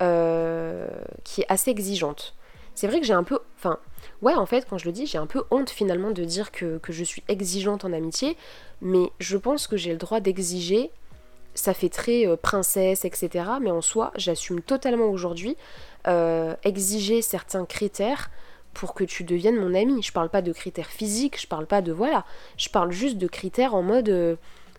euh, 0.00 0.88
qui 1.24 1.42
est 1.42 1.46
assez 1.48 1.70
exigeante. 1.70 2.34
C'est 2.74 2.86
vrai 2.86 3.00
que 3.00 3.06
j'ai 3.06 3.14
un 3.14 3.24
peu... 3.24 3.38
Enfin, 3.58 3.78
ouais 4.22 4.34
en 4.34 4.46
fait 4.46 4.66
quand 4.68 4.78
je 4.78 4.86
le 4.86 4.92
dis 4.92 5.06
j'ai 5.06 5.18
un 5.18 5.26
peu 5.26 5.44
honte 5.50 5.70
finalement 5.70 6.10
de 6.10 6.24
dire 6.24 6.50
que, 6.50 6.78
que 6.78 6.92
je 6.92 7.04
suis 7.04 7.22
exigeante 7.28 7.84
en 7.84 7.92
amitié. 7.92 8.36
Mais 8.80 9.10
je 9.18 9.36
pense 9.36 9.66
que 9.66 9.76
j'ai 9.76 9.92
le 9.92 9.98
droit 9.98 10.20
d'exiger 10.20 10.90
ça 11.56 11.74
fait 11.74 11.88
très 11.88 12.26
euh, 12.26 12.36
princesse, 12.36 13.04
etc. 13.04 13.44
Mais 13.60 13.70
en 13.70 13.80
soi, 13.80 14.12
j'assume 14.16 14.60
totalement 14.60 15.06
aujourd'hui 15.06 15.56
euh, 16.06 16.54
exiger 16.62 17.22
certains 17.22 17.64
critères 17.64 18.30
pour 18.74 18.94
que 18.94 19.04
tu 19.04 19.24
deviennes 19.24 19.56
mon 19.56 19.74
ami. 19.74 20.02
Je 20.02 20.12
parle 20.12 20.28
pas 20.28 20.42
de 20.42 20.52
critères 20.52 20.90
physiques, 20.90 21.40
je 21.40 21.46
parle 21.46 21.66
pas 21.66 21.82
de 21.82 21.92
voilà, 21.92 22.24
je 22.56 22.68
parle 22.68 22.92
juste 22.92 23.18
de 23.18 23.26
critères 23.26 23.74
en 23.74 23.82
mode 23.82 24.08
euh, 24.08 24.36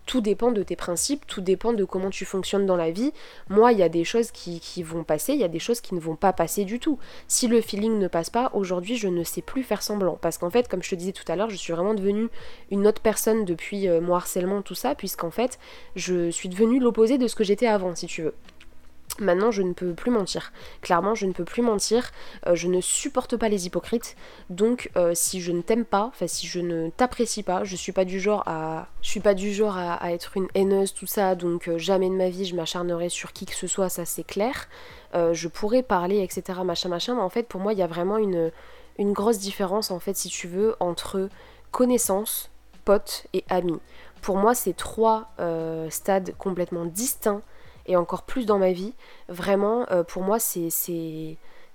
tout 0.08 0.22
dépend 0.22 0.52
de 0.52 0.64
tes 0.64 0.76
principes, 0.76 1.28
tout 1.28 1.42
dépend 1.42 1.74
de 1.74 1.84
comment 1.84 2.10
tu 2.10 2.26
fonctionnes 2.26 2.66
dans 2.66 2.78
la 2.78 2.90
vie. 2.90 3.12
Moi, 3.50 3.74
il 3.74 3.78
y 3.78 3.84
a 3.84 3.90
des 3.90 4.04
choses 4.04 4.32
qui, 4.32 4.82
vont 4.82 5.04
passer, 5.04 5.34
il 5.34 5.40
y 5.40 5.44
a 5.44 5.50
des 5.50 5.60
choses 5.60 5.82
qui 5.82 5.94
ne 5.94 6.00
vont 6.00 6.16
pas 6.16 6.34
passer 6.34 6.66
du 6.66 6.80
tout. 6.80 6.98
Si 7.28 7.48
le 7.48 7.62
feeling 7.62 8.00
ne 8.00 8.08
passe 8.08 8.32
pas, 8.32 8.50
aujourd'hui, 8.54 8.96
je 8.96 9.10
ne 9.10 9.24
sais 9.24 9.42
plus 9.42 9.64
faire 9.64 9.84
semblant. 9.84 10.18
Parce 10.20 10.38
qu'en 10.40 10.50
fait, 10.50 10.68
comme 10.68 10.82
je 10.82 10.90
te 10.90 10.96
disais 10.96 11.12
tout 11.12 11.26
à 11.28 11.36
l'heure, 11.36 11.50
je 11.50 11.58
suis 11.58 11.74
vraiment 11.74 11.94
devenue 11.94 12.30
une 12.72 12.88
autre 12.88 13.02
personne 13.02 13.46
depuis 13.46 13.88
euh, 13.88 14.02
mon 14.02 14.16
harcèlement, 14.16 14.62
tout 14.62 14.76
ça, 14.76 14.96
puisqu'en 14.96 15.32
fait, 15.32 15.60
je 15.96 16.32
suis 16.32 16.50
devenue 16.50 16.80
l'opposé 16.80 17.18
de 17.18 17.28
ce 17.28 17.36
que 17.36 17.44
j'étais 17.44 17.68
avant, 17.68 17.94
si 17.94 18.08
tu 18.08 18.24
veux. 18.24 18.34
Maintenant, 19.20 19.50
je 19.50 19.64
ne 19.64 19.74
peux 19.74 19.94
plus 19.94 20.12
mentir. 20.12 20.52
Clairement, 20.82 21.16
je 21.16 21.26
ne 21.26 21.32
peux 21.32 21.44
plus 21.44 21.64
mentir. 21.64 22.12
Euh, 22.46 22.56
je 22.56 22.68
ne 22.68 22.82
supporte 22.82 23.36
pas 23.36 23.50
les 23.50 23.66
hypocrites. 23.66 24.16
Donc, 24.50 24.92
euh, 24.96 25.14
si 25.16 25.42
je 25.42 25.52
ne 25.52 25.62
t'aime 25.62 25.86
pas, 25.86 26.04
enfin 26.04 26.28
si 26.28 26.46
je 26.46 26.60
ne 26.60 26.90
t'apprécie 26.92 27.42
pas, 27.42 27.64
je 27.64 27.76
suis 27.76 27.92
pas 27.92 28.06
du 28.06 28.20
genre 28.20 28.44
à, 28.46 28.88
je 29.02 29.10
suis 29.10 29.20
pas 29.20 29.34
du 29.34 29.54
genre 29.54 29.76
à, 29.78 30.12
être 30.12 30.38
une 30.38 30.48
haineuse, 30.54 30.94
tout 30.94 31.08
ça. 31.08 31.34
Donc, 31.34 31.68
euh, 31.68 31.80
jamais 31.80 32.10
de 32.10 32.16
ma 32.16 32.30
vie, 32.30 32.46
je 32.46 32.56
m'acharnerai 32.56 33.10
sur 33.10 33.34
qui 33.34 33.46
que 33.48 33.56
ce 33.56 33.66
soit. 33.66 33.90
Ça, 33.90 34.06
c'est 34.06 34.26
clair. 34.26 34.68
je 35.14 35.48
pourrais 35.48 35.84
parler, 35.84 36.22
etc. 36.22 36.60
Machin, 36.64 36.90
machin. 36.90 37.16
Mais 37.16 37.22
en 37.22 37.30
fait, 37.30 37.48
pour 37.48 37.60
moi, 37.60 37.74
il 37.74 37.80
y 37.80 37.84
a 37.84 37.88
vraiment 37.88 38.18
une, 38.18 38.52
une 39.00 39.14
grosse 39.14 39.40
différence, 39.40 39.90
en 39.90 40.00
fait, 40.00 40.16
si 40.16 40.30
tu 40.30 40.48
veux, 40.48 40.76
entre 40.80 41.30
connaissance, 41.72 42.52
pote 42.86 43.26
et 43.34 43.44
ami. 43.50 43.80
Pour 44.22 44.38
moi, 44.38 44.54
c'est 44.54 44.76
trois 44.76 45.32
stades 45.90 46.36
complètement 46.38 46.86
distincts 46.86 47.42
et 47.88 47.96
encore 47.96 48.24
plus 48.24 48.46
dans 48.46 48.60
ma 48.60 48.72
vie. 48.72 48.94
Vraiment, 49.30 49.86
euh, 49.92 50.04
pour 50.04 50.24
moi, 50.24 50.40
c'est 50.40 50.70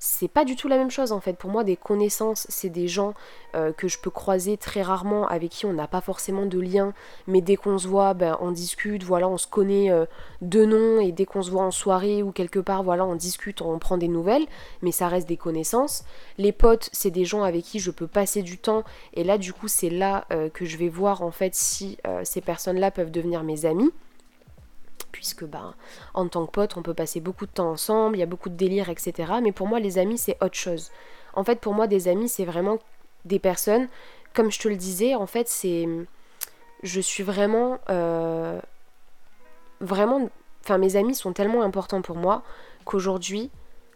c'est 0.04 0.26
pas 0.26 0.44
du 0.44 0.56
tout 0.56 0.66
la 0.66 0.78
même 0.78 0.90
chose 0.90 1.12
en 1.12 1.20
fait. 1.20 1.34
Pour 1.34 1.48
moi, 1.48 1.62
des 1.62 1.76
connaissances, 1.76 2.44
c'est 2.48 2.70
des 2.70 2.88
gens 2.88 3.14
euh, 3.54 3.72
que 3.72 3.86
je 3.86 4.00
peux 4.00 4.10
croiser 4.10 4.56
très 4.56 4.82
rarement, 4.82 5.28
avec 5.28 5.50
qui 5.50 5.64
on 5.64 5.72
n'a 5.72 5.86
pas 5.86 6.00
forcément 6.00 6.44
de 6.44 6.58
lien, 6.58 6.92
mais 7.28 7.40
dès 7.40 7.54
qu'on 7.54 7.78
se 7.78 7.86
voit, 7.86 8.12
ben, 8.12 8.36
on 8.40 8.50
discute, 8.50 9.04
voilà, 9.04 9.28
on 9.28 9.38
se 9.38 9.46
connaît 9.46 9.92
euh, 9.92 10.04
de 10.40 10.64
nom, 10.64 11.00
et 11.00 11.12
dès 11.12 11.24
qu'on 11.24 11.40
se 11.40 11.52
voit 11.52 11.62
en 11.62 11.70
soirée 11.70 12.24
ou 12.24 12.32
quelque 12.32 12.58
part, 12.58 12.82
voilà, 12.82 13.06
on 13.06 13.14
discute, 13.14 13.62
on 13.62 13.78
prend 13.78 13.96
des 13.96 14.08
nouvelles, 14.08 14.46
mais 14.82 14.90
ça 14.90 15.06
reste 15.06 15.28
des 15.28 15.36
connaissances. 15.36 16.02
Les 16.36 16.50
potes, 16.50 16.88
c'est 16.90 17.12
des 17.12 17.24
gens 17.24 17.44
avec 17.44 17.62
qui 17.62 17.78
je 17.78 17.92
peux 17.92 18.08
passer 18.08 18.42
du 18.42 18.58
temps, 18.58 18.82
et 19.14 19.22
là, 19.22 19.38
du 19.38 19.52
coup, 19.52 19.68
c'est 19.68 19.90
là 19.90 20.26
que 20.52 20.64
je 20.64 20.76
vais 20.78 20.88
voir 20.88 21.22
en 21.22 21.30
fait 21.30 21.54
si 21.54 21.96
ces 22.24 22.40
personnes-là 22.40 22.90
peuvent 22.90 23.12
devenir 23.12 23.44
mes 23.44 23.66
amis 23.66 23.92
puisque 25.12 25.44
ben, 25.44 25.74
en 26.14 26.26
tant 26.26 26.46
que 26.46 26.50
pote, 26.50 26.76
on 26.76 26.82
peut 26.82 26.94
passer 26.94 27.20
beaucoup 27.20 27.46
de 27.46 27.52
temps 27.52 27.70
ensemble, 27.70 28.16
il 28.16 28.20
y 28.20 28.24
a 28.24 28.26
beaucoup 28.26 28.48
de 28.48 28.56
délire, 28.56 28.88
etc. 28.88 29.34
Mais 29.42 29.52
pour 29.52 29.68
moi, 29.68 29.78
les 29.78 29.98
amis, 29.98 30.18
c'est 30.18 30.36
autre 30.42 30.56
chose. 30.56 30.90
En 31.34 31.44
fait, 31.44 31.60
pour 31.60 31.74
moi, 31.74 31.86
des 31.86 32.08
amis, 32.08 32.28
c'est 32.28 32.44
vraiment 32.44 32.78
des 33.24 33.38
personnes, 33.38 33.88
comme 34.34 34.50
je 34.50 34.58
te 34.58 34.68
le 34.68 34.76
disais, 34.76 35.14
en 35.14 35.26
fait, 35.26 35.48
c'est. 35.48 35.86
Je 36.82 37.00
suis 37.00 37.22
vraiment. 37.22 37.78
Euh, 37.90 38.60
vraiment. 39.80 40.30
Enfin, 40.64 40.78
mes 40.78 40.96
amis 40.96 41.14
sont 41.14 41.32
tellement 41.32 41.62
importants 41.62 42.02
pour 42.02 42.16
moi 42.16 42.42
qu'aujourd'hui, 42.84 43.50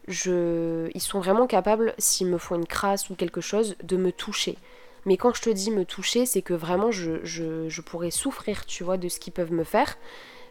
je... 0.08 0.88
ils 0.94 1.00
sont 1.00 1.20
vraiment 1.20 1.46
capables, 1.46 1.94
s'ils 1.98 2.26
me 2.26 2.38
font 2.38 2.56
une 2.56 2.66
crasse 2.66 3.08
ou 3.10 3.14
quelque 3.14 3.40
chose, 3.40 3.76
de 3.82 3.96
me 3.96 4.12
toucher. 4.12 4.58
Mais 5.04 5.16
quand 5.16 5.32
je 5.34 5.42
te 5.42 5.50
dis 5.50 5.70
me 5.70 5.84
toucher, 5.84 6.26
c'est 6.26 6.42
que 6.42 6.54
vraiment 6.54 6.90
je, 6.90 7.24
je, 7.24 7.68
je 7.68 7.80
pourrais 7.80 8.10
souffrir, 8.10 8.66
tu 8.66 8.82
vois, 8.82 8.96
de 8.96 9.08
ce 9.08 9.20
qu'ils 9.20 9.32
peuvent 9.32 9.52
me 9.52 9.62
faire 9.62 9.96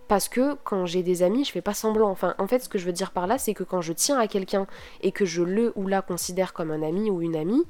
parce 0.08 0.30
que 0.30 0.56
quand 0.64 0.86
j'ai 0.86 1.04
des 1.04 1.24
amis, 1.24 1.46
je 1.46 1.52
fais 1.52 1.62
pas 1.62 1.74
semblant. 1.74 2.10
Enfin, 2.10 2.36
en 2.38 2.48
fait, 2.48 2.60
ce 2.60 2.70
que 2.70 2.78
je 2.78 2.86
veux 2.86 2.92
dire 2.92 3.12
par 3.12 3.28
là, 3.28 3.38
c'est 3.38 3.54
que 3.54 3.64
quand 3.64 3.82
je 3.82 3.94
tiens 3.94 4.20
à 4.20 4.28
quelqu'un 4.28 4.68
et 5.02 5.12
que 5.12 5.26
je 5.26 5.42
le 5.42 5.74
ou 5.76 5.88
la 5.88 6.02
considère 6.02 6.54
comme 6.54 6.72
un 6.72 6.84
ami 6.84 7.10
ou 7.10 7.22
une 7.22 7.36
amie, 7.36 7.64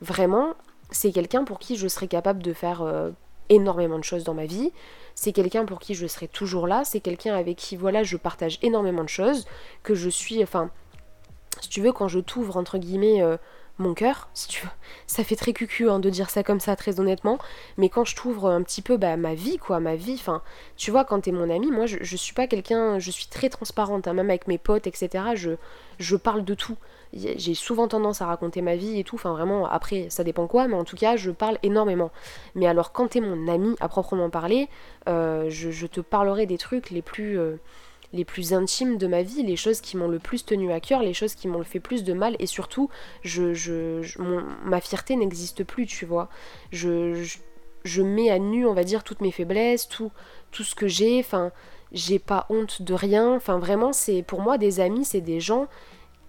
vraiment, 0.00 0.54
c'est 0.90 1.12
quelqu'un 1.12 1.44
pour 1.44 1.58
qui 1.58 1.76
je 1.76 1.88
serais 1.88 2.08
capable 2.08 2.42
de 2.42 2.52
faire 2.52 2.82
euh, 2.82 3.10
énormément 3.48 3.98
de 3.98 4.04
choses 4.04 4.24
dans 4.24 4.34
ma 4.34 4.46
vie. 4.46 4.72
C'est 5.14 5.32
quelqu'un 5.32 5.66
pour 5.66 5.80
qui 5.80 5.94
je 5.94 6.06
serai 6.06 6.28
toujours 6.28 6.66
là. 6.66 6.82
C'est 6.84 7.00
quelqu'un 7.00 7.34
avec 7.34 7.56
qui, 7.56 7.76
voilà, 7.76 8.02
je 8.02 8.16
partage 8.16 8.58
énormément 8.62 9.04
de 9.04 9.08
choses. 9.08 9.46
Que 9.82 9.94
je 9.94 10.08
suis, 10.08 10.42
enfin, 10.42 10.70
si 11.60 11.68
tu 11.68 11.82
veux, 11.82 11.92
quand 11.92 12.08
je 12.08 12.20
t'ouvre, 12.20 12.56
entre 12.56 12.78
guillemets, 12.78 13.22
euh, 13.22 13.36
mon 13.82 13.94
cœur, 13.94 14.28
si 14.32 14.48
tu 14.48 14.62
veux. 14.62 14.70
Ça 15.06 15.24
fait 15.24 15.36
très 15.36 15.52
cucu 15.52 15.90
hein, 15.90 15.98
de 15.98 16.08
dire 16.08 16.30
ça 16.30 16.42
comme 16.42 16.60
ça, 16.60 16.76
très 16.76 17.00
honnêtement. 17.00 17.38
Mais 17.76 17.88
quand 17.88 18.04
je 18.04 18.16
t'ouvre 18.16 18.48
un 18.48 18.62
petit 18.62 18.80
peu 18.82 18.96
bah, 18.96 19.16
ma 19.16 19.34
vie, 19.34 19.58
quoi, 19.58 19.80
ma 19.80 19.96
vie, 19.96 20.14
enfin, 20.14 20.42
tu 20.76 20.90
vois, 20.90 21.04
quand 21.04 21.20
t'es 21.20 21.32
mon 21.32 21.50
ami, 21.50 21.70
moi, 21.70 21.86
je, 21.86 22.16
suis 22.16 22.34
pas 22.34 22.46
quelqu'un, 22.46 22.98
je 22.98 23.10
suis 23.10 23.26
très 23.26 23.48
transparente, 23.48 24.08
hein, 24.08 24.14
même 24.14 24.30
avec 24.30 24.48
mes 24.48 24.58
potes, 24.58 24.86
etc. 24.86 25.24
Je, 25.34 25.50
je 25.98 26.16
parle 26.16 26.44
de 26.44 26.54
tout. 26.54 26.76
J'ai 27.12 27.54
souvent 27.54 27.88
tendance 27.88 28.22
à 28.22 28.26
raconter 28.26 28.62
ma 28.62 28.74
vie 28.74 28.98
et 28.98 29.04
tout, 29.04 29.16
enfin 29.16 29.32
vraiment, 29.32 29.66
après, 29.66 30.06
ça 30.08 30.24
dépend 30.24 30.46
quoi, 30.46 30.66
mais 30.66 30.74
en 30.74 30.84
tout 30.84 30.96
cas, 30.96 31.16
je 31.16 31.30
parle 31.30 31.58
énormément. 31.62 32.10
Mais 32.54 32.66
alors, 32.66 32.92
quand 32.92 33.08
t'es 33.08 33.20
mon 33.20 33.48
ami, 33.48 33.76
à 33.80 33.88
proprement 33.88 34.30
parler, 34.30 34.68
euh, 35.10 35.50
je, 35.50 35.86
te 35.86 36.00
parlerai 36.00 36.46
des 36.46 36.58
trucs 36.58 36.90
les 36.90 37.02
plus... 37.02 37.38
Euh, 37.38 37.56
les 38.12 38.24
plus 38.24 38.52
intimes 38.52 38.98
de 38.98 39.06
ma 39.06 39.22
vie, 39.22 39.42
les 39.42 39.56
choses 39.56 39.80
qui 39.80 39.96
m'ont 39.96 40.08
le 40.08 40.18
plus 40.18 40.44
tenu 40.44 40.72
à 40.72 40.80
cœur, 40.80 41.02
les 41.02 41.14
choses 41.14 41.34
qui 41.34 41.48
m'ont 41.48 41.64
fait 41.64 41.80
plus 41.80 42.04
de 42.04 42.12
mal, 42.12 42.36
et 42.38 42.46
surtout, 42.46 42.88
je, 43.22 43.54
je, 43.54 44.02
ma 44.64 44.80
fierté 44.80 45.16
n'existe 45.16 45.64
plus, 45.64 45.86
tu 45.86 46.04
vois. 46.04 46.28
Je, 46.70 47.24
je, 47.84 48.02
mets 48.02 48.30
à 48.30 48.38
nu, 48.38 48.66
on 48.66 48.74
va 48.74 48.84
dire, 48.84 49.04
toutes 49.04 49.20
mes 49.20 49.32
faiblesses, 49.32 49.88
tout, 49.88 50.12
tout 50.50 50.64
ce 50.64 50.74
que 50.74 50.86
j'ai, 50.86 51.20
enfin, 51.20 51.52
j'ai 51.92 52.18
pas 52.18 52.46
honte 52.50 52.82
de 52.82 52.94
rien, 52.94 53.34
enfin, 53.34 53.58
vraiment, 53.58 53.92
c'est 53.92 54.22
pour 54.22 54.40
moi, 54.40 54.58
des 54.58 54.80
amis, 54.80 55.04
c'est 55.04 55.20
des 55.20 55.40
gens 55.40 55.66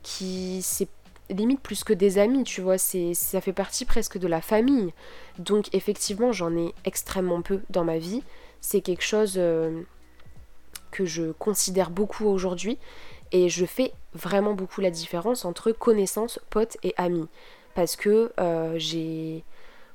qui, 0.04 0.62
c'est 0.62 0.90
limite 1.30 1.62
plus 1.62 1.84
que 1.84 1.94
des 1.94 2.18
amis, 2.18 2.44
tu 2.44 2.62
vois, 2.62 2.78
ça 2.78 3.42
fait 3.42 3.54
partie 3.54 3.86
presque 3.86 4.18
de 4.18 4.28
la 4.28 4.42
famille. 4.42 4.94
Donc 5.40 5.74
effectivement, 5.74 6.32
j'en 6.32 6.56
ai 6.56 6.74
extrêmement 6.86 7.42
peu 7.42 7.62
dans 7.70 7.84
ma 7.84 7.98
vie. 7.98 8.24
C'est 8.62 8.82
quelque 8.82 9.04
chose 9.04 9.36
euh, 9.38 9.82
que 10.94 11.06
je 11.06 11.32
considère 11.34 11.90
beaucoup 11.90 12.26
aujourd'hui 12.26 12.78
et 13.32 13.50
je 13.50 13.66
fais 13.66 13.92
vraiment 14.14 14.54
beaucoup 14.54 14.80
la 14.80 14.92
différence 14.92 15.44
entre 15.44 15.72
connaissances, 15.72 16.40
potes 16.50 16.78
et 16.84 16.94
amis 16.98 17.28
parce 17.76 17.96
que 17.96 18.32
euh, 18.40 18.76
j'ai 18.78 19.44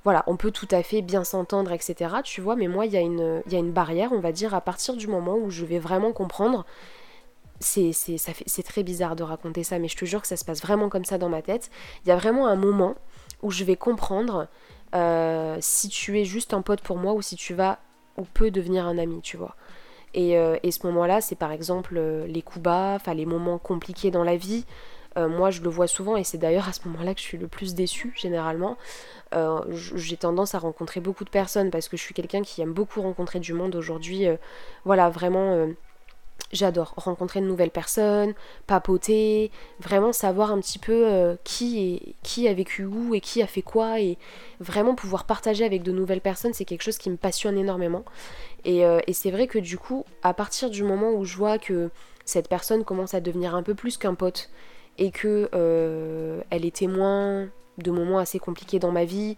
voilà, 0.04 0.24
on 0.26 0.36
peut 0.36 0.52
tout 0.52 0.68
à 0.70 0.82
fait 0.82 1.02
bien 1.02 1.24
s'entendre, 1.24 1.72
etc. 1.72 2.14
Tu 2.24 2.40
vois, 2.40 2.56
mais 2.56 2.68
moi, 2.68 2.86
il 2.86 2.92
y, 2.92 2.96
a 2.96 3.00
une, 3.00 3.42
y 3.50 3.56
a 3.56 3.58
une 3.58 3.72
barrière, 3.72 4.12
on 4.12 4.20
va 4.20 4.32
dire, 4.32 4.54
à 4.54 4.60
partir 4.60 4.96
du 4.96 5.06
moment 5.06 5.36
où 5.36 5.50
je 5.50 5.66
vais 5.66 5.78
vraiment 5.78 6.12
comprendre. 6.12 6.64
C'est 7.60 7.92
très 8.64 8.84
bizarre 8.84 9.16
de 9.16 9.24
raconter 9.24 9.64
ça, 9.64 9.78
mais 9.78 9.88
je 9.88 9.96
te 9.96 10.04
jure 10.04 10.22
que 10.22 10.28
ça 10.28 10.36
se 10.36 10.44
passe 10.44 10.62
vraiment 10.62 10.88
comme 10.88 11.04
ça 11.04 11.18
dans 11.18 11.28
ma 11.28 11.42
tête. 11.42 11.70
Il 12.04 12.08
y 12.08 12.12
a 12.12 12.16
vraiment 12.16 12.46
un 12.46 12.56
moment 12.56 12.94
où 13.42 13.50
je 13.50 13.64
vais 13.64 13.76
comprendre 13.76 14.46
euh, 14.94 15.58
si 15.60 15.88
tu 15.88 16.18
es 16.18 16.24
juste 16.24 16.54
un 16.54 16.62
pote 16.62 16.80
pour 16.80 16.96
moi 16.96 17.12
ou 17.12 17.20
si 17.20 17.36
tu 17.36 17.52
vas 17.52 17.78
ou 18.16 18.22
peux 18.22 18.50
devenir 18.50 18.86
un 18.86 18.96
ami, 18.96 19.20
tu 19.20 19.36
vois. 19.36 19.56
Euh, 20.16 20.58
et, 20.62 20.70
ce 20.70 20.86
moment-là, 20.86 21.20
c'est 21.20 21.36
par 21.36 21.52
exemple 21.52 21.94
euh, 21.96 22.26
les 22.26 22.42
coups 22.42 22.62
bas, 22.62 22.94
enfin 22.96 23.14
les 23.14 23.26
moments 23.26 23.58
compliqués 23.58 24.10
dans 24.10 24.24
la 24.24 24.36
vie. 24.36 24.64
Euh, 25.16 25.28
moi, 25.28 25.50
je 25.50 25.62
le 25.62 25.68
vois 25.68 25.86
souvent 25.86 26.16
et 26.16 26.24
c'est 26.24 26.38
d'ailleurs 26.38 26.68
à 26.68 26.72
ce 26.72 26.86
moment-là 26.88 27.14
que 27.14 27.20
je 27.20 27.24
suis 27.24 27.38
le 27.38 27.48
plus 27.48 27.74
déçue 27.74 28.12
généralement. 28.16 28.76
J'ai 29.70 30.16
tendance 30.16 30.54
à 30.54 30.58
rencontrer 30.58 31.00
beaucoup 31.00 31.24
de 31.24 31.30
personnes 31.30 31.70
parce 31.70 31.88
que 31.88 31.96
je 31.96 32.02
suis 32.02 32.14
quelqu'un 32.14 32.42
qui 32.42 32.62
aime 32.62 32.72
beaucoup 32.72 33.02
rencontrer 33.02 33.40
du 33.40 33.52
monde 33.52 33.74
aujourd'hui. 33.74 34.26
voilà, 34.84 35.10
vraiment 35.10 35.68
J'adore 36.50 36.94
rencontrer 36.96 37.40
de 37.40 37.46
nouvelles 37.46 37.70
personnes, 37.70 38.32
papoter, 38.66 39.50
vraiment 39.80 40.14
savoir 40.14 40.50
un 40.50 40.58
petit 40.60 40.78
peu 40.78 41.06
euh, 41.06 41.36
qui, 41.44 42.14
qui 42.22 42.48
a 42.48 42.54
vécu 42.54 42.84
où 42.84 43.14
et 43.14 43.20
qui 43.20 43.42
a 43.42 43.46
fait 43.46 43.60
quoi 43.60 44.00
et 44.00 44.16
vraiment 44.58 44.94
pouvoir 44.94 45.24
partager 45.24 45.64
avec 45.64 45.82
de 45.82 45.92
nouvelles 45.92 46.22
personnes, 46.22 46.54
c'est 46.54 46.64
quelque 46.64 46.82
chose 46.82 46.96
qui 46.96 47.10
me 47.10 47.16
passionne 47.16 47.58
énormément. 47.58 48.04
Et, 48.64 48.84
euh, 48.86 49.00
c'est 49.12 49.30
vrai 49.30 49.46
que 49.46 49.58
du 49.58 49.76
coup, 49.76 50.04
à 50.22 50.32
partir 50.32 50.70
du 50.70 50.84
moment 50.84 51.12
où 51.12 51.24
je 51.24 51.36
vois 51.36 51.58
que 51.58 51.90
cette 52.24 52.48
personne 52.48 52.84
commence 52.84 53.14
à 53.14 53.20
devenir 53.20 53.54
un 53.54 53.62
peu 53.62 53.74
plus 53.74 53.98
qu'un 53.98 54.14
pote 54.14 54.48
et 54.96 55.10
que 55.10 55.50
euh, 55.54 56.40
elle 56.50 56.64
est 56.64 56.76
témoin 56.76 57.48
de 57.78 57.90
moments 57.90 58.18
assez 58.18 58.38
compliqués 58.38 58.78
dans 58.78 58.90
ma 58.90 59.04
vie 59.04 59.36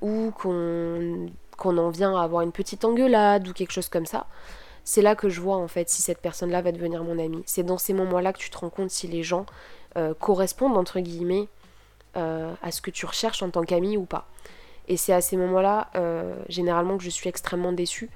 ou 0.00 0.30
qu'on 0.30 1.26
qu'on 1.56 1.78
en 1.78 1.90
vient 1.90 2.16
à 2.18 2.24
avoir 2.24 2.42
une 2.42 2.50
petite 2.50 2.84
engueulade 2.84 3.46
ou 3.46 3.52
quelque 3.52 3.70
chose 3.70 3.88
comme 3.88 4.06
ça, 4.06 4.26
c'est 4.84 5.02
là 5.02 5.14
que 5.14 5.28
je 5.28 5.40
vois 5.40 5.56
en 5.56 5.68
fait 5.68 5.88
si 5.88 6.02
cette 6.02 6.18
personne-là 6.18 6.60
va 6.62 6.72
devenir 6.72 7.04
mon 7.04 7.18
amie. 7.18 7.42
C'est 7.46 7.62
dans 7.62 7.78
ces 7.78 7.92
moments-là 7.92 8.32
que 8.32 8.38
tu 8.38 8.50
te 8.50 8.58
rends 8.58 8.70
compte 8.70 8.90
si 8.90 9.06
les 9.06 9.22
gens 9.22 9.46
euh, 9.96 10.14
correspondent 10.14 10.76
entre 10.76 11.00
guillemets 11.00 11.48
euh, 12.16 12.52
à 12.62 12.72
ce 12.72 12.80
que 12.80 12.90
tu 12.90 13.06
recherches 13.06 13.42
en 13.42 13.50
tant 13.50 13.62
qu'ami 13.62 13.96
ou 13.96 14.04
pas. 14.04 14.28
Et 14.88 14.96
c'est 14.96 15.12
à 15.12 15.20
ces 15.20 15.36
moments-là, 15.36 15.90
euh, 15.94 16.34
généralement, 16.48 16.98
que 16.98 17.04
je 17.04 17.10
suis 17.10 17.28
extrêmement 17.28 17.72
déçue, 17.72 18.10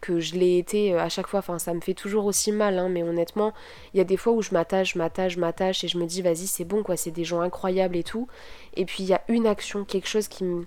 que 0.00 0.20
je 0.20 0.34
l'ai 0.34 0.58
été 0.58 0.96
à 0.96 1.08
chaque 1.08 1.26
fois. 1.26 1.40
Enfin, 1.40 1.58
ça 1.58 1.74
me 1.74 1.80
fait 1.80 1.94
toujours 1.94 2.26
aussi 2.26 2.52
mal, 2.52 2.78
hein, 2.78 2.88
mais 2.88 3.02
honnêtement, 3.02 3.52
il 3.92 3.98
y 3.98 4.00
a 4.00 4.04
des 4.04 4.16
fois 4.16 4.32
où 4.32 4.40
je 4.40 4.52
m'attache, 4.52 4.94
m'attache, 4.94 5.36
m'attache, 5.36 5.82
et 5.82 5.88
je 5.88 5.98
me 5.98 6.06
dis, 6.06 6.22
vas-y, 6.22 6.46
c'est 6.46 6.64
bon, 6.64 6.84
quoi, 6.84 6.96
c'est 6.96 7.10
des 7.10 7.24
gens 7.24 7.40
incroyables 7.40 7.96
et 7.96 8.04
tout. 8.04 8.28
Et 8.74 8.84
puis 8.84 9.02
il 9.02 9.08
y 9.08 9.14
a 9.14 9.22
une 9.28 9.46
action, 9.46 9.84
quelque 9.84 10.08
chose 10.08 10.28
qui 10.28 10.44
me. 10.44 10.66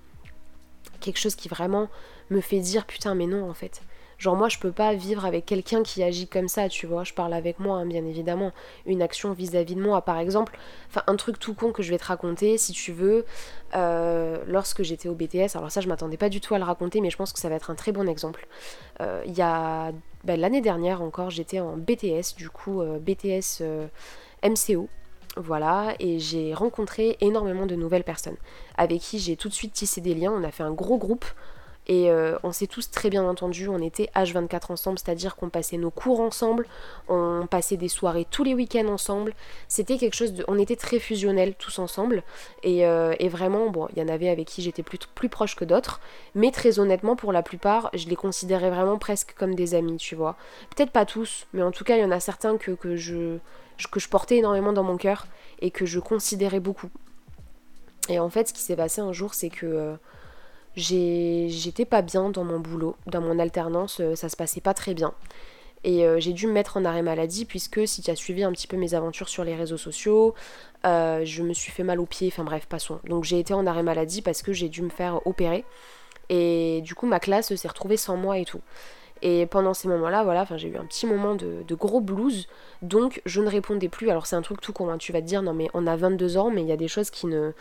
quelque 0.99 1.19
chose 1.19 1.35
qui 1.35 1.47
vraiment 1.47 1.87
me 2.29 2.41
fait 2.41 2.59
dire, 2.59 2.85
putain, 2.85 3.15
mais 3.15 3.27
non, 3.27 3.49
en 3.49 3.53
fait 3.53 3.81
Genre 4.17 4.35
moi 4.35 4.49
je 4.49 4.59
peux 4.59 4.71
pas 4.71 4.93
vivre 4.93 5.25
avec 5.25 5.45
quelqu'un 5.45 5.83
qui 5.83 6.03
agit 6.03 6.27
comme 6.27 6.47
ça, 6.47 6.69
tu 6.69 6.87
vois, 6.87 7.03
je 7.03 7.13
parle 7.13 7.33
avec 7.33 7.59
moi 7.59 7.77
hein, 7.77 7.85
bien 7.85 8.05
évidemment, 8.05 8.51
une 8.85 9.01
action 9.01 9.33
vis-à-vis 9.33 9.75
de 9.75 9.81
moi 9.81 10.01
par 10.01 10.19
exemple, 10.19 10.57
enfin 10.89 11.03
un 11.07 11.15
truc 11.15 11.39
tout 11.39 11.53
con 11.53 11.71
que 11.71 11.83
je 11.83 11.91
vais 11.91 11.97
te 11.97 12.05
raconter 12.05 12.57
si 12.57 12.71
tu 12.73 12.91
veux, 12.91 13.25
euh, 13.75 14.43
lorsque 14.47 14.83
j'étais 14.83 15.09
au 15.09 15.15
BTS, 15.15 15.55
alors 15.55 15.71
ça 15.71 15.81
je 15.81 15.87
m'attendais 15.87 16.17
pas 16.17 16.29
du 16.29 16.41
tout 16.41 16.53
à 16.55 16.57
le 16.57 16.63
raconter 16.63 17.01
mais 17.01 17.09
je 17.09 17.17
pense 17.17 17.33
que 17.33 17.39
ça 17.39 17.49
va 17.49 17.55
être 17.55 17.69
un 17.71 17.75
très 17.75 17.91
bon 17.91 18.07
exemple. 18.07 18.47
Euh, 19.01 19.23
ben, 20.23 20.39
l'année 20.39 20.61
dernière 20.61 21.01
encore 21.01 21.29
j'étais 21.29 21.59
en 21.59 21.77
BTS 21.77 22.35
du 22.37 22.49
coup 22.49 22.81
euh, 22.81 22.97
BTS 22.99 23.61
MCO 24.43 24.89
voilà, 25.37 25.95
et 25.99 26.17
j'ai 26.19 26.53
rencontré 26.53 27.17
énormément 27.19 27.65
de 27.65 27.75
nouvelles 27.75 28.05
personnes 28.05 28.37
avec 28.77 29.01
qui 29.01 29.19
j'ai 29.19 29.35
tout 29.35 29.49
de 29.49 29.53
suite 29.53 29.73
tissé 29.73 29.99
des 29.99 30.15
liens. 30.15 30.31
On 30.31 30.43
a 30.43 30.51
fait 30.51 30.63
un 30.63 30.71
gros 30.71 30.97
groupe 30.97 31.25
et 31.87 32.09
euh, 32.09 32.37
on 32.43 32.51
s'est 32.51 32.67
tous 32.67 32.89
très 32.89 33.09
bien 33.09 33.23
entendus, 33.23 33.67
on 33.67 33.79
était 33.79 34.09
H24 34.15 34.71
ensemble, 34.71 34.97
c'est-à-dire 34.97 35.35
qu'on 35.35 35.49
passait 35.49 35.77
nos 35.77 35.91
cours 35.91 36.19
ensemble, 36.19 36.67
on 37.09 37.47
passait 37.49 37.77
des 37.77 37.89
soirées 37.89 38.25
tous 38.29 38.43
les 38.43 38.55
week-ends 38.55 38.87
ensemble. 38.87 39.33
C'était 39.67 39.97
quelque 39.97 40.15
chose 40.15 40.33
de. 40.33 40.43
On 40.47 40.57
était 40.57 40.75
très 40.75 40.99
fusionnels 40.99 41.53
tous 41.55 41.77
ensemble. 41.77 42.23
Et, 42.63 42.87
euh, 42.87 43.13
vraiment, 43.25 43.69
bon, 43.69 43.87
il 43.95 44.01
y 44.01 44.01
en 44.01 44.07
avait 44.07 44.29
avec 44.29 44.47
qui 44.47 44.61
j'étais 44.61 44.81
plus, 44.83 44.97
plus 45.13 45.29
proche 45.29 45.55
que 45.55 45.65
d'autres. 45.65 45.99
Mais 46.33 46.51
très 46.51 46.79
honnêtement, 46.79 47.15
pour 47.15 47.31
la 47.31 47.43
plupart, 47.43 47.89
je 47.93 48.07
les 48.07 48.15
considérais 48.15 48.69
vraiment 48.69 48.97
presque 48.97 49.35
comme 49.37 49.53
des 49.53 49.75
amis, 49.75 49.97
tu 49.97 50.15
vois. 50.15 50.35
Peut-être 50.75 50.91
pas 50.91 51.05
tous, 51.05 51.45
mais 51.53 51.61
en 51.61 51.71
tout 51.71 51.83
cas, 51.83 51.97
il 51.97 52.01
y 52.01 52.05
en 52.05 52.11
a 52.11 52.19
certains 52.19 52.57
que, 52.57 52.71
que, 52.71 52.95
je, 52.95 53.37
que 53.91 53.99
je 53.99 54.09
portais 54.09 54.37
énormément 54.37 54.73
dans 54.73 54.83
mon 54.83 54.97
cœur 54.97 55.27
et 55.59 55.69
que 55.69 55.85
je 55.85 55.99
considérais 55.99 56.59
beaucoup. 56.59 56.89
Et 58.09 58.19
en 58.19 58.29
fait, 58.29 58.47
ce 58.47 58.53
qui 58.53 58.61
s'est 58.61 58.75
passé 58.75 59.01
un 59.01 59.13
jour, 59.13 59.35
c'est 59.35 59.49
que. 59.49 59.67
Euh, 59.67 59.95
j'étais 60.75 61.85
pas 61.85 62.01
bien 62.01 62.29
dans 62.29 62.43
mon 62.43 62.59
boulot, 62.59 62.95
dans 63.07 63.21
mon 63.21 63.39
alternance, 63.39 63.99
euh, 64.01 64.15
ça 64.15 64.29
se 64.29 64.35
passait 64.35 64.61
pas 64.61 64.73
très 64.73 64.93
bien. 64.93 65.13
Et 65.83 66.05
euh, 66.05 66.19
j'ai 66.19 66.33
dû 66.33 66.47
me 66.47 66.51
mettre 66.51 66.77
en 66.77 66.85
arrêt 66.85 67.03
maladie 67.03 67.45
puisque 67.45 67.87
si 67.87 68.01
tu 68.01 68.09
as 68.09 68.15
suivi 68.15 68.43
un 68.43 68.51
petit 68.51 68.65
peu 68.65 68.75
mes 68.75 68.95
aventures 68.95 69.29
sur 69.29 69.43
les 69.43 69.55
réseaux 69.55 69.77
sociaux, 69.77 70.33
euh, 70.85 71.23
je 71.23 71.43
me 71.43 71.53
suis 71.53 71.71
fait 71.71 71.83
mal 71.83 71.99
au 71.99 72.07
pied, 72.07 72.27
enfin 72.31 72.43
bref, 72.43 72.65
passons. 72.65 72.99
Donc 73.05 73.23
j'ai 73.23 73.39
été 73.39 73.53
en 73.53 73.67
arrêt 73.67 73.83
maladie 73.83 74.21
parce 74.21 74.41
que 74.41 74.51
j'ai 74.51 74.67
dû 74.67 74.81
me 74.81 74.89
faire 74.89 75.25
opérer. 75.27 75.63
Et 76.29 76.81
du 76.83 76.95
coup 76.95 77.05
ma 77.05 77.19
classe 77.19 77.53
s'est 77.53 77.67
retrouvée 77.67 77.97
sans 77.97 78.17
moi 78.17 78.39
et 78.39 78.45
tout. 78.45 78.61
Et 79.21 79.45
pendant 79.45 79.73
ces 79.73 79.87
moments-là, 79.87 80.23
voilà, 80.23 80.45
j'ai 80.55 80.67
eu 80.67 80.77
un 80.77 80.85
petit 80.85 81.05
moment 81.05 81.35
de, 81.35 81.63
gros 81.75 82.01
blues, 82.01 82.47
donc 82.81 83.21
je 83.25 83.41
ne 83.41 83.47
répondais 83.47 83.87
plus. 83.87 84.09
Alors 84.09 84.25
c'est 84.25 84.35
un 84.35 84.41
truc 84.41 84.61
tout 84.61 84.73
con, 84.73 84.89
hein. 84.89 84.97
tu 84.97 85.13
vas 85.13 85.21
te 85.21 85.27
dire, 85.27 85.41
non 85.41 85.53
mais 85.53 85.69
on 85.73 85.87
a 85.87 85.95
22 85.95 86.37
ans, 86.37 86.51
mais 86.51 86.61
il 86.61 86.67
y 86.67 86.71
a 86.71 86.77
des 86.77 86.87
choses 86.87 87.11
qui 87.11 87.27
ne 87.27 87.53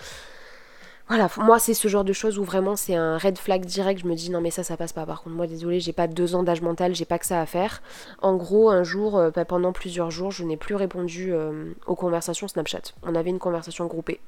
voilà, 1.08 1.28
moi 1.36 1.58
c'est 1.58 1.74
ce 1.74 1.86
genre 1.86 2.04
de 2.04 2.14
choses 2.14 2.38
où 2.38 2.44
vraiment 2.44 2.76
c'est 2.76 2.94
un 2.94 3.18
red 3.18 3.36
flag 3.36 3.66
direct, 3.66 4.00
je 4.00 4.06
me 4.06 4.14
dis 4.14 4.30
non 4.30 4.40
mais 4.40 4.50
ça 4.50 4.62
ça 4.62 4.78
passe 4.78 4.94
pas 4.94 5.04
par 5.04 5.22
contre 5.22 5.36
moi 5.36 5.46
désolé 5.46 5.78
j'ai 5.78 5.92
pas 5.92 6.06
deux 6.06 6.34
ans 6.34 6.42
d'âge 6.42 6.62
mental, 6.62 6.94
j'ai 6.94 7.04
pas 7.04 7.18
que 7.18 7.26
ça 7.26 7.42
à 7.42 7.46
faire. 7.46 7.82
En 8.22 8.36
gros 8.36 8.70
un 8.70 8.84
jour, 8.84 9.18
euh, 9.18 9.30
bah, 9.30 9.44
pendant 9.44 9.72
plusieurs 9.72 10.10
jours 10.10 10.30
je 10.30 10.44
n'ai 10.44 10.56
plus 10.56 10.74
répondu 10.74 11.32
euh, 11.32 11.72
aux 11.86 11.94
conversations 11.94 12.48
Snapchat. 12.48 12.94
On 13.02 13.14
avait 13.14 13.30
une 13.30 13.38
conversation 13.38 13.84
groupée. 13.86 14.20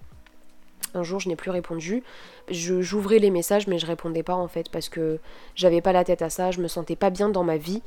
Un 0.94 1.02
jour 1.02 1.18
je 1.18 1.30
n'ai 1.30 1.36
plus 1.36 1.50
répondu, 1.50 2.02
j'ouvrais 2.50 3.18
les 3.20 3.30
messages 3.30 3.66
mais 3.66 3.78
je 3.78 3.86
répondais 3.86 4.22
pas 4.22 4.34
en 4.34 4.48
fait 4.48 4.68
parce 4.70 4.90
que 4.90 5.18
j'avais 5.54 5.80
pas 5.80 5.92
la 5.92 6.04
tête 6.04 6.20
à 6.20 6.28
ça, 6.28 6.50
je 6.50 6.60
me 6.60 6.68
sentais 6.68 6.96
pas 6.96 7.08
bien 7.10 7.30
dans 7.30 7.44
ma 7.44 7.56
vie. 7.56 7.82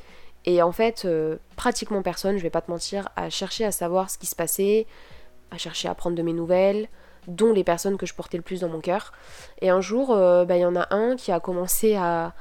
Et 0.45 0.61
en 0.61 0.71
fait, 0.71 1.03
euh, 1.05 1.37
pratiquement 1.57 2.01
personne, 2.01 2.37
je 2.37 2.43
vais 2.43 2.49
pas 2.49 2.61
te 2.61 2.71
mentir, 2.71 3.09
à 3.15 3.29
chercher 3.29 3.65
à 3.65 3.71
savoir 3.71 4.09
ce 4.09 4.17
qui 4.17 4.25
se 4.25 4.35
passait, 4.35 4.87
à 5.51 5.57
chercher 5.57 5.89
à 5.89 5.95
prendre 5.95 6.15
de 6.15 6.21
mes 6.21 6.33
nouvelles, 6.33 6.87
dont 7.29 7.53
les 7.53 7.63
personnes 7.63 7.97
que 7.97 8.05
je 8.05 8.13
portais 8.13 8.37
le 8.37 8.43
plus 8.43 8.61
dans 8.61 8.69
mon 8.69 8.79
cœur. 8.79 9.13
Et 9.61 9.69
un 9.69 9.81
jour, 9.81 10.11
euh, 10.11 10.45
bah, 10.45 10.57
il 10.57 10.61
y 10.61 10.65
en 10.65 10.75
a 10.75 10.93
un 10.93 11.15
qui 11.15 11.31
a 11.31 11.39
commencé 11.39 11.95
à, 11.95 12.33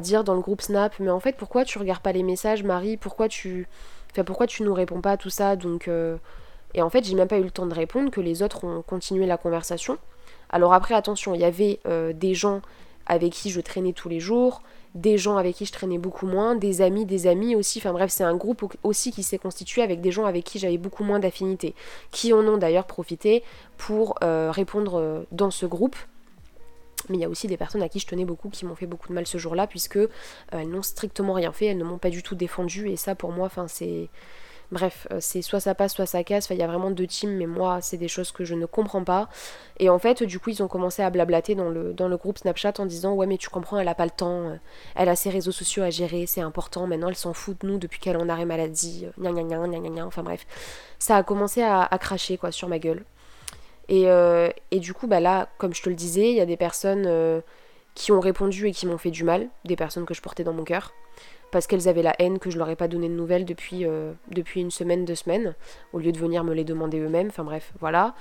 dire 0.00 0.22
dans 0.22 0.34
le 0.34 0.40
groupe 0.40 0.60
Snap, 0.60 0.94
mais 1.00 1.10
en 1.10 1.20
fait, 1.20 1.36
pourquoi 1.36 1.64
tu 1.64 1.78
regardes 1.78 2.02
pas 2.02 2.12
les 2.12 2.22
messages, 2.22 2.62
Marie? 2.62 2.98
Pourquoi 2.98 3.28
tu, 3.28 3.66
enfin, 4.12 4.22
pourquoi 4.22 4.46
tu 4.46 4.62
nous 4.62 4.74
réponds 4.74 5.00
pas 5.00 5.16
tout 5.16 5.30
ça? 5.30 5.56
Donc, 5.56 5.88
euh, 5.88 6.18
et 6.74 6.82
en 6.82 6.90
fait, 6.90 7.04
j'ai 7.04 7.14
même 7.14 7.28
pas 7.28 7.38
eu 7.38 7.42
le 7.42 7.50
temps 7.50 7.66
de 7.66 7.74
répondre, 7.74 8.10
que 8.10 8.20
les 8.20 8.42
autres 8.42 8.64
ont 8.64 8.82
continué 8.82 9.24
la 9.24 9.38
conversation. 9.38 9.96
Alors 10.50 10.74
après, 10.74 10.94
attention, 10.94 11.34
il 11.34 11.40
y 11.40 11.44
avait 11.44 11.80
euh, 11.86 12.12
des 12.12 12.34
gens 12.34 12.60
avec 13.08 13.32
qui 13.32 13.50
je 13.50 13.60
traînais 13.60 13.92
tous 13.92 14.08
les 14.08 14.20
jours, 14.20 14.62
des 14.94 15.18
gens 15.18 15.36
avec 15.36 15.56
qui 15.56 15.64
je 15.64 15.72
traînais 15.72 15.98
beaucoup 15.98 16.26
moins, 16.26 16.54
des 16.54 16.80
amis, 16.82 17.04
des 17.04 17.26
amis 17.26 17.56
aussi. 17.56 17.78
Enfin 17.78 17.92
bref, 17.92 18.10
c'est 18.10 18.24
un 18.24 18.36
groupe 18.36 18.76
aussi 18.82 19.10
qui 19.10 19.22
s'est 19.22 19.38
constitué 19.38 19.82
avec 19.82 20.00
des 20.00 20.10
gens 20.10 20.26
avec 20.26 20.44
qui 20.44 20.58
j'avais 20.58 20.78
beaucoup 20.78 21.04
moins 21.04 21.18
d'affinité, 21.18 21.74
qui 22.10 22.32
en 22.32 22.46
ont 22.46 22.58
d'ailleurs 22.58 22.86
profité 22.86 23.42
pour 23.76 24.16
euh, 24.22 24.50
répondre 24.50 24.98
euh, 24.98 25.22
dans 25.32 25.50
ce 25.50 25.66
groupe. 25.66 25.96
Mais 27.08 27.16
il 27.16 27.20
y 27.20 27.24
a 27.24 27.28
aussi 27.28 27.46
des 27.46 27.56
personnes 27.56 27.82
à 27.82 27.88
qui 27.88 28.00
je 28.00 28.06
tenais 28.06 28.24
beaucoup 28.24 28.50
qui 28.50 28.66
m'ont 28.66 28.74
fait 28.74 28.86
beaucoup 28.86 29.08
de 29.08 29.14
mal 29.14 29.26
ce 29.26 29.38
jour-là, 29.38 29.66
puisque 29.66 29.96
euh, 29.96 30.08
elles 30.50 30.68
n'ont 30.68 30.82
strictement 30.82 31.32
rien 31.32 31.52
fait, 31.52 31.66
elles 31.66 31.78
ne 31.78 31.84
m'ont 31.84 31.98
pas 31.98 32.10
du 32.10 32.22
tout 32.22 32.34
défendu, 32.34 32.88
et 32.88 32.96
ça 32.96 33.14
pour 33.14 33.32
moi, 33.32 33.46
enfin 33.46 33.68
c'est 33.68 34.08
Bref, 34.70 35.06
euh, 35.12 35.18
c'est 35.20 35.40
soit 35.40 35.60
ça 35.60 35.74
passe, 35.74 35.94
soit 35.94 36.04
ça 36.04 36.22
casse. 36.22 36.48
il 36.50 36.56
y 36.56 36.62
a 36.62 36.66
vraiment 36.66 36.90
deux 36.90 37.06
teams, 37.06 37.34
mais 37.34 37.46
moi, 37.46 37.80
c'est 37.80 37.96
des 37.96 38.08
choses 38.08 38.32
que 38.32 38.44
je 38.44 38.54
ne 38.54 38.66
comprends 38.66 39.02
pas. 39.02 39.30
Et 39.78 39.88
en 39.88 39.98
fait, 39.98 40.22
du 40.22 40.38
coup, 40.38 40.50
ils 40.50 40.62
ont 40.62 40.68
commencé 40.68 41.02
à 41.02 41.08
blablater 41.08 41.54
dans 41.54 41.70
le, 41.70 41.94
dans 41.94 42.06
le 42.06 42.16
groupe 42.18 42.36
Snapchat 42.38 42.74
en 42.78 42.84
disant 42.84 43.14
Ouais, 43.14 43.26
mais 43.26 43.38
tu 43.38 43.48
comprends, 43.48 43.78
elle 43.78 43.88
a 43.88 43.94
pas 43.94 44.04
le 44.04 44.10
temps, 44.10 44.50
euh, 44.50 44.56
elle 44.94 45.08
a 45.08 45.16
ses 45.16 45.30
réseaux 45.30 45.52
sociaux 45.52 45.82
à 45.84 45.90
gérer, 45.90 46.26
c'est 46.26 46.42
important. 46.42 46.86
Maintenant, 46.86 47.08
elle 47.08 47.16
s'en 47.16 47.32
fout 47.32 47.58
de 47.62 47.66
nous 47.66 47.78
depuis 47.78 47.98
qu'elle 47.98 48.18
en 48.18 48.28
arrêt 48.28 48.44
maladie. 48.44 49.06
Euh, 49.06 49.22
gna 49.22 49.32
gna 49.32 49.42
gna 49.42 49.66
gna 49.66 49.88
gna 49.88 50.06
Enfin 50.06 50.22
bref, 50.22 50.46
ça 50.98 51.16
a 51.16 51.22
commencé 51.22 51.62
à, 51.62 51.88
cracher 51.98 52.36
quoi 52.36 52.52
sur 52.52 52.68
ma 52.68 52.78
gueule. 52.78 53.04
Et, 53.88 54.04
et, 54.70 54.80
du 54.80 54.92
coup, 54.92 55.06
bah 55.06 55.18
là, 55.18 55.48
comme 55.56 55.74
je 55.74 55.82
te 55.82 55.88
le 55.88 55.94
disais, 55.94 56.30
il 56.30 56.36
y 56.36 56.42
a 56.42 56.46
des 56.46 56.58
personnes 56.58 57.42
qui 57.94 58.12
ont 58.12 58.20
répondu 58.20 58.68
et 58.68 58.72
qui 58.72 58.86
m'ont 58.86 58.98
fait 58.98 59.10
du 59.10 59.24
mal, 59.24 59.48
des 59.64 59.76
personnes 59.76 60.04
que 60.04 60.12
je 60.12 60.20
portais 60.20 60.44
dans 60.44 60.52
mon 60.52 60.64
cœur 60.64 60.92
parce 61.50 61.66
qu'elles 61.66 61.88
avaient 61.88 62.02
la 62.02 62.14
haine 62.18 62.38
que 62.38 62.50
je 62.50 62.58
leur 62.58 62.68
ai 62.68 62.76
pas 62.76 62.88
donné 62.88 63.08
de 63.08 63.14
nouvelles 63.14 63.44
depuis, 63.44 63.84
euh, 63.84 64.12
depuis 64.30 64.60
une 64.60 64.70
semaine, 64.70 65.04
deux 65.04 65.14
semaines, 65.14 65.54
au 65.92 65.98
lieu 65.98 66.12
de 66.12 66.18
venir 66.18 66.44
me 66.44 66.54
les 66.54 66.64
demander 66.64 66.98
eux-mêmes, 66.98 67.28
enfin 67.28 67.44
bref, 67.44 67.72
voilà. 67.80 68.14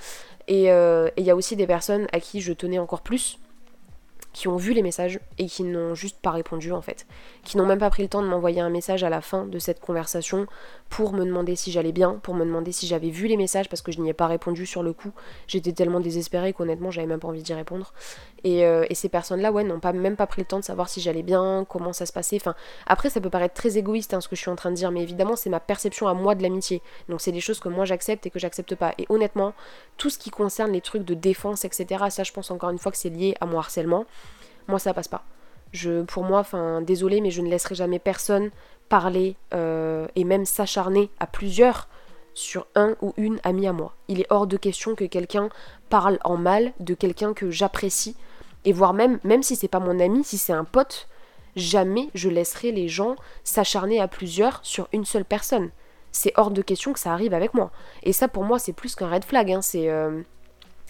Euh, 0.50 1.10
et 1.18 1.22
il 1.22 1.26
y 1.26 1.32
a 1.32 1.36
aussi 1.36 1.56
des 1.56 1.68
personnes 1.68 2.08
à 2.14 2.20
qui 2.20 2.42
je 2.42 2.54
tenais 2.54 2.80
encore 2.80 3.02
plus, 3.02 3.40
qui 4.38 4.48
ont 4.48 4.56
vu 4.56 4.74
les 4.74 4.84
messages 4.84 5.20
et 5.40 5.48
qui 5.48 5.64
n'ont 5.64 5.96
juste 5.96 6.20
pas 6.22 6.30
répondu 6.30 6.72
en 6.72 6.82
fait. 6.84 7.08
Qui 7.44 7.58
n'ont 7.58 7.66
même 7.66 7.80
pas 7.80 7.90
pris 7.90 8.04
le 8.04 8.08
temps 8.08 8.22
de 8.22 8.28
m'envoyer 8.28 8.62
un 8.62 8.70
message 8.70 9.04
à 9.04 9.10
la 9.10 9.20
fin 9.20 9.46
de 9.46 9.58
cette 9.58 9.80
conversation 9.80 10.46
pour 10.90 11.12
me 11.14 11.26
demander 11.26 11.56
si 11.56 11.72
j'allais 11.72 11.92
bien, 11.92 12.20
pour 12.22 12.36
me 12.36 12.46
demander 12.46 12.72
si 12.72 12.86
j'avais 12.86 13.10
vu 13.10 13.26
les 13.26 13.36
messages 13.36 13.68
parce 13.68 13.82
que 13.82 13.92
je 13.92 14.00
n'y 14.00 14.12
ai 14.12 14.14
pas 14.14 14.28
répondu 14.28 14.68
sur 14.68 14.84
le 14.84 14.94
coup. 14.94 15.10
J'étais 15.48 15.72
tellement 15.72 16.02
désespérée 16.02 16.54
qu'honnêtement 16.54 16.92
j'avais 16.92 17.08
même 17.08 17.20
pas 17.20 17.30
envie 17.30 17.42
d'y 17.42 17.56
répondre. 17.56 17.94
Et, 18.44 18.66
euh, 18.66 18.86
ces 18.94 19.10
personnes-là, 19.10 19.52
ouais, 19.52 19.64
n'ont 19.64 19.80
pas, 19.80 19.94
même 19.94 20.16
pas 20.16 20.28
pris 20.28 20.42
le 20.42 20.48
temps 20.48 20.60
de 20.60 20.64
savoir 20.64 20.90
si 20.90 21.02
j'allais 21.02 21.24
bien, 21.24 21.66
comment 21.70 21.94
ça 21.94 22.06
se 22.06 22.14
passait. 22.14 22.38
Enfin, 22.38 22.56
après 22.86 23.10
ça 23.10 23.22
peut 23.22 23.30
paraître 23.30 23.54
très 23.54 23.78
égoïste 23.78 24.14
hein, 24.14 24.22
ce 24.22 24.28
que 24.28 24.36
je 24.36 24.42
suis 24.42 24.50
en 24.50 24.56
train 24.56 24.72
de 24.72 24.76
dire, 24.76 24.92
mais 24.92 25.04
évidemment 25.04 25.36
c'est 25.36 25.50
ma 25.50 25.60
perception 25.60 26.08
à 26.08 26.14
moi 26.14 26.36
de 26.36 26.42
l'amitié. 26.42 26.82
Donc 27.10 27.22
c'est 27.22 27.32
des 27.32 27.42
choses 27.42 27.60
que 27.60 27.70
moi 27.70 27.86
j'accepte 27.86 28.26
et 28.26 28.30
que 28.30 28.40
j'accepte 28.40 28.76
pas. 28.76 28.94
Et 28.98 29.06
honnêtement, 29.10 29.54
tout 29.98 30.10
ce 30.10 30.18
qui 30.18 30.30
concerne 30.30 30.72
les 30.72 30.82
trucs 30.82 31.04
de 31.04 31.14
défense, 31.14 31.66
etc., 31.66 32.06
ça 32.10 32.24
je 32.24 32.32
pense 32.32 32.50
encore 32.52 32.70
une 32.70 32.80
fois 32.80 32.92
que 32.92 32.98
c'est 32.98 33.10
lié 33.10 33.36
à 33.40 33.46
mon 33.46 33.60
harcèlement 33.60 34.06
moi 34.68 34.80
ça 34.80 34.94
passe 34.94 35.08
pas. 35.08 35.24
Je, 35.72 36.04
pour 36.04 36.24
moi, 36.24 36.40
enfin, 36.40 36.82
désolé, 36.82 37.22
mais 37.22 37.32
je 37.32 37.42
ne 37.42 37.50
laisserai 37.50 37.76
jamais 37.76 38.00
personne 38.00 38.52
parler 38.90 39.36
euh, 39.54 40.08
et 40.16 40.24
même 40.24 40.46
s'acharner 40.46 41.10
à 41.20 41.28
plusieurs 41.28 41.90
sur 42.38 42.68
un 42.76 42.96
ou 43.02 43.14
une 43.18 43.40
amie 43.44 43.68
à 43.68 43.74
moi. 43.74 43.96
Il 44.08 44.22
est 44.22 44.28
hors 44.30 44.48
de 44.48 44.58
question 44.58 44.96
que 44.96 45.06
quelqu'un 45.06 45.50
parle 45.90 46.20
en 46.24 46.38
mal 46.38 46.72
de 46.80 46.94
quelqu'un 46.94 47.34
que 47.34 47.50
j'apprécie 47.50 48.16
et 48.64 48.74
voire 48.74 48.94
même, 48.94 49.20
même 49.24 49.44
si 49.44 49.56
c'est 49.56 49.68
pas 49.68 49.80
mon 49.80 50.00
ami, 50.00 50.24
si 50.24 50.38
c'est 50.38 50.54
un 50.54 50.64
pote, 50.64 51.08
jamais 51.56 52.10
je 52.14 52.30
laisserai 52.30 52.72
les 52.72 52.88
gens 52.88 53.16
s'acharner 53.44 54.00
à 54.00 54.08
plusieurs 54.08 54.60
sur 54.62 54.88
une 54.94 55.06
seule 55.06 55.26
personne. 55.26 55.72
C'est 56.12 56.34
hors 56.36 56.52
de 56.52 56.62
question 56.62 56.94
que 56.94 57.00
ça 57.00 57.12
arrive 57.12 57.34
avec 57.34 57.54
moi. 57.54 57.72
Et 58.04 58.14
ça, 58.14 58.28
pour 58.28 58.44
moi, 58.44 58.60
c'est 58.60 58.74
plus 58.74 58.96
qu'un 58.96 59.10
red 59.10 59.26
flag. 59.26 59.52
Hein. 59.52 59.62
C'est 59.62 59.90
euh, 59.90 60.22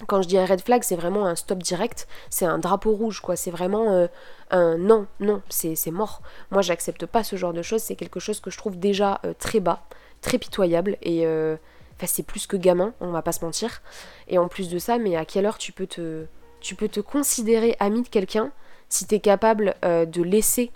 quand 0.05 0.21
je 0.21 0.27
dis 0.27 0.37
un 0.37 0.45
red 0.45 0.61
flag, 0.61 0.83
c'est 0.83 0.95
vraiment 0.95 1.25
un 1.25 1.35
stop 1.35 1.63
direct, 1.63 2.07
c'est 2.29 2.45
un 2.45 2.59
drapeau 2.59 2.91
rouge, 2.91 3.19
quoi. 3.19 3.35
C'est 3.35 3.51
vraiment 3.51 3.91
euh, 3.93 4.07
un 4.51 4.77
non, 4.77 5.07
non, 5.19 5.41
c'est 5.49 5.91
mort. 5.91 6.21
Moi, 6.51 6.61
j'accepte 6.61 7.05
pas 7.05 7.23
ce 7.23 7.35
genre 7.35 7.53
de 7.53 7.61
choses, 7.61 7.81
c'est 7.81 7.95
quelque 7.95 8.19
chose 8.19 8.39
que 8.39 8.51
je 8.51 8.57
trouve 8.57 8.77
déjà 8.77 9.19
euh, 9.25 9.33
très 9.37 9.59
bas, 9.59 9.83
très 10.27 10.37
pitoyable, 10.37 10.97
et 11.01 11.25
euh, 11.25 11.55
c'est 12.05 12.25
plus 12.25 12.47
que 12.47 12.57
gamin, 12.57 12.93
on 12.99 13.11
va 13.11 13.21
pas 13.21 13.31
se 13.31 13.43
mentir. 13.43 13.81
Et 14.27 14.37
en 14.37 14.47
plus 14.47 14.69
de 14.69 14.77
ça, 14.77 14.97
mais 14.97 15.15
à 15.15 15.25
quelle 15.25 15.45
heure 15.45 15.57
tu 15.57 15.71
peux 15.71 15.87
te, 15.87 16.25
tu 16.59 16.75
peux 16.75 16.89
te 16.89 16.99
considérer 16.99 17.75
ami 17.79 18.01
de 18.01 18.07
quelqu'un 18.09 18.51
si 18.89 19.05
t'es 19.05 19.19
capable 19.19 19.75
de 19.83 20.21
laisser 20.21 20.71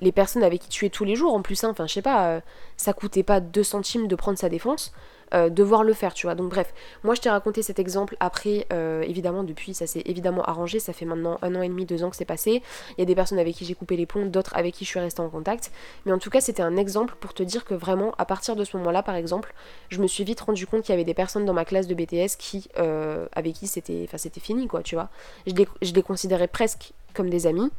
les 0.00 0.12
personnes 0.12 0.42
avec 0.42 0.60
qui 0.62 0.68
tu 0.68 0.84
es 0.84 0.90
tous 0.90 1.04
les 1.04 1.16
jours, 1.16 1.34
en 1.34 1.42
plus, 1.42 1.64
hein, 1.64 1.70
enfin, 1.70 1.86
je 1.86 1.94
sais 1.94 2.02
pas, 2.02 2.40
ça 2.76 2.92
coûtait 2.92 3.22
pas 3.22 3.40
2 3.40 3.62
centimes 3.62 4.08
de 4.08 4.16
prendre 4.16 4.38
sa 4.38 4.48
défense. 4.48 4.92
Euh, 5.32 5.48
devoir 5.48 5.82
le 5.82 5.92
faire, 5.94 6.14
tu 6.14 6.26
vois. 6.26 6.34
Donc 6.34 6.50
bref, 6.50 6.72
moi 7.02 7.14
je 7.14 7.20
t'ai 7.20 7.30
raconté 7.30 7.62
cet 7.62 7.78
exemple. 7.78 8.16
Après, 8.20 8.66
euh, 8.72 9.02
évidemment, 9.02 9.42
depuis, 9.42 9.74
ça 9.74 9.86
s'est 9.86 10.02
évidemment 10.04 10.42
arrangé. 10.42 10.78
Ça 10.78 10.92
fait 10.92 11.06
maintenant 11.06 11.38
un 11.42 11.54
an 11.54 11.62
et 11.62 11.68
demi, 11.68 11.86
deux 11.86 12.04
ans 12.04 12.10
que 12.10 12.16
c'est 12.16 12.24
passé. 12.24 12.62
Il 12.96 13.00
y 13.00 13.02
a 13.02 13.04
des 13.04 13.14
personnes 13.14 13.38
avec 13.38 13.54
qui 13.54 13.64
j'ai 13.64 13.74
coupé 13.74 13.96
les 13.96 14.06
ponts, 14.06 14.26
d'autres 14.26 14.54
avec 14.56 14.74
qui 14.74 14.84
je 14.84 14.90
suis 14.90 15.00
restée 15.00 15.22
en 15.22 15.28
contact. 15.30 15.72
Mais 16.04 16.12
en 16.12 16.18
tout 16.18 16.30
cas, 16.30 16.40
c'était 16.40 16.62
un 16.62 16.76
exemple 16.76 17.14
pour 17.20 17.34
te 17.34 17.42
dire 17.42 17.64
que 17.64 17.74
vraiment, 17.74 18.14
à 18.18 18.24
partir 18.26 18.56
de 18.56 18.64
ce 18.64 18.76
moment-là, 18.76 19.02
par 19.02 19.14
exemple, 19.16 19.54
je 19.88 20.00
me 20.00 20.06
suis 20.06 20.24
vite 20.24 20.40
rendu 20.40 20.66
compte 20.66 20.82
qu'il 20.82 20.92
y 20.92 20.94
avait 20.94 21.04
des 21.04 21.14
personnes 21.14 21.44
dans 21.44 21.54
ma 21.54 21.64
classe 21.64 21.86
de 21.86 21.94
BTS 21.94 22.36
qui, 22.38 22.68
euh, 22.78 23.26
avec 23.32 23.54
qui 23.54 23.66
c'était, 23.66 24.08
c'était 24.16 24.40
fini, 24.40 24.68
quoi, 24.68 24.82
tu 24.82 24.94
vois. 24.94 25.08
Je 25.46 25.54
les, 25.54 25.68
je 25.82 25.92
les 25.92 26.02
considérais 26.02 26.48
presque 26.48 26.92
comme 27.14 27.30
des 27.30 27.46
amis. 27.46 27.70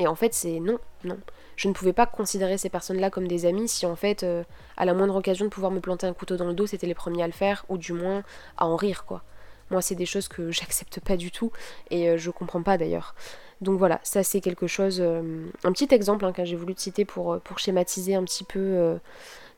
Et 0.00 0.06
en 0.06 0.14
fait, 0.14 0.32
c'est 0.32 0.60
non, 0.60 0.78
non 1.04 1.18
je 1.56 1.68
ne 1.68 1.74
pouvais 1.74 1.92
pas 1.92 2.06
considérer 2.06 2.56
ces 2.56 2.70
personnes-là 2.70 3.10
comme 3.10 3.28
des 3.28 3.44
amis 3.44 3.68
si 3.68 3.84
en 3.84 3.94
fait, 3.94 4.22
euh, 4.22 4.44
à 4.78 4.86
la 4.86 4.94
moindre 4.94 5.14
occasion 5.14 5.44
de 5.44 5.50
pouvoir 5.50 5.70
me 5.70 5.80
planter 5.80 6.06
un 6.06 6.14
couteau 6.14 6.38
dans 6.38 6.46
le 6.46 6.54
dos, 6.54 6.66
c'était 6.66 6.86
les 6.86 6.94
premiers 6.94 7.22
à 7.22 7.26
le 7.26 7.34
faire, 7.34 7.66
ou 7.68 7.76
du 7.76 7.92
moins 7.92 8.22
à 8.56 8.64
en 8.64 8.76
rire, 8.76 9.04
quoi. 9.04 9.22
Moi, 9.70 9.82
c'est 9.82 9.94
des 9.94 10.06
choses 10.06 10.26
que 10.26 10.50
j'accepte 10.50 11.00
pas 11.00 11.18
du 11.18 11.30
tout, 11.30 11.52
et 11.90 12.08
euh, 12.08 12.16
je 12.16 12.30
comprends 12.30 12.62
pas 12.62 12.78
d'ailleurs. 12.78 13.14
Donc 13.60 13.78
voilà, 13.78 14.00
ça 14.02 14.22
c'est 14.22 14.40
quelque 14.40 14.66
chose, 14.66 15.02
euh, 15.02 15.50
un 15.62 15.72
petit 15.72 15.94
exemple 15.94 16.24
hein, 16.24 16.32
que 16.32 16.46
j'ai 16.46 16.56
voulu 16.56 16.74
te 16.74 16.80
citer 16.80 17.04
pour, 17.04 17.38
pour 17.40 17.58
schématiser 17.58 18.14
un 18.14 18.24
petit 18.24 18.44
peu 18.44 18.98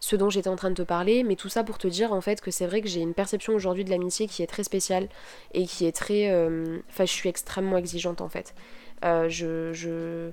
ce 0.00 0.16
dont 0.16 0.28
j'étais 0.28 0.48
en 0.48 0.56
train 0.56 0.70
de 0.70 0.74
te 0.74 0.82
parler, 0.82 1.22
mais 1.22 1.36
tout 1.36 1.48
ça 1.48 1.62
pour 1.62 1.78
te 1.78 1.86
dire 1.86 2.12
en 2.12 2.20
fait 2.20 2.40
que 2.40 2.50
c'est 2.50 2.66
vrai 2.66 2.80
que 2.80 2.88
j'ai 2.88 2.98
une 2.98 3.14
perception 3.14 3.54
aujourd'hui 3.54 3.84
de 3.84 3.90
l'amitié 3.90 4.26
qui 4.26 4.42
est 4.42 4.48
très 4.48 4.64
spéciale 4.64 5.08
et 5.54 5.66
qui 5.66 5.86
est 5.86 5.92
très... 5.92 6.34
Enfin, 6.88 7.04
je 7.04 7.12
suis 7.12 7.28
extrêmement 7.28 7.76
exigeante 7.76 8.20
en 8.20 8.28
fait. 8.28 8.56
Je, 9.02 10.30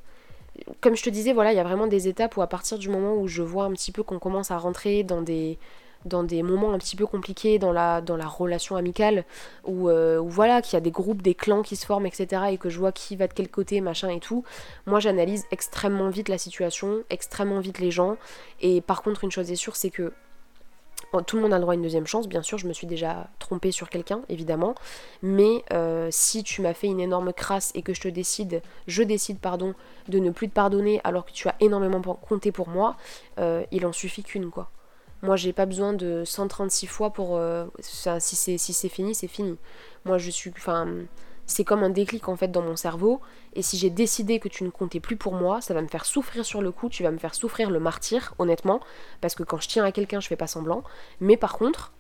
comme 0.82 0.96
je 0.96 1.04
te 1.04 1.10
disais, 1.10 1.34
voilà, 1.34 1.54
il 1.54 1.56
y 1.56 1.60
a 1.60 1.64
vraiment 1.64 1.88
des 1.88 2.08
étapes 2.08 2.38
où 2.38 2.42
à 2.42 2.48
partir 2.48 2.78
du 2.78 2.90
moment 2.90 3.16
où 3.16 3.28
je 3.28 3.42
vois 3.42 3.66
un 3.66 3.72
petit 3.72 3.92
peu 3.92 4.04
qu'on 4.04 4.20
commence 4.20 4.52
à 4.52 4.58
rentrer 4.58 5.04
dans 5.04 5.22
des 5.22 5.58
dans 6.06 6.24
des 6.24 6.44
moments 6.44 6.72
un 6.74 6.78
petit 6.78 6.96
peu 6.96 7.06
compliqués 7.06 7.60
dans 7.60 7.72
la, 7.72 8.02
dans 8.02 8.16
la 8.16 8.28
relation 8.28 8.76
amicale, 8.76 9.26
où, 9.66 9.90
euh, 9.90 10.20
voilà, 10.24 10.62
qu'il 10.62 10.74
y 10.74 10.78
a 10.78 10.82
des 10.82 10.92
groupes, 10.92 11.22
des 11.22 11.36
clans 11.36 11.62
qui 11.62 11.76
se 11.76 11.86
forment, 11.86 12.06
etc., 12.06 12.44
et 12.52 12.58
que 12.58 12.70
je 12.70 12.80
vois 12.80 12.92
qui 12.92 13.16
va 13.16 13.28
de 13.28 13.34
quel 13.34 13.50
côté, 13.50 13.82
machin 13.82 14.10
et 14.10 14.20
tout, 14.20 14.44
moi 14.86 15.00
j'analyse 15.00 15.46
extrêmement 15.52 16.10
vite 16.10 16.30
la 16.30 16.38
situation, 16.38 17.04
extrêmement 17.10 17.60
vite 17.60 17.80
les 17.80 17.92
gens, 17.92 18.18
et 18.62 18.82
par 18.82 19.02
contre 19.02 19.24
une 19.24 19.32
chose 19.32 19.52
est 19.52 19.56
sûre, 19.56 19.76
c'est 19.76 19.90
que 19.90 20.14
tout 21.26 21.36
le 21.36 21.42
monde 21.42 21.54
a 21.54 21.58
le 21.58 21.62
droit 21.62 21.74
à 21.74 21.76
une 21.76 21.82
deuxième 21.82 22.08
chance, 22.08 22.28
bien 22.28 22.42
sûr, 22.42 22.58
je 22.58 22.68
me 22.68 22.74
suis 22.74 22.88
déjà 22.88 23.28
trompée 23.40 23.72
sur 23.72 23.90
quelqu'un, 23.90 24.22
évidemment, 24.30 24.76
mais 25.22 25.64
euh, 25.74 26.08
si 26.12 26.44
tu 26.44 26.62
m'as 26.62 26.74
fait 26.74 26.88
une 26.88 27.00
énorme 27.00 27.34
crasse 27.34 27.72
et 27.76 27.82
que 27.82 27.94
je 27.94 28.02
te 28.02 28.08
décide, 28.08 28.62
je 28.88 29.04
décide, 29.04 29.40
pardon, 29.40 29.74
de 30.08 30.20
ne 30.20 30.30
plus 30.30 30.50
te 30.50 30.54
pardonner 30.54 31.02
alors 31.04 31.26
que 31.26 31.32
tu 31.32 31.48
as 31.48 31.56
énormément 31.60 32.02
compté 32.02 32.52
pour 32.52 32.70
moi, 32.70 32.96
euh, 33.40 33.64
il 33.72 33.86
en 33.86 33.94
suffit 33.94 34.24
qu'une, 34.24 34.52
quoi. 34.52 34.70
Moi, 35.22 35.36
j'ai 35.36 35.52
pas 35.52 35.66
besoin 35.66 35.92
de 35.92 36.24
136 36.26 36.88
fois 36.88 37.12
pour... 37.12 37.36
Euh, 37.36 37.66
si 37.82 38.38
c'est 38.38 38.58
si 38.58 38.90
fini, 38.90 39.14
c'est 39.14 39.28
fini. 39.28 39.58
Moi, 40.06 40.18
je 40.18 40.30
suis... 40.30 40.50
Enfin, 40.56 40.88
c'est 41.50 41.64
comme 41.64 41.84
un 41.84 41.90
déclic 41.90 42.30
en 42.30 42.36
fait 42.36 42.50
dans 42.50 42.62
mon 42.62 42.76
cerveau. 42.76 43.22
Et 43.54 43.62
si 43.62 43.78
j'ai 43.78 43.90
décidé 43.90 44.40
que 44.40 44.48
tu 44.48 44.64
ne 44.64 44.70
comptais 44.70 45.00
plus 45.00 45.18
pour 45.18 45.34
moi, 45.34 45.62
ça 45.62 45.74
va 45.74 45.82
me 45.82 45.88
faire 45.88 46.06
souffrir 46.06 46.46
sur 46.46 46.62
le 46.62 46.72
coup, 46.72 46.90
tu 46.90 47.04
vas 47.04 47.12
me 47.12 47.18
faire 47.18 47.34
souffrir 47.34 47.72
le 47.72 47.80
martyr, 47.80 48.36
honnêtement, 48.38 48.80
parce 49.20 49.34
que 49.34 49.44
quand 49.44 49.60
je 49.60 49.68
tiens 49.68 49.84
à 49.84 49.92
quelqu'un, 49.92 50.20
je 50.20 50.28
fais 50.28 50.36
pas 50.36 50.48
semblant. 50.48 50.84
Mais 51.20 51.38
par 51.38 51.58
contre, 51.58 51.92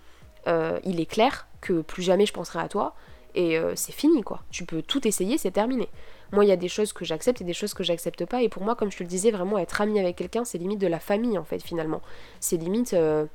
euh, 0.47 0.79
il 0.83 1.01
est 1.01 1.07
clair 1.07 1.47
que 1.61 1.81
plus 1.81 2.03
jamais 2.03 2.27
je 2.27 2.33
penserai 2.33 2.59
à 2.59 2.69
toi, 2.69 2.95
et 3.33 3.57
euh, 3.57 3.73
c'est 3.75 3.91
fini 3.91 4.21
quoi. 4.21 4.43
Tu 4.51 4.65
peux 4.65 4.83
tout 4.83 5.07
essayer, 5.07 5.37
c'est 5.39 5.51
terminé. 5.51 5.89
Moi, 6.31 6.45
il 6.45 6.47
y 6.47 6.51
a 6.51 6.57
des 6.57 6.69
choses 6.69 6.93
que 6.93 7.03
j'accepte 7.03 7.41
et 7.41 7.43
des 7.43 7.53
choses 7.53 7.73
que 7.73 7.83
j'accepte 7.83 8.23
pas. 8.25 8.43
Et 8.43 8.49
pour 8.49 8.63
moi, 8.63 8.75
comme 8.75 8.91
je 8.91 8.97
te 8.97 9.03
le 9.03 9.09
disais, 9.09 9.31
vraiment 9.31 9.57
être 9.57 9.81
ami 9.81 9.99
avec 9.99 10.15
quelqu'un, 10.15 10.45
c'est 10.45 10.59
limite 10.59 10.79
de 10.79 10.85
la 10.85 10.99
famille 10.99 11.39
en 11.39 11.43
fait 11.43 11.59
finalement. 11.59 12.01
C'est 12.39 12.57
limite. 12.57 12.93
Euh, 12.93 13.25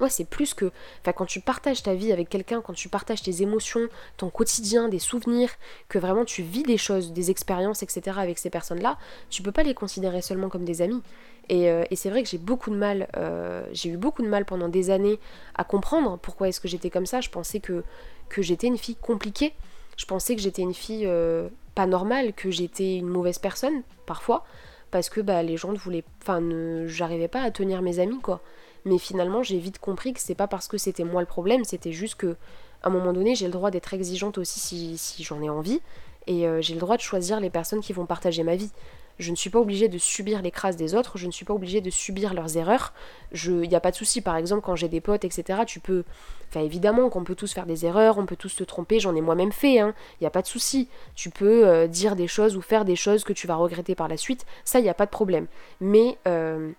Ouais, 0.00 0.10
c'est 0.10 0.24
plus 0.24 0.54
que. 0.54 0.72
Enfin, 1.00 1.12
quand 1.12 1.26
tu 1.26 1.40
partages 1.40 1.82
ta 1.82 1.94
vie 1.94 2.12
avec 2.12 2.28
quelqu'un, 2.28 2.60
quand 2.60 2.72
tu 2.72 2.88
partages 2.88 3.22
tes 3.22 3.42
émotions, 3.42 3.88
ton 4.16 4.28
quotidien, 4.28 4.88
des 4.88 4.98
souvenirs, 4.98 5.50
que 5.88 5.98
vraiment 5.98 6.24
tu 6.24 6.42
vis 6.42 6.64
des 6.64 6.78
choses, 6.78 7.12
des 7.12 7.30
expériences, 7.30 7.82
etc. 7.82 8.18
avec 8.18 8.38
ces 8.38 8.50
personnes-là, 8.50 8.98
tu 9.30 9.42
peux 9.42 9.52
pas 9.52 9.62
les 9.62 9.74
considérer 9.74 10.22
seulement 10.22 10.48
comme 10.48 10.64
des 10.64 10.82
amis. 10.82 11.02
Et, 11.48 11.70
euh, 11.70 11.84
c'est 11.94 12.10
vrai 12.10 12.22
que 12.22 12.28
j'ai 12.28 12.38
beaucoup 12.38 12.70
de 12.70 12.76
mal, 12.76 13.08
euh, 13.16 13.64
j'ai 13.72 13.90
eu 13.90 13.96
beaucoup 13.96 14.22
de 14.22 14.28
mal 14.28 14.44
pendant 14.44 14.68
des 14.68 14.90
années 14.90 15.18
à 15.54 15.64
comprendre 15.64 16.18
pourquoi 16.18 16.48
est-ce 16.48 16.60
que 16.60 16.68
j'étais 16.68 16.90
comme 16.90 17.06
ça. 17.06 17.20
Je 17.20 17.30
pensais 17.30 17.60
que, 17.60 17.84
que 18.28 18.42
j'étais 18.42 18.66
une 18.66 18.78
fille 18.78 18.96
compliquée. 18.96 19.52
Je 19.96 20.06
pensais 20.06 20.34
que 20.34 20.42
j'étais 20.42 20.62
une 20.62 20.74
fille 20.74 21.06
euh, 21.06 21.48
pas 21.74 21.86
normale, 21.86 22.32
que 22.32 22.50
j'étais 22.50 22.96
une 22.96 23.08
mauvaise 23.08 23.38
personne, 23.38 23.82
parfois, 24.06 24.44
parce 24.90 25.08
que 25.08 25.20
bah, 25.20 25.42
les 25.42 25.56
gens 25.56 25.72
ne 25.72 25.78
voulaient. 25.78 26.04
Enfin, 26.22 26.42
j'arrivais 26.86 27.28
pas 27.28 27.42
à 27.42 27.50
tenir 27.50 27.82
mes 27.82 27.98
amis, 27.98 28.20
quoi. 28.20 28.40
Mais 28.84 28.98
finalement, 28.98 29.42
j'ai 29.42 29.58
vite 29.58 29.78
compris 29.78 30.12
que 30.12 30.20
c'est 30.20 30.34
pas 30.34 30.46
parce 30.46 30.68
que 30.68 30.78
c'était 30.78 31.04
moi 31.04 31.22
le 31.22 31.26
problème, 31.26 31.64
c'était 31.64 31.92
juste 31.92 32.16
que 32.16 32.36
à 32.82 32.88
un 32.88 32.90
moment 32.90 33.14
donné, 33.14 33.34
j'ai 33.34 33.46
le 33.46 33.52
droit 33.52 33.70
d'être 33.70 33.94
exigeante 33.94 34.36
aussi 34.36 34.60
si, 34.60 34.98
si 34.98 35.24
j'en 35.24 35.42
ai 35.42 35.48
envie. 35.48 35.80
et 36.26 36.46
euh, 36.46 36.60
j'ai 36.60 36.74
le 36.74 36.80
droit 36.80 36.96
de 36.96 37.02
choisir 37.02 37.40
les 37.40 37.50
personnes 37.50 37.80
qui 37.80 37.92
vont 37.94 38.06
partager 38.06 38.42
ma 38.42 38.56
vie. 38.56 38.70
Je 39.18 39.30
ne 39.30 39.36
suis 39.36 39.50
pas 39.50 39.60
obligée 39.60 39.88
de 39.88 39.96
subir 39.96 40.42
les 40.42 40.50
crasses 40.50 40.76
des 40.76 40.94
autres, 40.94 41.18
je 41.18 41.26
ne 41.26 41.30
suis 41.30 41.44
pas 41.44 41.54
obligée 41.54 41.80
de 41.80 41.90
subir 41.90 42.34
leurs 42.34 42.56
erreurs. 42.56 42.92
Il 43.32 43.68
n'y 43.68 43.76
a 43.76 43.80
pas 43.80 43.92
de 43.92 43.96
souci, 43.96 44.20
par 44.20 44.36
exemple, 44.36 44.62
quand 44.62 44.74
j'ai 44.74 44.88
des 44.88 45.00
potes, 45.00 45.24
etc., 45.24 45.60
tu 45.66 45.78
peux... 45.78 46.04
Enfin, 46.48 46.60
évidemment 46.60 47.08
qu'on 47.08 47.24
peut 47.24 47.36
tous 47.36 47.52
faire 47.52 47.66
des 47.66 47.86
erreurs, 47.86 48.18
on 48.18 48.26
peut 48.26 48.36
tous 48.36 48.48
se 48.48 48.64
tromper, 48.64 49.00
j'en 49.00 49.14
ai 49.14 49.20
moi-même 49.20 49.52
fait, 49.52 49.78
hein. 49.78 49.94
Il 50.20 50.24
n'y 50.24 50.26
a 50.26 50.30
pas 50.30 50.42
de 50.42 50.46
souci. 50.46 50.88
Tu 51.14 51.30
peux 51.30 51.66
euh, 51.66 51.86
dire 51.86 52.16
des 52.16 52.26
choses 52.26 52.56
ou 52.56 52.60
faire 52.60 52.84
des 52.84 52.96
choses 52.96 53.24
que 53.24 53.32
tu 53.32 53.46
vas 53.46 53.54
regretter 53.54 53.94
par 53.94 54.08
la 54.08 54.16
suite, 54.16 54.46
ça, 54.64 54.80
il 54.80 54.82
n'y 54.82 54.88
a 54.88 54.94
pas 54.94 55.06
de 55.06 55.10
problème. 55.10 55.46
Mais... 55.80 56.18
Euh, 56.26 56.72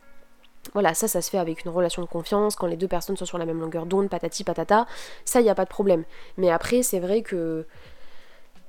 voilà, 0.74 0.94
ça, 0.94 1.08
ça 1.08 1.22
se 1.22 1.30
fait 1.30 1.38
avec 1.38 1.66
une 1.66 1.72
relation 1.72 2.02
de 2.02 2.08
confiance, 2.08 2.56
quand 2.56 2.68
les 2.68 2.78
deux 2.78 2.88
personnes 2.88 3.18
sont 3.18 3.26
sur 3.26 3.38
la 3.38 3.46
même 3.46 3.60
longueur 3.60 3.86
d'onde, 3.86 4.10
patati 4.10 4.44
patata, 4.44 4.88
ça, 5.24 5.42
il 5.42 5.44
n'y 5.44 5.50
a 5.50 5.56
pas 5.56 5.66
de 5.66 5.70
problème. 5.70 6.04
Mais 6.38 6.50
après, 6.52 6.84
c'est 6.84 7.00
vrai 7.00 7.22
que 7.22 7.66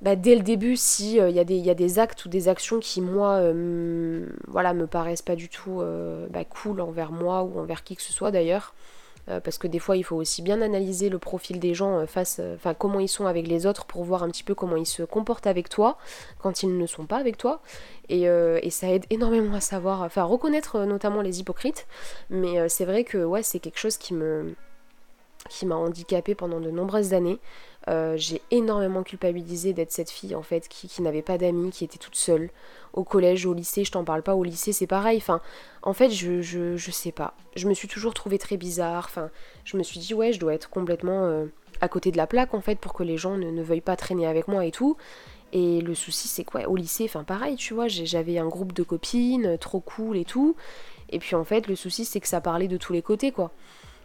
bah, 0.03 0.15
dès 0.15 0.35
le 0.35 0.43
début, 0.43 0.77
si 0.77 1.15
il 1.15 1.21
euh, 1.21 1.31
y, 1.31 1.35
y, 1.35 1.71
a 1.71 1.75
des 1.75 1.99
actes 1.99 2.25
ou 2.27 2.29
des 2.29 2.49
actions 2.49 2.81
qui 2.81 3.01
moi, 3.01 3.37
euh, 3.37 4.27
voilà, 4.47 4.75
me 4.75 4.87
paraissent 4.87 5.23
pas 5.23 5.37
du 5.37 5.49
tout 5.49 5.81
euh, 5.81 6.27
bah, 6.31 6.45
cool 6.45 6.81
envers 6.81 7.13
moi 7.13 7.43
ou 7.43 7.59
envers 7.59 7.83
qui 7.83 7.97
que 7.97 8.03
ce 8.03 8.13
soit 8.13 8.31
d'ailleurs, 8.31 8.75
parce 9.27 9.59
que 9.59 9.67
des 9.67 9.79
fois 9.79 9.97
il 9.97 10.05
faut 10.05 10.17
aussi 10.17 10.41
bien 10.43 10.63
analyser 10.63 11.09
le 11.09 11.19
profil 11.19 11.59
des 11.59 11.75
gens 11.75 12.07
face, 12.07 12.41
enfin 12.55 12.75
comment 12.75 13.01
ils 13.01 13.09
sont 13.09 13.27
avec 13.27 13.47
les 13.49 13.67
autres 13.67 13.85
pour 13.85 14.05
voir 14.05 14.23
un 14.23 14.29
petit 14.29 14.45
peu 14.45 14.55
comment 14.55 14.77
ils 14.77 14.87
se 14.87 15.03
comportent 15.03 15.47
avec 15.47 15.69
toi 15.69 15.99
quand 16.39 16.63
ils 16.63 16.77
ne 16.77 16.87
sont 16.87 17.07
pas 17.07 17.17
avec 17.17 17.37
toi, 17.37 17.61
et, 18.09 18.29
ça 18.71 18.89
aide 18.89 19.05
énormément 19.11 19.55
à 19.55 19.61
savoir, 19.61 20.03
enfin 20.03 20.23
reconnaître 20.23 20.85
notamment 20.85 21.23
les 21.23 21.41
hypocrites, 21.41 21.87
mais 22.31 22.69
c'est 22.69 22.85
vrai 22.85 23.05
que 23.05 23.25
ouais 23.25 23.43
c'est 23.43 23.59
quelque 23.59 23.79
chose 23.79 23.97
qui 23.97 24.15
me 24.15 24.55
qui 25.49 25.67
m'a 25.67 25.77
handicapée 25.77 26.35
pendant 26.35 26.61
de 26.61 26.71
nombreuses 26.71 27.15
années. 27.15 27.39
Euh, 27.89 28.17
j'ai 28.17 28.43
énormément 28.51 29.05
culpabilisé 29.05 29.73
d'être 29.73 29.93
cette 29.93 30.11
fille 30.11 30.35
en 30.35 30.43
fait 30.43 30.69
qui, 30.69 31.01
n'avait 31.03 31.23
pas 31.23 31.39
d'amis, 31.39 31.71
qui 31.71 31.85
était 31.85 31.99
toute 31.99 32.17
seule. 32.17 32.51
Au 32.93 33.05
collège, 33.05 33.47
au 33.47 33.55
lycée, 33.55 33.85
je 33.85 33.93
t'en 33.93 34.05
parle 34.05 34.23
pas, 34.23 34.35
au 34.35 34.43
lycée 34.43 34.73
c'est 34.73 34.87
pareil. 34.87 35.19
Enfin, 35.19 35.41
en 35.83 35.93
fait, 35.93 36.11
je, 36.11 36.43
je, 36.43 36.91
sais 36.91 37.13
pas. 37.13 37.35
Je 37.55 37.69
me 37.69 37.75
suis 37.75 37.87
toujours 37.87 38.15
trouvée 38.15 38.39
très 38.39 38.57
bizarre. 38.57 39.05
Enfin, 39.09 39.31
je 39.65 39.77
me 39.77 39.83
suis 39.83 40.01
dit, 40.01 40.15
ouais, 40.15 40.33
je 40.33 40.41
dois 40.41 40.55
être 40.55 40.69
complètement 40.69 41.25
euh, 41.27 41.47
à 41.81 41.89
côté 41.89 42.11
de 42.11 42.17
la 42.17 42.27
plaque 42.27 42.55
en 42.55 42.61
fait 42.61 42.77
pour 42.77 42.93
que 42.93 43.03
les 43.03 43.19
gens 43.19 43.37
ne, 43.37 43.63
veuillent 43.63 43.81
pas 43.81 43.97
traîner 43.97 44.27
avec 44.27 44.49
moi 44.49 44.65
et 44.65 44.73
tout. 44.73 44.97
Et 45.53 45.81
le 45.81 45.95
souci, 45.95 46.27
c'est 46.27 46.45
quoi 46.45 46.69
Au 46.69 46.75
lycée, 46.75 47.05
enfin 47.05 47.23
pareil, 47.23 47.55
tu 47.55 47.73
vois, 47.73 47.87
j'avais 47.87 48.39
un 48.39 48.49
groupe 48.49 48.73
de 48.73 48.83
copines, 48.83 49.57
trop 49.59 49.81
cool 49.81 50.17
et 50.17 50.25
tout. 50.25 50.57
Et 51.09 51.21
puis 51.21 51.37
en 51.37 51.45
fait, 51.45 51.69
le 51.69 51.77
souci, 51.77 52.05
c'est 52.05 52.19
que 52.19 52.27
ça 52.27 52.41
parlait 52.41 52.67
de 52.67 52.77
tous 52.77 52.93
les 52.93 53.03
côtés, 53.03 53.31
quoi. 53.31 53.53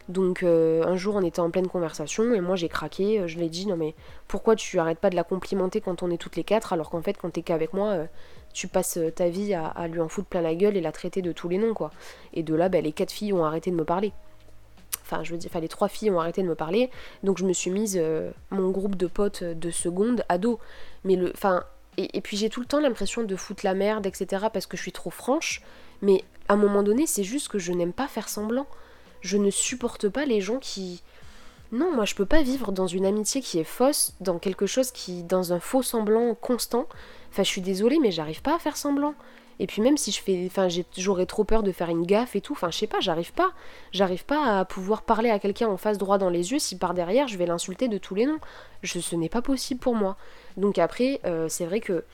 Donc 0.08 0.42
euh, 0.42 0.84
un 0.84 0.96
jour 0.96 1.14
on 1.14 1.22
était 1.22 1.40
en 1.40 1.50
pleine 1.50 1.68
conversation 1.68 2.34
et 2.34 2.40
moi 2.40 2.56
j'ai 2.56 2.68
craqué, 2.68 3.20
euh, 3.20 3.28
je 3.28 3.38
lui 3.38 3.46
ai 3.46 3.48
dit 3.48 3.66
non 3.66 3.76
mais 3.76 3.94
pourquoi 4.26 4.56
tu 4.56 4.78
arrêtes 4.78 4.98
pas 4.98 5.10
de 5.10 5.16
la 5.16 5.22
complimenter 5.22 5.80
quand 5.80 6.02
on 6.02 6.10
est 6.10 6.16
toutes 6.16 6.36
les 6.36 6.42
quatre 6.42 6.72
alors 6.72 6.90
qu'en 6.90 7.02
fait 7.02 7.16
quand 7.16 7.30
t'es 7.30 7.42
qu'avec 7.42 7.72
moi 7.72 7.88
euh, 7.90 8.06
tu 8.52 8.66
passes 8.66 8.98
ta 9.14 9.28
vie 9.28 9.54
à, 9.54 9.88
lui 9.88 10.00
en 10.00 10.08
foutre 10.08 10.28
plein 10.28 10.42
la 10.42 10.54
gueule 10.54 10.76
et 10.76 10.80
la 10.80 10.92
traiter 10.92 11.22
de 11.22 11.32
tous 11.32 11.48
les 11.48 11.56
noms 11.56 11.72
quoi. 11.72 11.90
Et 12.34 12.42
de 12.42 12.54
là 12.54 12.68
bah, 12.68 12.80
les 12.80 12.92
quatre 12.92 13.12
filles 13.12 13.32
ont 13.32 13.44
arrêté 13.44 13.70
de 13.70 13.76
me 13.76 13.84
parler. 13.84 14.12
Enfin 15.02 15.22
je 15.22 15.32
veux 15.32 15.38
dire, 15.38 15.50
enfin 15.50 15.60
les 15.60 15.68
trois 15.68 15.88
filles 15.88 16.10
ont 16.10 16.20
arrêté 16.20 16.42
de 16.42 16.48
me 16.48 16.54
parler 16.54 16.90
donc 17.22 17.38
je 17.38 17.44
me 17.44 17.52
suis 17.52 17.70
mise 17.70 18.02
mon 18.50 18.70
groupe 18.70 18.96
de 18.96 19.06
potes 19.06 19.44
de 19.44 19.70
seconde 19.70 20.24
à 20.28 20.36
dos. 20.36 20.58
Mais 21.04 21.16
le, 21.16 21.30
enfin 21.32 21.64
et, 21.96 22.18
et 22.18 22.20
puis 22.20 22.36
j'ai 22.36 22.50
tout 22.50 22.60
le 22.60 22.66
temps 22.66 22.80
l'impression 22.80 23.22
de 23.22 23.36
foutre 23.36 23.64
la 23.64 23.74
merde 23.74 24.04
etc 24.04 24.46
parce 24.52 24.66
que 24.66 24.76
je 24.76 24.82
suis 24.82 24.92
trop 24.92 25.10
franche 25.10 25.62
mais 26.02 26.24
à 26.48 26.54
un 26.54 26.56
moment 26.56 26.82
donné 26.82 27.06
c'est 27.06 27.24
juste 27.24 27.48
que 27.48 27.58
je 27.58 27.72
n'aime 27.72 27.92
pas 27.92 28.08
faire 28.08 28.28
semblant 28.28 28.66
je 29.22 29.38
ne 29.38 29.50
supporte 29.50 30.08
pas 30.08 30.24
les 30.24 30.40
gens 30.40 30.58
qui... 30.58 31.02
Non, 31.72 31.90
moi 31.90 32.04
je 32.04 32.14
peux 32.14 32.26
pas 32.26 32.42
vivre 32.42 32.70
dans 32.70 32.86
une 32.86 33.06
amitié 33.06 33.40
qui 33.40 33.58
est 33.58 33.64
fausse, 33.64 34.12
dans 34.20 34.38
quelque 34.38 34.66
chose 34.66 34.90
qui... 34.90 35.22
dans 35.22 35.52
un 35.52 35.60
faux 35.60 35.82
semblant 35.82 36.34
constant. 36.34 36.86
Enfin, 37.30 37.42
je 37.44 37.48
suis 37.48 37.62
désolée, 37.62 37.98
mais 37.98 38.10
j'arrive 38.10 38.42
pas 38.42 38.56
à 38.56 38.58
faire 38.58 38.76
semblant. 38.76 39.14
Et 39.58 39.66
puis 39.66 39.80
même 39.80 39.96
si 39.96 40.10
je 40.10 40.20
fais... 40.20 40.44
Enfin, 40.46 40.68
j'aurais 40.98 41.26
trop 41.26 41.44
peur 41.44 41.62
de 41.62 41.72
faire 41.72 41.88
une 41.88 42.04
gaffe 42.04 42.36
et 42.36 42.40
tout. 42.40 42.52
Enfin, 42.52 42.70
je 42.70 42.78
sais 42.78 42.86
pas, 42.86 43.00
j'arrive 43.00 43.32
pas. 43.32 43.52
J'arrive 43.92 44.24
pas 44.24 44.58
à 44.58 44.64
pouvoir 44.64 45.02
parler 45.02 45.30
à 45.30 45.38
quelqu'un 45.38 45.68
en 45.68 45.76
face 45.76 45.98
droit 45.98 46.18
dans 46.18 46.30
les 46.30 46.52
yeux 46.52 46.58
si 46.58 46.76
par 46.76 46.94
derrière 46.94 47.28
je 47.28 47.38
vais 47.38 47.46
l'insulter 47.46 47.88
de 47.88 47.96
tous 47.98 48.14
les 48.14 48.26
noms. 48.26 48.40
Je, 48.82 48.98
ce 48.98 49.16
n'est 49.16 49.28
pas 49.28 49.42
possible 49.42 49.80
pour 49.80 49.94
moi. 49.94 50.16
Donc 50.56 50.78
après, 50.78 51.20
euh, 51.24 51.48
c'est 51.48 51.64
vrai 51.64 51.80
que 51.80 52.04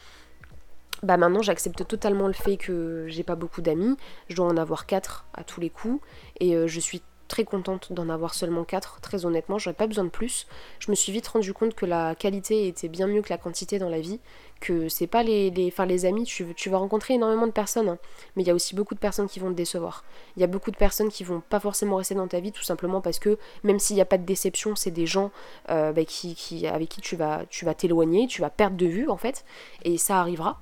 bah 1.02 1.16
maintenant 1.16 1.42
j'accepte 1.42 1.86
totalement 1.86 2.26
le 2.26 2.32
fait 2.32 2.56
que 2.56 3.06
j'ai 3.08 3.22
pas 3.22 3.36
beaucoup 3.36 3.62
d'amis, 3.62 3.96
je 4.28 4.36
dois 4.36 4.46
en 4.46 4.56
avoir 4.56 4.86
4 4.86 5.26
à 5.34 5.44
tous 5.44 5.60
les 5.60 5.70
coups, 5.70 6.00
et 6.40 6.56
euh, 6.56 6.66
je 6.66 6.80
suis 6.80 7.02
très 7.28 7.44
contente 7.44 7.92
d'en 7.92 8.08
avoir 8.08 8.34
seulement 8.34 8.64
4, 8.64 9.00
très 9.00 9.24
honnêtement, 9.26 9.58
j'aurais 9.58 9.76
pas 9.76 9.86
besoin 9.86 10.04
de 10.04 10.08
plus. 10.08 10.46
Je 10.80 10.90
me 10.90 10.96
suis 10.96 11.12
vite 11.12 11.28
rendu 11.28 11.52
compte 11.52 11.74
que 11.74 11.86
la 11.86 12.14
qualité 12.14 12.66
était 12.66 12.88
bien 12.88 13.06
mieux 13.06 13.22
que 13.22 13.28
la 13.28 13.38
quantité 13.38 13.78
dans 13.78 13.90
la 13.90 14.00
vie, 14.00 14.18
que 14.60 14.88
c'est 14.88 15.06
pas 15.06 15.22
les, 15.22 15.50
les, 15.50 15.68
enfin, 15.68 15.86
les 15.86 16.04
amis, 16.06 16.24
tu, 16.24 16.46
tu 16.56 16.70
vas 16.70 16.78
rencontrer 16.78 17.14
énormément 17.14 17.46
de 17.46 17.52
personnes, 17.52 17.88
hein, 17.90 17.98
mais 18.34 18.42
il 18.42 18.46
y 18.46 18.50
a 18.50 18.54
aussi 18.54 18.74
beaucoup 18.74 18.94
de 18.94 18.98
personnes 18.98 19.28
qui 19.28 19.38
vont 19.38 19.50
te 19.50 19.56
décevoir. 19.56 20.04
Il 20.36 20.40
y 20.40 20.44
a 20.44 20.48
beaucoup 20.48 20.70
de 20.70 20.76
personnes 20.76 21.10
qui 21.10 21.22
vont 21.22 21.40
pas 21.40 21.60
forcément 21.60 21.96
rester 21.96 22.14
dans 22.14 22.26
ta 22.26 22.40
vie 22.40 22.50
tout 22.50 22.64
simplement 22.64 23.00
parce 23.00 23.18
que 23.18 23.38
même 23.62 23.78
s'il 23.78 23.96
n'y 23.96 24.02
a 24.02 24.06
pas 24.06 24.18
de 24.18 24.24
déception, 24.24 24.74
c'est 24.74 24.90
des 24.90 25.06
gens 25.06 25.30
euh, 25.70 25.92
bah, 25.92 26.04
qui, 26.04 26.34
qui, 26.34 26.66
avec 26.66 26.88
qui 26.88 27.00
tu 27.00 27.14
vas 27.14 27.44
tu 27.50 27.64
vas 27.64 27.74
t'éloigner, 27.74 28.26
tu 28.26 28.40
vas 28.40 28.50
perdre 28.50 28.76
de 28.76 28.86
vue 28.86 29.08
en 29.08 29.16
fait, 29.16 29.44
et 29.84 29.98
ça 29.98 30.18
arrivera. 30.20 30.60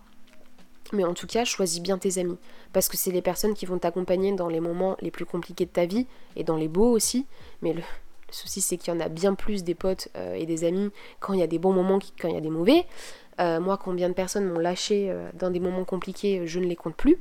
Mais 0.92 1.05
en 1.05 1.14
tout 1.14 1.27
cas, 1.27 1.44
choisis 1.44 1.81
bien 1.81 1.99
tes 1.99 2.18
amis. 2.18 2.38
Parce 2.72 2.88
que 2.88 2.96
c'est 2.96 3.11
les 3.11 3.22
personnes 3.22 3.55
qui 3.55 3.66
vont 3.66 3.79
t'accompagner 3.79 4.33
dans 4.33 4.49
les 4.49 4.61
moments 4.61 4.96
les 5.01 5.11
plus 5.11 5.25
compliqués 5.25 5.66
de 5.66 5.70
ta 5.70 5.87
vie, 5.87 6.07
et 6.37 6.44
dans 6.44 6.57
les 6.57 6.68
beaux 6.68 6.90
aussi. 6.90 7.27
Mais 7.62 7.72
le, 7.72 7.83
souci, 8.31 8.61
c'est 8.61 8.77
qu'il 8.77 8.92
y 8.92 8.96
en 8.96 9.01
a 9.01 9.09
bien 9.09 9.35
plus 9.35 9.64
des 9.64 9.75
potes 9.75 10.09
euh, 10.16 10.35
et 10.35 10.46
des 10.46 10.64
amis 10.64 10.90
quand 11.20 11.33
il 11.33 11.40
y 11.40 11.42
a 11.42 11.46
des 11.46 11.59
bons 11.59 11.72
moments 11.72 11.99
que 11.99 12.07
quand 12.20 12.29
il 12.29 12.35
y 12.35 12.38
a 12.38 12.40
des 12.40 12.51
mauvais. 12.51 12.87
Euh, 13.40 13.61
moi, 13.61 13.77
combien 13.77 14.09
de 14.09 14.14
personnes 14.14 14.46
m'ont 14.46 14.59
lâché 14.59 15.11
euh, 15.11 15.29
dans 15.35 15.51
des 15.51 15.61
moments 15.61 15.85
compliqués, 15.85 16.46
je 16.46 16.59
ne 16.59 16.66
les 16.66 16.77
compte 16.77 16.96
plus. 16.96 17.18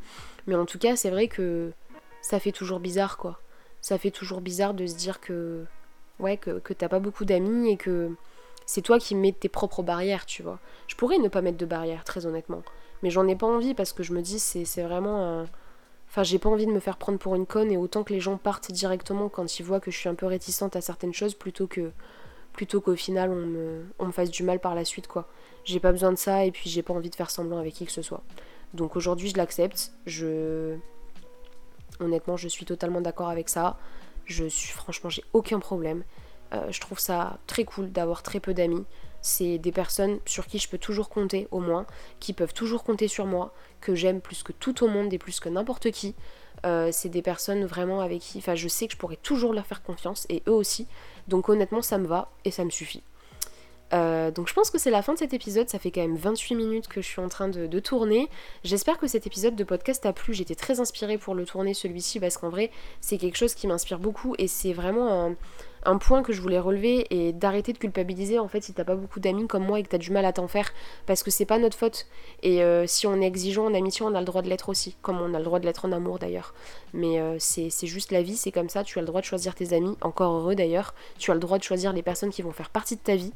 Mais 0.47 0.55
en 0.55 0.65
tout 0.65 0.79
cas, 0.79 0.95
c'est 0.95 1.09
vrai 1.09 1.27
que 1.27 1.71
ça 2.21 2.39
fait 2.39 2.51
toujours 2.51 2.79
bizarre, 2.79 3.17
quoi. 3.17 3.39
Ça 3.81 3.97
fait 3.97 4.11
toujours 4.11 4.41
bizarre 4.41 4.73
de 4.73 4.87
se 4.87 4.95
dire 4.95 5.19
que. 5.19 5.65
Ouais, 6.19 6.37
que, 6.37 6.59
que 6.59 6.73
t'as 6.73 6.87
pas 6.87 6.99
beaucoup 6.99 7.25
d'amis 7.25 7.69
et 7.69 7.75
que 7.75 8.09
c'est 8.65 8.81
toi 8.81 8.99
qui 8.99 9.15
mets 9.15 9.33
tes 9.33 9.49
propres 9.49 9.83
barrières, 9.83 10.25
tu 10.25 10.43
vois. 10.43 10.59
Je 10.87 10.95
pourrais 10.95 11.17
ne 11.17 11.27
pas 11.27 11.41
mettre 11.41 11.57
de 11.57 11.65
barrières, 11.65 12.05
très 12.05 12.25
honnêtement. 12.25 12.63
Mais 13.05 13.11
j'en 13.11 13.27
ai 13.27 13.35
pas 13.35 13.45
envie 13.45 13.75
parce 13.75 13.93
que 13.93 14.01
je 14.01 14.13
me 14.13 14.21
dis, 14.23 14.39
c'est 14.39 14.81
vraiment. 14.81 15.45
Enfin, 16.09 16.23
j'ai 16.23 16.39
pas 16.39 16.49
envie 16.49 16.65
de 16.65 16.71
me 16.71 16.79
faire 16.79 16.97
prendre 16.97 17.19
pour 17.19 17.35
une 17.35 17.45
conne 17.45 17.71
et 17.71 17.77
autant 17.77 18.03
que 18.03 18.11
les 18.11 18.19
gens 18.19 18.35
partent 18.37 18.71
directement 18.71 19.29
quand 19.29 19.59
ils 19.59 19.63
voient 19.63 19.79
que 19.79 19.91
je 19.91 19.97
suis 19.99 20.09
un 20.09 20.15
peu 20.15 20.25
réticente 20.25 20.75
à 20.75 20.81
certaines 20.81 21.13
choses 21.13 21.35
plutôt 21.35 21.67
que 21.67 21.91
plutôt 22.51 22.81
qu'au 22.81 22.95
final 22.95 23.29
on 23.29 23.45
me, 23.45 23.85
on 23.99 24.11
fasse 24.11 24.31
du 24.31 24.41
mal 24.41 24.59
par 24.59 24.73
la 24.73 24.85
suite 24.85 25.07
quoi. 25.07 25.27
J'ai 25.65 25.79
pas 25.79 25.91
besoin 25.91 26.11
de 26.13 26.17
ça 26.17 26.45
et 26.45 26.51
puis 26.51 26.67
j'ai 26.67 26.81
pas 26.81 26.95
envie 26.95 27.11
de 27.11 27.15
faire 27.15 27.29
semblant 27.29 27.59
avec 27.59 27.75
qui 27.75 27.85
que 27.85 27.91
ce 27.91 28.01
soit. 28.01 28.23
Donc 28.73 28.95
aujourd'hui 28.95 29.29
je 29.29 29.37
l'accepte. 29.37 29.91
Je 30.07 30.75
honnêtement 31.99 32.37
je 32.37 32.47
suis 32.47 32.65
totalement 32.65 33.01
d'accord 33.01 33.29
avec 33.29 33.49
ça. 33.49 33.77
Je 34.25 34.45
suis 34.45 34.71
franchement 34.73 35.11
j'ai 35.11 35.23
aucun 35.33 35.59
problème. 35.59 36.03
Euh, 36.53 36.71
je 36.71 36.81
trouve 36.81 36.97
ça 36.97 37.37
très 37.45 37.65
cool 37.65 37.91
d'avoir 37.91 38.23
très 38.23 38.39
peu 38.39 38.55
d'amis 38.55 38.85
c'est 39.25 39.57
des 39.57 39.71
personnes 39.71 40.19
sur 40.27 40.45
qui 40.45 40.59
je 40.59 40.69
peux 40.69 40.77
toujours 40.77 41.09
compter 41.09 41.47
au 41.49 41.59
moins, 41.59 41.87
qui 42.19 42.31
peuvent 42.31 42.53
toujours 42.53 42.83
compter 42.83 43.07
sur 43.07 43.25
moi, 43.25 43.53
que 43.81 43.95
j'aime 43.95 44.21
plus 44.21 44.43
que 44.43 44.51
tout 44.51 44.83
au 44.83 44.87
monde 44.87 45.11
et 45.13 45.17
plus 45.17 45.39
que 45.39 45.49
n'importe 45.49 45.89
qui. 45.89 46.13
Euh, 46.63 46.89
c'est 46.91 47.09
des 47.09 47.23
personnes 47.23 47.65
vraiment 47.65 48.01
avec 48.01 48.21
qui, 48.21 48.37
enfin 48.37 48.53
je 48.53 48.67
sais 48.67 48.85
que 48.85 48.93
je 48.93 48.97
pourrais 48.97 49.15
toujours 49.15 49.53
leur 49.53 49.65
faire 49.65 49.81
confiance 49.81 50.27
et 50.29 50.43
eux 50.47 50.53
aussi. 50.53 50.85
Donc 51.27 51.49
honnêtement 51.49 51.81
ça 51.81 51.97
me 51.97 52.05
va 52.05 52.29
et 52.45 52.51
ça 52.51 52.63
me 52.63 52.69
suffit. 52.69 53.01
Euh, 53.93 54.29
donc 54.29 54.47
je 54.47 54.53
pense 54.53 54.69
que 54.69 54.77
c'est 54.77 54.91
la 54.91 55.01
fin 55.01 55.13
de 55.13 55.17
cet 55.17 55.33
épisode, 55.33 55.69
ça 55.69 55.79
fait 55.79 55.89
quand 55.89 56.01
même 56.01 56.17
28 56.17 56.53
minutes 56.53 56.87
que 56.87 57.01
je 57.01 57.07
suis 57.07 57.21
en 57.21 57.29
train 57.29 57.47
de, 57.47 57.79
tourner. 57.79 58.29
J'espère 58.63 58.99
que 58.99 59.07
cet 59.07 59.25
épisode 59.25 59.55
de 59.55 59.63
podcast 59.63 60.05
a 60.05 60.13
plu, 60.13 60.35
j'étais 60.35 60.55
très 60.55 60.79
inspirée 60.79 61.17
pour 61.17 61.33
le 61.33 61.45
tourner 61.45 61.73
celui-ci 61.73 62.19
parce 62.19 62.37
qu'en 62.37 62.49
vrai 62.49 62.69
c'est 63.01 63.17
quelque 63.17 63.37
chose 63.37 63.55
qui 63.55 63.65
m'inspire 63.65 63.97
beaucoup 63.97 64.35
et 64.37 64.47
c'est 64.47 64.73
vraiment 64.73 65.35
point 65.97 66.23
que 66.23 66.33
je 66.33 66.41
voulais 66.41 66.59
relever 66.59 67.05
et 67.09 67.33
d'arrêter 67.33 67.73
de 67.73 67.77
culpabiliser 67.77 68.39
en 68.39 68.47
fait 68.47 68.61
si 68.61 68.73
t'as 68.73 68.83
pas 68.83 68.95
beaucoup 68.95 69.19
d'amis 69.19 69.47
comme 69.47 69.65
moi 69.65 69.79
et 69.79 69.83
que 69.83 69.89
t'as 69.89 69.97
du 69.97 70.11
mal 70.11 70.25
à 70.25 70.33
t'en 70.33 70.47
faire 70.47 70.71
parce 71.05 71.23
que 71.23 71.31
c'est 71.31 71.45
pas 71.45 71.59
notre 71.59 71.77
faute. 71.77 72.07
Et 72.43 72.63
euh, 72.63 72.87
si 72.87 73.07
on 73.07 73.21
est 73.21 73.25
exigeant 73.25 73.65
en 73.65 73.73
amitié 73.73 74.05
on 74.05 74.15
a 74.15 74.19
le 74.19 74.25
droit 74.25 74.41
de 74.41 74.49
l'être 74.49 74.69
aussi 74.69 74.95
comme 75.01 75.21
on 75.21 75.33
a 75.33 75.39
le 75.39 75.45
droit 75.45 75.59
de 75.59 75.65
l'être 75.65 75.85
en 75.85 75.91
amour 75.91 76.19
d'ailleurs. 76.19 76.53
Mais 76.93 77.19
euh, 77.19 77.37
c'est 77.39 77.69
juste 77.87 78.11
la 78.11 78.21
vie 78.21 78.35
c'est 78.35 78.51
comme 78.51 78.69
ça. 78.69 78.83
Tu 78.83 78.97
as 78.99 79.01
le 79.01 79.07
droit 79.07 79.21
de 79.21 79.25
choisir 79.25 79.55
tes 79.55 79.73
amis 79.73 79.97
encore 80.01 80.33
heureux 80.33 80.55
d'ailleurs. 80.55 80.93
Tu 81.17 81.31
as 81.31 81.33
le 81.33 81.39
droit 81.39 81.57
de 81.57 81.63
choisir 81.63 81.93
les 81.93 82.03
personnes 82.03 82.31
qui 82.31 82.41
vont 82.41 82.51
faire 82.51 82.69
partie 82.69 82.95
de 82.95 83.01
ta 83.01 83.15
vie. 83.15 83.33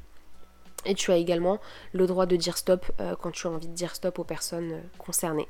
Et 0.86 0.96
tu 0.96 1.12
as 1.12 1.18
également 1.18 1.60
le 1.94 2.08
droit 2.08 2.26
de 2.26 2.36
dire 2.36 2.58
stop 2.58 2.86
euh, 3.02 3.16
quand 3.22 3.32
tu 3.32 3.48
as 3.48 3.50
envie 3.50 3.68
de 3.68 3.74
dire 3.74 3.96
stop 3.96 4.18
aux 4.20 4.24
personnes 4.24 4.82
concernées. 4.98 5.48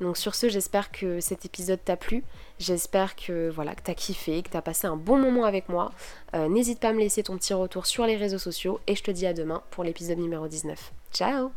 Donc 0.00 0.16
sur 0.16 0.34
ce, 0.34 0.48
j'espère 0.48 0.90
que 0.90 1.20
cet 1.20 1.44
épisode 1.44 1.80
t'a 1.84 1.96
plu. 1.96 2.24
J'espère 2.58 3.16
que 3.16 3.50
voilà, 3.50 3.74
que 3.74 3.82
t'as 3.82 3.94
kiffé, 3.94 4.42
que 4.42 4.50
t'as 4.50 4.62
passé 4.62 4.86
un 4.86 4.96
bon 4.96 5.18
moment 5.18 5.44
avec 5.44 5.68
moi. 5.68 5.92
Euh, 6.34 6.48
n'hésite 6.48 6.80
pas 6.80 6.88
à 6.88 6.92
me 6.92 7.00
laisser 7.00 7.22
ton 7.22 7.36
petit 7.36 7.54
retour 7.54 7.86
sur 7.86 8.06
les 8.06 8.16
réseaux 8.16 8.38
sociaux 8.38 8.80
et 8.86 8.94
je 8.96 9.02
te 9.02 9.10
dis 9.10 9.26
à 9.26 9.34
demain 9.34 9.62
pour 9.70 9.84
l'épisode 9.84 10.18
numéro 10.18 10.48
19. 10.48 10.92
Ciao 11.12 11.50